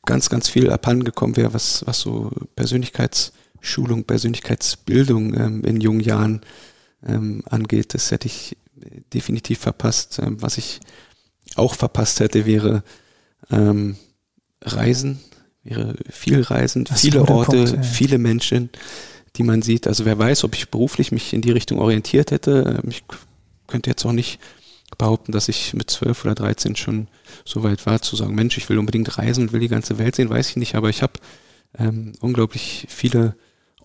[0.06, 6.42] ganz, ganz viel abhandengekommen wäre, was, was so Persönlichkeitsschulung, Persönlichkeitsbildung ähm, in jungen Jahren
[7.06, 7.94] ähm, angeht.
[7.94, 8.56] Das hätte ich
[9.14, 10.20] definitiv verpasst.
[10.24, 10.80] Was ich
[11.56, 12.84] auch verpasst hätte, wäre
[13.52, 13.96] ähm,
[14.62, 15.20] Reisen,
[15.64, 17.82] wäre viel Reisen, das viele Orte, ja.
[17.84, 18.70] viele Menschen,
[19.36, 19.88] die man sieht.
[19.88, 22.82] Also wer weiß, ob ich beruflich mich in die Richtung orientiert hätte.
[22.84, 23.04] Ähm, ich
[23.68, 24.40] könnte jetzt auch nicht
[24.98, 27.08] behaupten, dass ich mit zwölf oder dreizehn schon
[27.46, 30.16] so weit war, zu sagen, Mensch, ich will unbedingt reisen und will die ganze Welt
[30.16, 31.14] sehen, weiß ich nicht, aber ich habe
[31.78, 33.36] ähm, unglaublich viele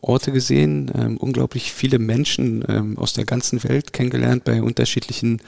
[0.00, 5.40] Orte gesehen, ähm, unglaublich viele Menschen ähm, aus der ganzen Welt kennengelernt bei unterschiedlichen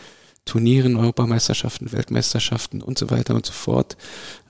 [0.49, 3.99] Turnieren, Europameisterschaften, Weltmeisterschaften und so weiter und so fort.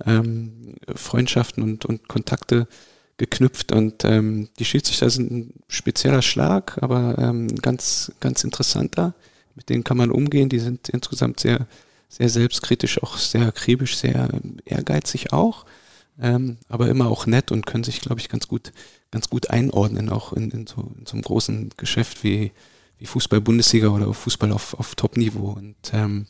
[0.07, 2.69] Ähm, Freundschaften und, und Kontakte
[3.17, 9.15] geknüpft und ähm, die Schiedsrichter sind ein spezieller Schlag, aber ähm, ganz, ganz interessanter.
[9.57, 10.49] Mit denen kann man umgehen.
[10.49, 11.67] Die sind insgesamt sehr,
[12.09, 14.29] sehr selbstkritisch, auch sehr akribisch, sehr
[14.65, 15.67] ehrgeizig auch,
[16.23, 18.73] ähm, aber immer auch nett und können sich, glaube ich, ganz gut,
[19.11, 22.53] ganz gut einordnen, auch in, in, so, in so einem großen Geschäft wie,
[22.99, 25.53] wie Fußball-Bundesliga oder Fußball auf, auf Top-Niveau.
[25.53, 26.27] Und ähm,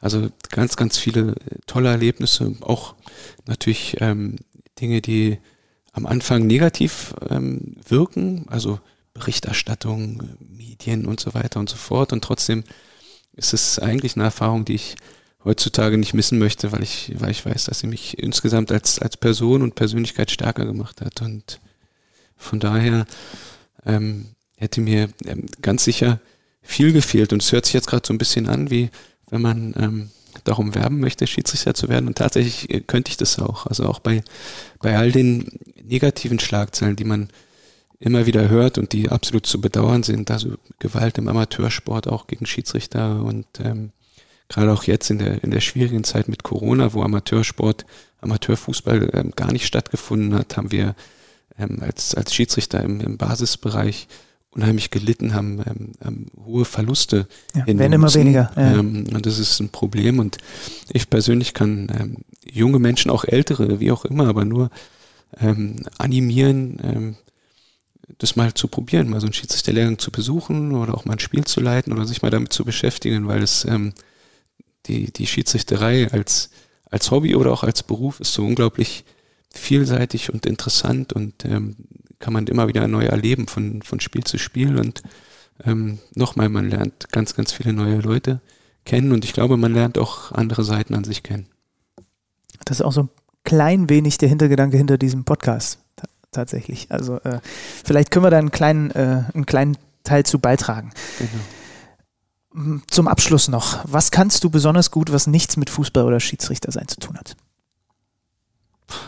[0.00, 1.34] also ganz, ganz viele
[1.66, 2.94] tolle Erlebnisse, auch
[3.46, 4.36] natürlich ähm,
[4.80, 5.38] Dinge, die
[5.92, 8.78] am Anfang negativ ähm, wirken, also
[9.14, 12.12] Berichterstattung, Medien und so weiter und so fort.
[12.12, 12.64] Und trotzdem
[13.32, 14.96] ist es eigentlich eine Erfahrung, die ich
[15.42, 19.16] heutzutage nicht missen möchte, weil ich, weil ich weiß, dass sie mich insgesamt als, als
[19.16, 21.22] Person und Persönlichkeit stärker gemacht hat.
[21.22, 21.60] Und
[22.36, 23.06] von daher
[23.86, 26.20] ähm, hätte mir ähm, ganz sicher
[26.62, 27.32] viel gefehlt.
[27.32, 28.90] Und es hört sich jetzt gerade so ein bisschen an, wie
[29.30, 30.10] wenn man ähm,
[30.44, 32.06] darum werben möchte, Schiedsrichter zu werden.
[32.08, 33.66] Und tatsächlich äh, könnte ich das auch.
[33.66, 34.22] Also auch bei,
[34.80, 37.28] bei all den negativen Schlagzeilen, die man
[37.98, 42.44] immer wieder hört und die absolut zu bedauern sind, also Gewalt im Amateursport auch gegen
[42.44, 43.92] Schiedsrichter und ähm,
[44.48, 47.86] gerade auch jetzt in der, in der schwierigen Zeit mit Corona, wo Amateursport,
[48.20, 50.94] Amateurfußball ähm, gar nicht stattgefunden hat, haben wir
[51.58, 54.08] ähm, als, als Schiedsrichter im, im Basisbereich
[54.56, 57.28] unheimlich gelitten, haben ähm, ähm, hohe Verluste.
[57.54, 58.50] Ja, werden immer weniger.
[58.56, 58.78] Ja.
[58.78, 60.18] Ähm, und das ist ein Problem.
[60.18, 60.38] Und
[60.92, 62.16] ich persönlich kann ähm,
[62.50, 64.70] junge Menschen, auch ältere, wie auch immer, aber nur
[65.38, 67.16] ähm, animieren, ähm,
[68.18, 71.44] das mal zu probieren, mal so einen Schiedsrichterlehrgang zu besuchen oder auch mal ein Spiel
[71.44, 73.92] zu leiten oder sich mal damit zu beschäftigen, weil es ähm,
[74.86, 76.50] die, die Schiedsrichterei als,
[76.90, 79.04] als Hobby oder auch als Beruf ist so unglaublich
[79.52, 81.76] vielseitig und interessant und ähm,
[82.18, 85.02] kann man immer wieder neu erleben von, von Spiel zu Spiel und
[85.64, 88.40] ähm, nochmal, man lernt ganz, ganz viele neue Leute
[88.84, 91.46] kennen und ich glaube, man lernt auch andere Seiten an sich kennen.
[92.64, 93.08] Das ist auch so ein
[93.44, 95.78] klein wenig der Hintergedanke hinter diesem Podcast
[96.32, 96.90] tatsächlich.
[96.90, 97.40] Also äh,
[97.84, 100.90] vielleicht können wir da einen kleinen, äh, einen kleinen Teil zu beitragen.
[101.18, 102.82] Genau.
[102.86, 106.88] Zum Abschluss noch, was kannst du besonders gut, was nichts mit Fußball oder Schiedsrichter sein
[106.88, 107.36] zu tun hat?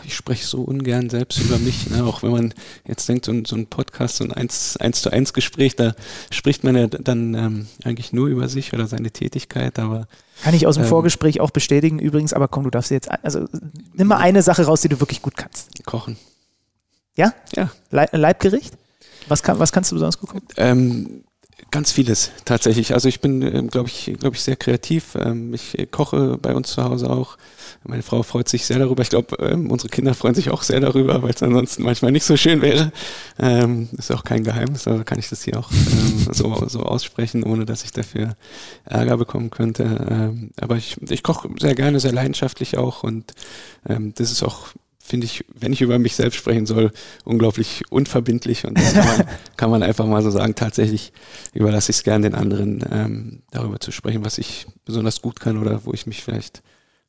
[0.03, 2.03] Ich spreche so ungern selbst über mich, ne?
[2.03, 2.53] auch wenn man
[2.85, 5.95] jetzt denkt, so ein, so ein Podcast, so ein eins, eins zu eins Gespräch, da
[6.31, 10.07] spricht man ja dann ähm, eigentlich nur über sich oder seine Tätigkeit, aber
[10.43, 13.47] kann ich aus dem ähm, Vorgespräch auch bestätigen übrigens, aber komm, du darfst jetzt, also
[13.93, 15.85] nimm mal eine Sache raus, die du wirklich gut kannst.
[15.85, 16.17] Kochen.
[17.15, 17.33] Ja?
[17.55, 17.69] Ja.
[17.91, 18.73] Leibgericht?
[19.27, 20.47] Was, kann, was kannst du besonders gut kochen?
[20.57, 21.23] Ähm,
[21.71, 22.93] Ganz vieles tatsächlich.
[22.93, 25.15] Also ich bin, ähm, glaube ich, glaube ich, sehr kreativ.
[25.15, 27.37] Ähm, ich koche bei uns zu Hause auch.
[27.83, 29.03] Meine Frau freut sich sehr darüber.
[29.03, 32.23] Ich glaube, ähm, unsere Kinder freuen sich auch sehr darüber, weil es ansonsten manchmal nicht
[32.23, 32.91] so schön wäre.
[33.97, 35.69] ist auch kein Geheimnis, also kann ich das hier auch
[36.31, 38.35] so, so aussprechen, ohne dass ich dafür
[38.85, 40.49] Ärger bekommen könnte.
[40.59, 43.33] aber ich, ich koche sehr gerne, sehr leidenschaftlich auch und
[43.83, 44.67] das ist auch
[45.09, 46.91] finde ich, wenn ich über mich selbst sprechen soll,
[47.25, 49.27] unglaublich unverbindlich und das kann man,
[49.57, 50.55] kann man einfach mal so sagen.
[50.55, 51.11] Tatsächlich
[51.53, 55.57] überlasse ich es gern den anderen, ähm, darüber zu sprechen, was ich besonders gut kann
[55.57, 56.61] oder wo ich mich vielleicht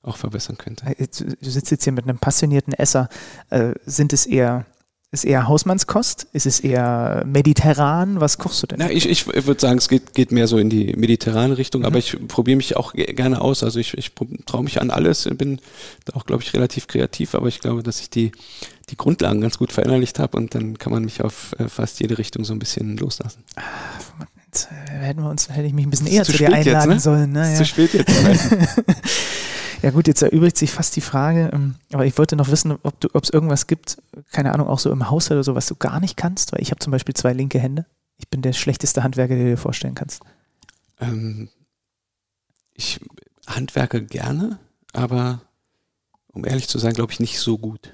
[0.03, 0.87] auch verbessern könnte.
[0.97, 3.09] Du sitzt jetzt hier mit einem passionierten Esser.
[3.51, 4.65] Äh, sind es eher
[5.13, 6.29] ist eher Hausmannskost?
[6.33, 8.21] Ist es eher mediterran?
[8.21, 8.79] Was kochst du denn?
[8.79, 11.87] Na, ich, ich würde sagen, es geht, geht mehr so in die mediterrane Richtung, mhm.
[11.87, 13.65] aber ich probiere mich auch gerne aus.
[13.65, 14.13] Also ich, ich
[14.47, 15.61] traue mich an alles, bin
[16.13, 18.31] auch, glaube ich, relativ kreativ, aber ich glaube, dass ich die,
[18.91, 22.17] die Grundlagen ganz gut verinnerlicht habe und dann kann man mich auf äh, fast jede
[22.17, 23.43] Richtung so ein bisschen loslassen.
[23.57, 23.63] Ah,
[24.47, 26.93] jetzt äh, hätten wir uns, hätte ich mich ein bisschen eher zu, zu dir einladen
[26.93, 27.01] jetzt, ne?
[27.01, 27.33] sollen.
[27.33, 27.51] Ne?
[27.51, 27.57] Ja.
[27.57, 28.15] Zu spät jetzt.
[29.83, 33.23] Ja gut, jetzt erübrigt sich fast die Frage, ähm, aber ich wollte noch wissen, ob
[33.23, 33.99] es irgendwas gibt,
[34.31, 36.71] keine Ahnung, auch so im Haushalt oder so, was du gar nicht kannst, weil ich
[36.71, 37.87] habe zum Beispiel zwei linke Hände.
[38.19, 40.23] Ich bin der schlechteste Handwerker, den du dir vorstellen kannst.
[41.01, 41.49] Ähm,
[42.75, 43.01] ich
[43.47, 44.59] handwerke gerne,
[44.93, 45.41] aber
[46.29, 47.93] um ehrlich zu sein, glaube ich nicht so gut.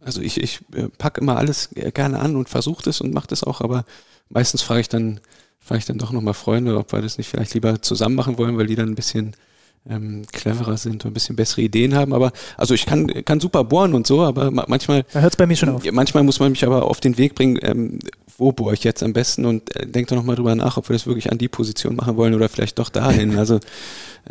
[0.00, 3.44] Also ich, ich äh, packe immer alles gerne an und versuche das und mache das
[3.44, 3.84] auch, aber
[4.28, 5.20] meistens frage ich dann,
[5.60, 8.58] frage ich dann doch nochmal Freunde, ob wir das nicht vielleicht lieber zusammen machen wollen,
[8.58, 9.36] weil die dann ein bisschen
[9.88, 12.12] ähm, cleverer sind und ein bisschen bessere Ideen haben.
[12.12, 15.04] Aber also ich kann, kann super bohren und so, aber manchmal.
[15.12, 15.82] Da hört es bei mir schon auf.
[15.90, 17.98] Manchmal muss man mich aber auf den Weg bringen, ähm,
[18.38, 20.94] wo bohre ich jetzt am besten und äh, denkt doch nochmal drüber nach, ob wir
[20.94, 23.32] das wirklich an die Position machen wollen oder vielleicht doch dahin.
[23.42, 23.58] Also,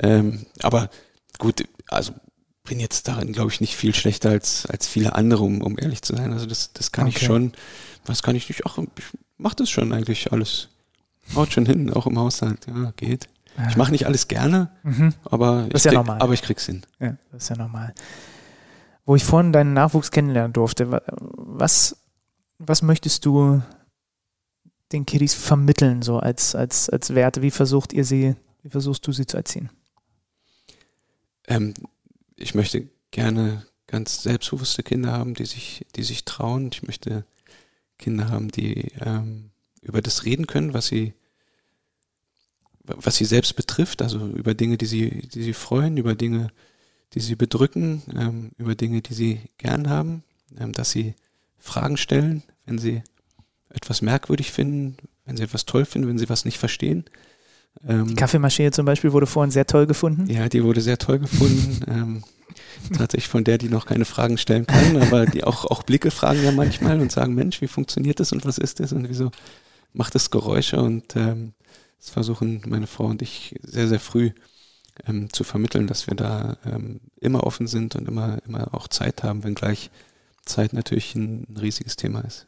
[0.01, 0.89] ähm, aber
[1.37, 2.13] gut, also
[2.63, 6.01] bin jetzt darin, glaube ich, nicht viel schlechter als, als viele andere, um, um ehrlich
[6.01, 6.31] zu sein.
[6.31, 7.17] Also das, das kann okay.
[7.17, 7.51] ich schon.
[8.05, 8.65] Was kann ich nicht?
[8.65, 9.03] Ach, ich
[9.37, 10.69] mach das schon eigentlich alles.
[11.35, 12.67] Haut schon hin, auch im Haushalt.
[12.67, 13.27] Ja, geht.
[13.69, 15.13] Ich mache nicht alles gerne, mhm.
[15.25, 16.21] aber, ich ja krieg, normal.
[16.21, 16.83] aber ich krieg's hin.
[16.99, 17.93] Ja, das ist ja normal.
[19.05, 21.97] Wo ich vorhin deinen Nachwuchs kennenlernen durfte, was,
[22.59, 23.61] was möchtest du
[24.91, 27.41] den Kiddies vermitteln, so als, als, als Werte?
[27.41, 29.69] Wie versucht ihr sie, wie versuchst du sie zu erziehen?
[31.47, 31.73] Ähm,
[32.35, 36.69] ich möchte gerne ganz selbstbewusste Kinder haben, die sich, die sich trauen.
[36.71, 37.25] Ich möchte
[37.97, 39.51] Kinder haben, die ähm,
[39.81, 41.13] über das reden können, was sie,
[42.97, 46.49] was sie selbst betrifft, also über Dinge, die sie, die sie freuen, über Dinge,
[47.13, 50.23] die sie bedrücken, ähm, über Dinge, die sie gern haben,
[50.59, 51.15] ähm, dass sie
[51.57, 53.03] Fragen stellen, wenn sie
[53.69, 57.05] etwas merkwürdig finden, wenn sie etwas toll finden, wenn sie was nicht verstehen.
[57.87, 60.29] Ähm, die Kaffeemaschine zum Beispiel wurde vorhin sehr toll gefunden.
[60.29, 61.79] Ja, die wurde sehr toll gefunden.
[61.87, 62.23] ähm,
[62.97, 66.43] tatsächlich von der, die noch keine Fragen stellen kann, aber die auch, auch Blicke fragen
[66.43, 69.31] ja manchmal und sagen, Mensch, wie funktioniert das und was ist das und wieso
[69.93, 71.53] macht das Geräusche und ähm,
[72.01, 74.31] das versuchen meine Frau und ich sehr, sehr früh
[75.05, 79.23] ähm, zu vermitteln, dass wir da ähm, immer offen sind und immer, immer auch Zeit
[79.23, 79.91] haben, wenngleich
[80.43, 82.47] Zeit natürlich ein, ein riesiges Thema ist.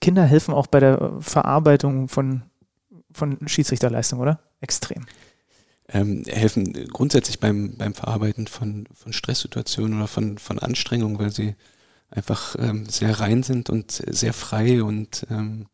[0.00, 2.42] Kinder helfen auch bei der Verarbeitung von,
[3.12, 4.40] von Schiedsrichterleistung, oder?
[4.60, 5.06] Extrem.
[5.88, 11.54] Ähm, helfen grundsätzlich beim, beim Verarbeiten von, von Stresssituationen oder von, von Anstrengungen, weil sie
[12.10, 15.66] einfach ähm, sehr rein sind und sehr frei und ähm,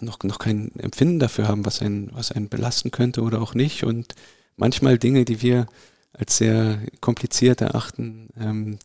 [0.00, 3.84] noch, noch kein Empfinden dafür haben, was einen, was einen belasten könnte oder auch nicht.
[3.84, 4.14] Und
[4.56, 5.66] manchmal Dinge, die wir
[6.12, 8.78] als sehr kompliziert erachten, ähm,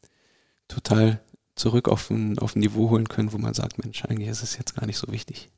[0.67, 1.19] total
[1.55, 4.57] zurück auf ein, auf ein Niveau holen können, wo man sagt, Mensch, eigentlich ist es
[4.57, 5.49] jetzt gar nicht so wichtig.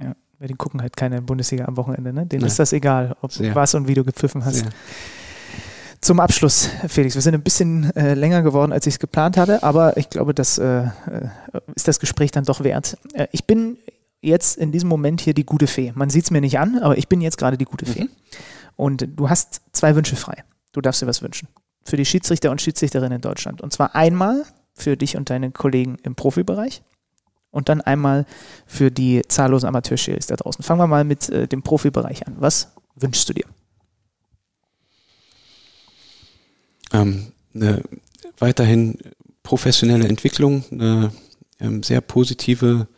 [0.00, 2.26] Ja, die gucken halt keine Bundesliga am Wochenende, ne?
[2.26, 2.46] Denen ja.
[2.48, 3.54] ist das egal, ob Sehr.
[3.54, 4.56] was und wie du gepfiffen hast.
[4.56, 4.70] Sehr.
[6.00, 9.62] Zum Abschluss, Felix, wir sind ein bisschen äh, länger geworden, als ich es geplant hatte,
[9.62, 10.90] aber ich glaube, das äh, äh,
[11.74, 12.98] ist das Gespräch dann doch wert.
[13.14, 13.78] Äh, ich bin
[14.26, 15.92] jetzt in diesem Moment hier die gute Fee.
[15.94, 18.04] Man sieht es mir nicht an, aber ich bin jetzt gerade die gute Fee.
[18.04, 18.10] Mhm.
[18.76, 20.44] Und du hast zwei Wünsche frei.
[20.72, 21.48] Du darfst dir was wünschen.
[21.84, 23.62] Für die Schiedsrichter und Schiedsrichterinnen in Deutschland.
[23.62, 24.44] Und zwar einmal
[24.74, 26.82] für dich und deine Kollegen im Profibereich
[27.50, 28.26] und dann einmal
[28.66, 30.62] für die zahllosen Amateurschiedsrichter da draußen.
[30.62, 32.36] Fangen wir mal mit äh, dem Profibereich an.
[32.38, 33.46] Was wünschst du dir?
[36.92, 37.82] Ähm, eine
[38.38, 38.98] weiterhin
[39.42, 41.12] professionelle Entwicklung, eine
[41.60, 42.88] ähm, sehr positive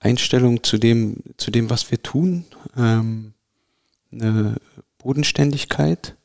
[0.00, 2.46] Einstellung zu dem, zu dem, was wir tun,
[2.76, 3.34] ähm,
[4.10, 4.56] eine
[4.98, 6.16] Bodenständigkeit,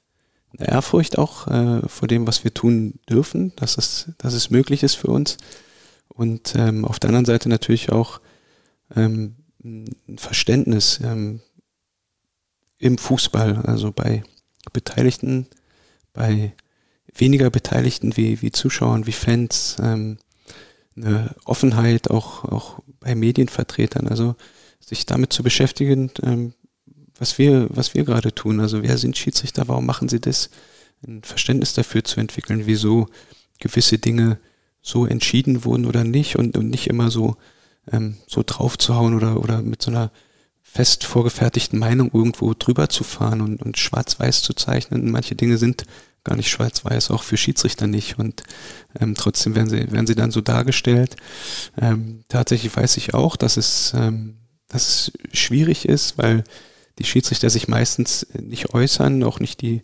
[0.58, 4.82] eine Ehrfurcht auch äh, vor dem, was wir tun dürfen, dass es, dass es möglich
[4.82, 5.38] ist für uns.
[6.08, 8.22] Und ähm, auf der anderen Seite natürlich auch
[8.96, 11.42] ähm, ein Verständnis ähm,
[12.78, 14.24] im Fußball, also bei
[14.72, 15.48] Beteiligten,
[16.14, 16.54] bei
[17.14, 20.18] weniger Beteiligten wie, wie Zuschauern, wie Fans, ähm,
[20.96, 24.36] eine Offenheit auch, auch bei Medienvertretern, also
[24.80, 26.54] sich damit zu beschäftigen, ähm,
[27.18, 28.60] was wir, was wir gerade tun.
[28.60, 30.50] Also wer sind Schiedsrichter, warum machen sie das?
[31.08, 33.08] Ein Verständnis dafür zu entwickeln, wieso
[33.60, 34.40] gewisse Dinge
[34.82, 37.36] so entschieden wurden oder nicht und, und nicht immer so,
[37.92, 40.12] ähm, so draufzuhauen oder, oder mit so einer
[40.64, 45.12] fest vorgefertigten Meinung irgendwo drüber zu fahren und, und schwarz-weiß zu zeichnen.
[45.12, 45.86] Manche Dinge sind
[46.26, 48.20] gar nicht schwarz-weiß, auch für Schiedsrichter nicht.
[48.20, 48.44] Und
[49.00, 51.16] ähm, trotzdem werden sie, werden sie dann so dargestellt.
[51.80, 56.44] Ähm, tatsächlich weiß ich auch, dass es, ähm, dass es schwierig ist, weil
[57.00, 59.84] die Schiedsrichter sich meistens nicht äußern, auch nicht die,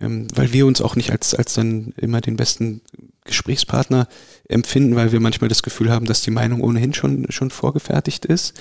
[0.00, 2.82] ähm, weil wir uns auch nicht als, als dann immer den besten
[3.24, 4.06] Gesprächspartner
[4.48, 8.52] empfinden, weil wir manchmal das Gefühl haben, dass die Meinung ohnehin schon, schon vorgefertigt ist.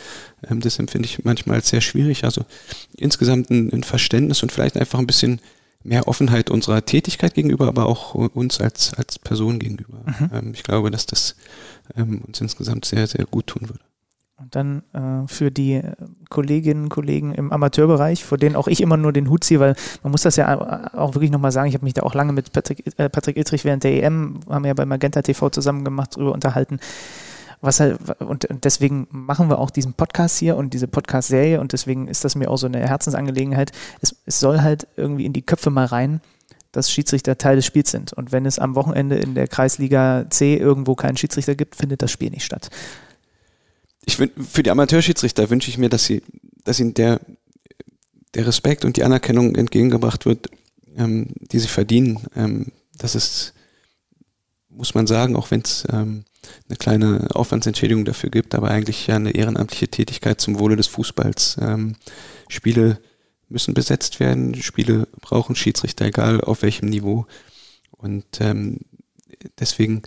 [0.49, 2.23] Ähm, das empfinde ich manchmal als sehr schwierig.
[2.23, 2.45] Also
[2.95, 5.41] insgesamt ein, ein Verständnis und vielleicht einfach ein bisschen
[5.83, 9.99] mehr Offenheit unserer Tätigkeit gegenüber, aber auch uns als, als Person gegenüber.
[10.05, 10.29] Mhm.
[10.33, 11.35] Ähm, ich glaube, dass das
[11.95, 13.81] ähm, uns insgesamt sehr, sehr gut tun würde.
[14.37, 15.81] Und dann äh, für die
[16.29, 19.75] Kolleginnen und Kollegen im Amateurbereich, vor denen auch ich immer nur den Hut ziehe, weil
[20.01, 22.51] man muss das ja auch wirklich nochmal sagen, ich habe mich da auch lange mit
[22.51, 26.15] Patrick, äh, Patrick Ittrich während der EM, haben wir ja bei Magenta TV zusammen gemacht,
[26.15, 26.79] darüber unterhalten.
[27.63, 32.07] Was halt, und, deswegen machen wir auch diesen Podcast hier und diese Podcast-Serie und deswegen
[32.07, 33.71] ist das mir auch so eine Herzensangelegenheit.
[34.01, 36.21] Es, es soll halt irgendwie in die Köpfe mal rein,
[36.71, 38.13] dass Schiedsrichter Teil des Spiels sind.
[38.13, 42.11] Und wenn es am Wochenende in der Kreisliga C irgendwo keinen Schiedsrichter gibt, findet das
[42.11, 42.69] Spiel nicht statt
[44.05, 46.23] ich für die Amateurschiedsrichter wünsche ich mir, dass sie,
[46.63, 47.19] dass ihnen der,
[48.33, 50.49] der Respekt und die Anerkennung entgegengebracht wird,
[50.97, 52.19] ähm, die sie verdienen.
[52.35, 53.53] Ähm, das ist,
[54.69, 56.25] muss man sagen, auch wenn es ähm,
[56.67, 61.57] eine kleine Aufwandsentschädigung dafür gibt, aber eigentlich ja eine ehrenamtliche Tätigkeit zum Wohle des Fußballs.
[61.61, 61.95] Ähm,
[62.47, 62.99] Spiele
[63.49, 67.25] müssen besetzt werden, Spiele brauchen Schiedsrichter, egal auf welchem Niveau.
[67.91, 68.79] Und ähm,
[69.59, 70.01] deswegen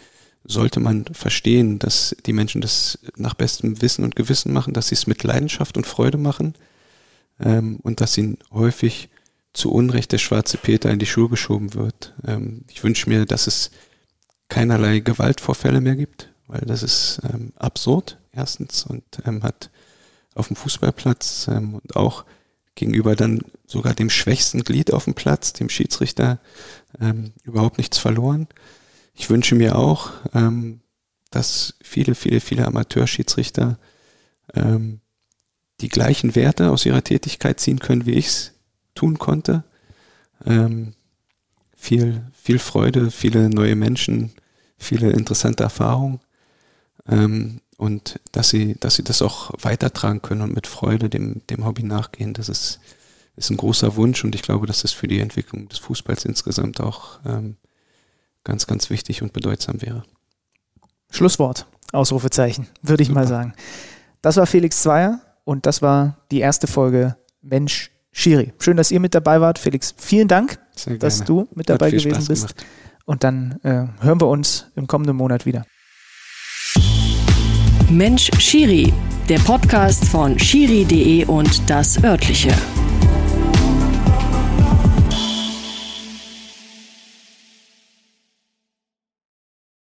[0.45, 4.95] sollte man verstehen, dass die Menschen das nach bestem Wissen und Gewissen machen, dass sie
[4.95, 6.55] es mit Leidenschaft und Freude machen
[7.41, 9.09] ähm, und dass ihnen häufig
[9.53, 12.15] zu Unrecht der schwarze Peter in die Schuhe geschoben wird.
[12.27, 13.71] Ähm, ich wünsche mir, dass es
[14.49, 19.71] keinerlei Gewaltvorfälle mehr gibt, weil das ist ähm, absurd, erstens, und ähm, hat
[20.35, 22.25] auf dem Fußballplatz ähm, und auch
[22.75, 26.39] gegenüber dann sogar dem schwächsten Glied auf dem Platz, dem Schiedsrichter,
[27.01, 28.47] ähm, überhaupt nichts verloren.
[29.15, 30.81] Ich wünsche mir auch, ähm,
[31.31, 33.79] dass viele, viele, viele Amateurschiedsrichter
[34.55, 35.01] ähm,
[35.81, 38.53] die gleichen Werte aus ihrer Tätigkeit ziehen können, wie ich es
[38.95, 39.65] tun konnte.
[40.45, 40.95] Ähm,
[41.87, 44.33] viel, viel Freude, viele neue Menschen,
[44.77, 46.19] viele interessante Erfahrungen.
[47.09, 51.65] Ähm, und dass sie, dass sie das auch weitertragen können und mit Freude dem, dem
[51.65, 52.81] Hobby nachgehen, das ist,
[53.37, 56.81] ist ein großer Wunsch und ich glaube, dass das für die Entwicklung des Fußballs insgesamt
[56.81, 57.57] auch ähm,
[58.43, 60.03] ganz, ganz wichtig und bedeutsam wäre.
[61.11, 63.21] Schlusswort, Ausrufezeichen, würde ich Super.
[63.21, 63.55] mal sagen.
[64.23, 68.55] Das war Felix Zweier und das war die erste Folge Mensch Schiri.
[68.59, 69.59] Schön, dass ihr mit dabei wart.
[69.59, 70.59] Felix, vielen Dank,
[71.01, 72.57] dass du mit dabei gewesen Spaß bist.
[72.57, 72.67] Gemacht.
[73.05, 75.67] Und dann äh, hören wir uns im kommenden Monat wieder.
[77.91, 78.93] Mensch Schiri,
[79.29, 82.55] der Podcast von Schiri.de und das örtliche.